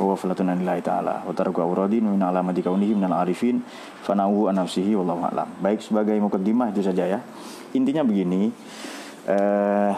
wa 0.00 0.16
ghaflatun 0.16 0.48
anillahi 0.48 0.80
ta'ala 0.80 1.28
wa 1.28 1.32
tarku 1.36 1.60
awradin 1.60 2.08
min 2.08 2.16
alamati 2.24 2.64
kaunihi 2.64 2.96
arifin 2.96 3.60
fana'uhu 4.00 4.48
an 4.48 4.64
nafsihi 4.64 4.96
wallahu 4.96 5.28
a'lam. 5.28 5.60
Baik 5.60 5.84
sebagai 5.84 6.16
mukaddimah 6.16 6.72
itu 6.72 6.80
saja 6.80 7.04
ya. 7.04 7.20
Intinya 7.76 8.00
begini, 8.00 8.48
eh, 9.28 9.92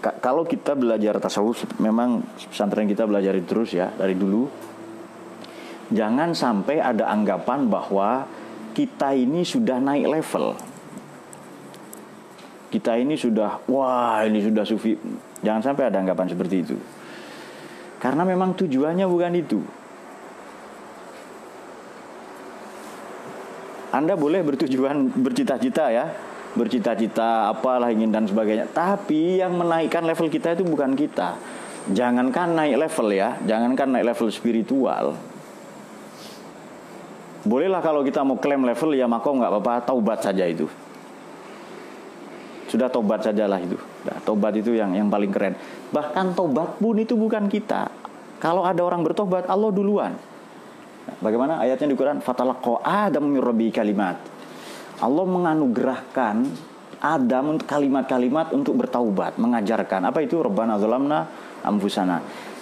kalau 0.00 0.42
kita 0.42 0.74
belajar 0.74 1.22
tasawuf 1.22 1.62
memang 1.78 2.26
pesantren 2.50 2.90
kita 2.90 3.06
belajar 3.06 3.38
terus 3.46 3.70
ya 3.70 3.94
dari 3.94 4.18
dulu. 4.18 4.50
Jangan 5.90 6.34
sampai 6.34 6.82
ada 6.82 7.10
anggapan 7.10 7.66
bahwa 7.70 8.26
kita 8.74 9.14
ini 9.14 9.42
sudah 9.42 9.78
naik 9.82 10.06
level. 10.06 10.54
Kita 12.70 12.94
ini 12.94 13.18
sudah 13.18 13.66
wah 13.66 14.22
ini 14.22 14.38
sudah 14.38 14.62
sufi. 14.62 14.94
Jangan 15.42 15.62
sampai 15.62 15.90
ada 15.90 15.98
anggapan 15.98 16.30
seperti 16.30 16.56
itu. 16.62 16.78
Karena 18.00 18.24
memang 18.24 18.56
tujuannya 18.56 19.04
bukan 19.04 19.32
itu. 19.36 19.60
Anda 23.92 24.16
boleh 24.16 24.40
bertujuan 24.40 25.12
bercita-cita 25.20 25.92
ya, 25.92 26.08
bercita-cita 26.56 27.52
apalah 27.52 27.92
ingin 27.92 28.08
dan 28.08 28.24
sebagainya. 28.24 28.72
Tapi 28.72 29.44
yang 29.44 29.52
menaikkan 29.52 30.06
level 30.06 30.32
kita 30.32 30.56
itu 30.56 30.64
bukan 30.64 30.96
kita. 30.96 31.36
Jangankan 31.90 32.56
naik 32.56 32.76
level 32.88 33.08
ya, 33.12 33.36
jangankan 33.44 33.98
naik 33.98 34.14
level 34.14 34.32
spiritual. 34.32 35.18
Bolehlah 37.40 37.80
kalau 37.80 38.04
kita 38.06 38.20
mau 38.20 38.36
klaim 38.36 38.62
level 38.62 38.94
ya 38.94 39.08
maka 39.08 39.26
nggak 39.26 39.50
apa-apa 39.50 39.84
taubat 39.84 40.22
saja 40.22 40.46
itu. 40.46 40.70
Sudah 42.70 42.86
tobat 42.86 43.26
sajalah 43.26 43.58
itu. 43.58 43.89
Nah, 44.00 44.16
tobat 44.24 44.56
itu 44.56 44.72
yang 44.72 44.96
yang 44.96 45.12
paling 45.12 45.28
keren. 45.28 45.54
Bahkan 45.92 46.32
tobat 46.32 46.80
pun 46.80 46.96
itu 46.96 47.16
bukan 47.16 47.50
kita. 47.52 47.92
Kalau 48.40 48.64
ada 48.64 48.80
orang 48.80 49.04
bertobat, 49.04 49.44
Allah 49.44 49.68
duluan. 49.68 50.16
Nah, 51.04 51.16
bagaimana 51.20 51.60
ayatnya 51.60 51.92
di 51.92 51.96
Quran? 51.96 52.24
Fatalaqo 52.24 52.80
Adam 52.80 53.28
mirrobi 53.28 53.68
kalimat. 53.68 54.16
Allah 55.00 55.24
menganugerahkan 55.28 56.36
Adam 57.00 57.44
untuk 57.56 57.68
kalimat-kalimat 57.68 58.52
untuk 58.52 58.76
bertaubat, 58.80 59.36
mengajarkan. 59.40 60.08
Apa 60.08 60.24
itu? 60.24 60.40
Rabbana 60.40 60.76
zalamna 60.76 61.28
amfusana. 61.64 62.20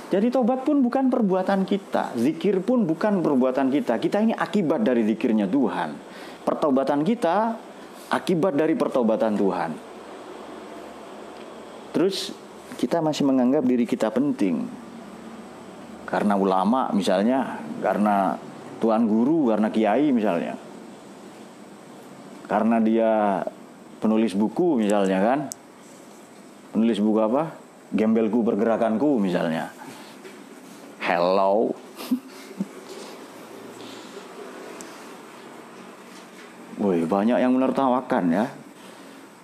Jadi 0.08 0.32
tobat 0.32 0.64
pun 0.64 0.80
bukan 0.80 1.12
perbuatan 1.12 1.68
kita, 1.68 2.16
zikir 2.16 2.64
pun 2.64 2.88
bukan 2.88 3.20
perbuatan 3.20 3.68
kita. 3.68 4.00
Kita 4.00 4.24
ini 4.24 4.32
akibat 4.32 4.80
dari 4.80 5.04
zikirnya 5.04 5.44
Tuhan. 5.44 5.92
Pertobatan 6.48 7.04
kita 7.04 7.52
akibat 8.08 8.56
dari 8.56 8.72
pertobatan 8.72 9.36
Tuhan. 9.36 9.87
Terus 11.98 12.30
kita 12.78 13.02
masih 13.02 13.26
menganggap 13.26 13.66
diri 13.66 13.82
kita 13.82 14.14
penting. 14.14 14.70
Karena 16.06 16.38
ulama 16.38 16.94
misalnya, 16.94 17.58
karena 17.82 18.38
tuan 18.78 19.10
guru, 19.10 19.50
karena 19.50 19.74
kiai 19.74 20.14
misalnya. 20.14 20.54
Karena 22.46 22.78
dia 22.78 23.42
penulis 23.98 24.38
buku 24.38 24.78
misalnya 24.78 25.18
kan. 25.18 25.50
Penulis 26.70 27.02
buku 27.02 27.18
apa? 27.18 27.50
Gembelku 27.90 28.46
pergerakanku 28.46 29.18
misalnya 29.18 29.74
hello 31.08 31.72
Woi, 36.78 37.02
banyak 37.08 37.42
yang 37.42 37.56
menertawakan 37.58 38.30
ya. 38.30 38.46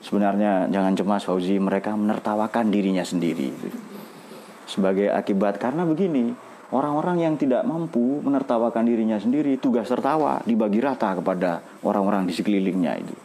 Sebenarnya 0.05 0.69
jangan 0.69 0.93
cemas 0.93 1.25
Fauzi, 1.25 1.57
mereka 1.57 1.97
menertawakan 1.97 2.69
dirinya 2.69 3.01
sendiri. 3.01 3.49
Sebagai 4.69 5.09
akibat 5.09 5.57
karena 5.57 5.89
begini, 5.89 6.29
orang-orang 6.77 7.25
yang 7.25 7.35
tidak 7.41 7.65
mampu 7.65 8.21
menertawakan 8.21 8.85
dirinya 8.85 9.17
sendiri, 9.17 9.57
tugas 9.57 9.89
tertawa 9.89 10.45
dibagi 10.45 10.85
rata 10.85 11.17
kepada 11.17 11.65
orang-orang 11.81 12.29
di 12.29 12.37
sekelilingnya 12.37 12.93
itu. 13.01 13.17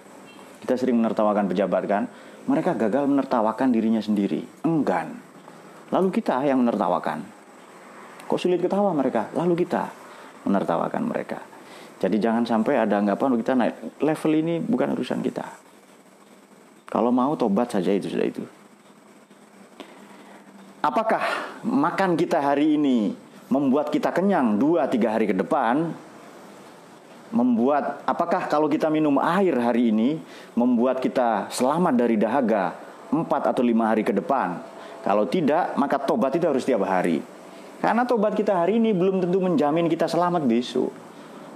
Kita 0.63 0.79
sering 0.79 1.03
menertawakan 1.03 1.51
pejabat 1.51 1.83
kan, 1.83 2.07
mereka 2.47 2.71
gagal 2.79 3.11
menertawakan 3.11 3.75
dirinya 3.75 3.99
sendiri, 3.99 4.39
enggan. 4.63 5.19
Lalu 5.91 6.15
kita 6.15 6.47
yang 6.47 6.63
menertawakan. 6.63 7.27
Kok 8.23 8.39
sulit 8.39 8.63
ketawa 8.63 8.95
mereka? 8.95 9.27
Lalu 9.35 9.67
kita 9.67 9.91
menertawakan 10.47 11.03
mereka. 11.11 11.43
Jadi 11.99 12.15
jangan 12.23 12.47
sampai 12.47 12.79
ada 12.79 13.03
anggapan 13.03 13.35
kita 13.35 13.51
naik 13.59 13.75
level 13.99 14.31
ini 14.31 14.63
bukan 14.63 14.95
urusan 14.95 15.19
kita. 15.19 15.68
Kalau 16.89 17.13
mau 17.13 17.37
tobat 17.37 17.69
saja 17.69 17.93
itu 17.93 18.09
sudah 18.09 18.25
itu. 18.25 18.43
Apakah 20.81 21.21
makan 21.61 22.17
kita 22.17 22.41
hari 22.41 22.81
ini 22.81 23.13
membuat 23.45 23.93
kita 23.93 24.09
kenyang 24.09 24.57
dua 24.57 24.89
tiga 24.89 25.13
hari 25.13 25.29
ke 25.29 25.35
depan? 25.37 25.93
Membuat 27.29 28.01
apakah 28.09 28.49
kalau 28.49 28.65
kita 28.65 28.89
minum 28.89 29.21
air 29.21 29.53
hari 29.53 29.93
ini 29.93 30.17
membuat 30.57 30.97
kita 30.97 31.45
selamat 31.53 31.93
dari 31.93 32.17
dahaga 32.17 32.73
empat 33.13 33.53
atau 33.53 33.61
lima 33.61 33.93
hari 33.93 34.01
ke 34.01 34.09
depan? 34.09 34.57
Kalau 35.05 35.29
tidak, 35.29 35.77
maka 35.77 36.01
tobat 36.01 36.33
itu 36.33 36.49
harus 36.49 36.65
tiap 36.65 36.81
hari. 36.89 37.21
Karena 37.79 38.03
tobat 38.03 38.33
kita 38.33 38.65
hari 38.65 38.81
ini 38.81 38.91
belum 38.91 39.23
tentu 39.23 39.39
menjamin 39.39 39.87
kita 39.87 40.09
selamat 40.09 40.43
besok. 40.43 40.91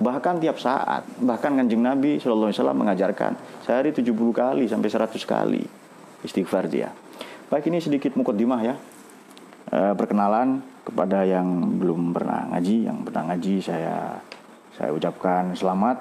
Bahkan 0.03 0.43
tiap 0.43 0.59
saat. 0.59 1.07
Bahkan 1.23 1.63
kanjeng 1.63 1.79
Nabi 1.79 2.19
SAW 2.19 2.51
mengajarkan 2.75 3.63
sehari 3.63 3.95
70 3.95 4.11
kali 4.35 4.67
sampai 4.67 4.89
100 4.91 5.15
kali 5.23 5.63
istighfar 6.27 6.67
dia. 6.67 6.91
Baik 7.47 7.71
ini 7.71 7.79
sedikit 7.79 8.19
mukaddimah 8.19 8.61
ya. 8.63 8.75
E, 9.71 9.79
perkenalan 9.95 10.59
kepada 10.83 11.23
yang 11.23 11.79
belum 11.79 12.11
pernah 12.11 12.51
ngaji, 12.51 12.77
yang 12.91 13.07
pernah 13.07 13.31
ngaji 13.31 13.55
saya 13.63 14.19
saya 14.73 14.89
ucapkan 14.91 15.55
selamat 15.55 15.97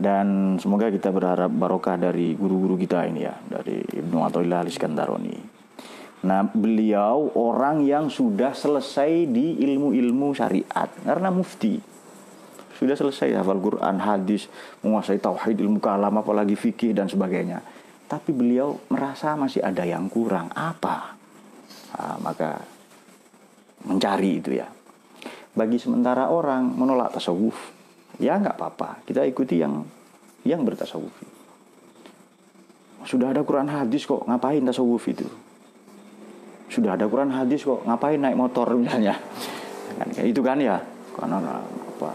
dan 0.00 0.56
semoga 0.56 0.88
kita 0.88 1.12
berharap 1.12 1.52
barokah 1.52 2.00
dari 2.00 2.32
guru-guru 2.34 2.80
kita 2.80 3.04
ini 3.04 3.20
ya, 3.24 3.36
dari 3.36 3.80
Ibnu 3.84 4.24
Athaillah 4.24 4.64
Al-Iskandaroni. 4.64 5.38
Nah, 6.20 6.44
beliau 6.44 7.32
orang 7.32 7.80
yang 7.84 8.12
sudah 8.12 8.52
selesai 8.52 9.28
di 9.28 9.60
ilmu-ilmu 9.60 10.36
syariat 10.36 10.88
karena 11.04 11.32
mufti. 11.32 11.89
Sudah 12.80 12.96
selesai 12.96 13.36
hafal 13.36 13.60
Quran, 13.60 14.00
hadis, 14.00 14.48
menguasai 14.80 15.20
tauhid, 15.20 15.60
ilmu 15.60 15.84
kalam, 15.84 16.16
apalagi 16.16 16.56
fikih 16.56 16.96
dan 16.96 17.12
sebagainya. 17.12 17.60
Tapi 18.08 18.32
beliau 18.32 18.80
merasa 18.88 19.36
masih 19.36 19.60
ada 19.60 19.84
yang 19.84 20.08
kurang. 20.08 20.48
Apa? 20.56 21.12
Nah, 21.92 22.16
maka 22.24 22.64
mencari 23.84 24.40
itu 24.40 24.56
ya. 24.56 24.66
Bagi 25.52 25.76
sementara 25.76 26.32
orang 26.32 26.72
menolak 26.72 27.12
tasawuf, 27.12 27.54
ya 28.16 28.40
nggak 28.40 28.56
apa-apa. 28.56 29.04
Kita 29.04 29.28
ikuti 29.28 29.60
yang 29.60 29.84
yang 30.48 30.64
bertasawuf. 30.64 31.12
Sudah 33.04 33.36
ada 33.36 33.44
Quran 33.44 33.68
hadis 33.68 34.08
kok, 34.08 34.24
ngapain 34.24 34.64
tasawuf 34.64 35.04
itu? 35.04 35.28
sudah 36.70 36.94
ada 36.94 37.10
Quran 37.10 37.34
hadis 37.34 37.66
kok 37.66 37.82
ngapain 37.82 38.16
naik 38.22 38.38
motor 38.38 38.70
misalnya 38.78 39.18
kan 39.98 40.06
itu 40.22 40.38
kan 40.38 40.56
ya 40.62 40.78
karena 41.18 41.58
apa 41.58 42.14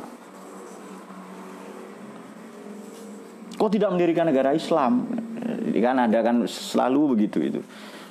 kok 3.55 3.71
tidak 3.71 3.89
mendirikan 3.95 4.27
negara 4.27 4.51
Islam? 4.51 5.07
Jadi 5.65 5.79
kan 5.81 5.95
ada 5.99 6.19
kan 6.21 6.45
selalu 6.47 7.17
begitu 7.17 7.39
itu. 7.41 7.61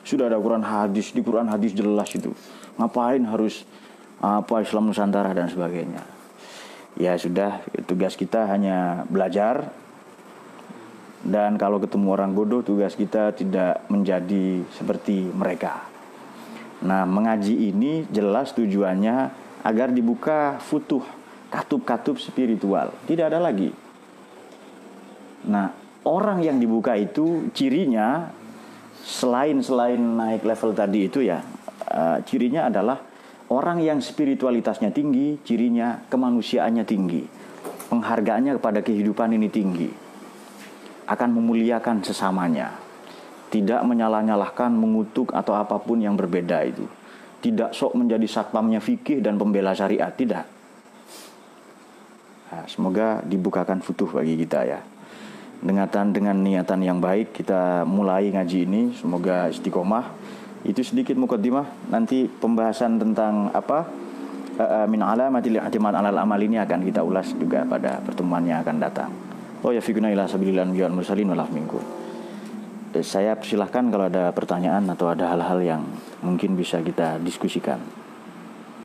Sudah 0.04 0.28
ada 0.28 0.36
Quran 0.36 0.60
hadis 0.60 1.16
di 1.16 1.24
Quran 1.24 1.48
hadis 1.48 1.72
jelas 1.72 2.12
itu. 2.12 2.32
Ngapain 2.76 3.24
harus 3.24 3.64
apa 4.20 4.60
Islam 4.60 4.92
Nusantara 4.92 5.32
dan 5.32 5.48
sebagainya? 5.48 6.04
Ya 6.94 7.16
sudah 7.16 7.64
tugas 7.88 8.14
kita 8.14 8.46
hanya 8.50 9.08
belajar. 9.08 9.72
Dan 11.24 11.56
kalau 11.56 11.80
ketemu 11.80 12.12
orang 12.12 12.36
bodoh 12.36 12.60
tugas 12.60 12.92
kita 12.92 13.32
tidak 13.32 13.80
menjadi 13.88 14.60
seperti 14.76 15.24
mereka. 15.32 15.88
Nah, 16.84 17.08
mengaji 17.08 17.72
ini 17.72 18.04
jelas 18.12 18.52
tujuannya 18.52 19.32
agar 19.64 19.88
dibuka 19.88 20.60
futuh, 20.60 21.00
katup-katup 21.48 22.20
spiritual. 22.20 22.92
Tidak 23.08 23.24
ada 23.24 23.40
lagi. 23.40 23.83
Nah, 25.48 25.72
orang 26.08 26.40
yang 26.40 26.56
dibuka 26.56 26.96
itu 26.96 27.48
cirinya 27.52 28.28
selain 29.04 29.60
selain 29.60 30.00
naik 30.00 30.44
level 30.44 30.72
tadi 30.72 31.08
itu 31.08 31.20
ya, 31.24 31.44
uh, 31.92 32.18
cirinya 32.24 32.72
adalah 32.72 33.00
orang 33.52 33.84
yang 33.84 34.00
spiritualitasnya 34.00 34.92
tinggi, 34.92 35.40
cirinya 35.44 36.04
kemanusiaannya 36.08 36.84
tinggi. 36.88 37.22
Penghargaannya 37.92 38.56
kepada 38.58 38.80
kehidupan 38.80 39.36
ini 39.36 39.48
tinggi. 39.52 39.90
Akan 41.04 41.36
memuliakan 41.36 42.00
sesamanya 42.00 42.84
tidak 43.54 43.86
menyalah-nyalahkan, 43.86 44.74
mengutuk 44.74 45.30
atau 45.30 45.54
apa 45.54 45.78
pun 45.78 46.02
yang 46.02 46.18
berbeda 46.18 46.66
itu. 46.66 46.90
Tidak 47.38 47.70
sok 47.70 47.94
menjadi 47.94 48.26
satpamnya 48.26 48.82
fikih 48.82 49.22
dan 49.22 49.38
pembela 49.38 49.70
syariat, 49.70 50.10
tidak. 50.10 50.42
Nah, 52.50 52.66
semoga 52.66 53.22
dibukakan 53.22 53.78
futuh 53.78 54.10
bagi 54.10 54.34
kita 54.34 54.66
ya. 54.66 54.82
Dengan 55.64 55.88
dengan 56.12 56.36
niatan 56.44 56.84
yang 56.84 57.00
baik 57.00 57.32
kita 57.32 57.88
mulai 57.88 58.28
ngaji 58.28 58.68
ini, 58.68 58.82
semoga 58.92 59.48
istiqomah. 59.48 60.12
Itu 60.60 60.84
sedikit 60.84 61.16
mukaddimah. 61.16 61.88
Nanti 61.88 62.28
pembahasan 62.28 63.00
tentang 63.00 63.48
apa? 63.48 63.88
Eh, 64.54 64.62
eh, 64.62 64.86
min 64.86 65.00
alamatil 65.00 65.56
i'timad 65.56 65.96
alal 65.96 66.20
amal 66.20 66.38
ini 66.38 66.60
akan 66.60 66.84
kita 66.84 67.00
ulas 67.00 67.32
juga 67.32 67.64
pada 67.64 67.98
pertemuan 68.04 68.44
yang 68.44 68.60
akan 68.60 68.76
datang. 68.76 69.10
Oh 69.64 69.72
ya 69.72 69.80
figuna 69.80 70.12
ila 70.12 70.28
sabilillah 70.28 70.68
mursalin 70.92 71.32
walaf 71.32 71.48
minkum 71.48 71.80
saya 73.02 73.34
silahkan 73.42 73.90
kalau 73.90 74.06
ada 74.06 74.30
pertanyaan 74.30 74.86
atau 74.86 75.10
ada 75.10 75.34
hal-hal 75.34 75.58
yang 75.58 75.82
mungkin 76.22 76.54
bisa 76.54 76.78
kita 76.78 77.18
diskusikan. 77.18 77.82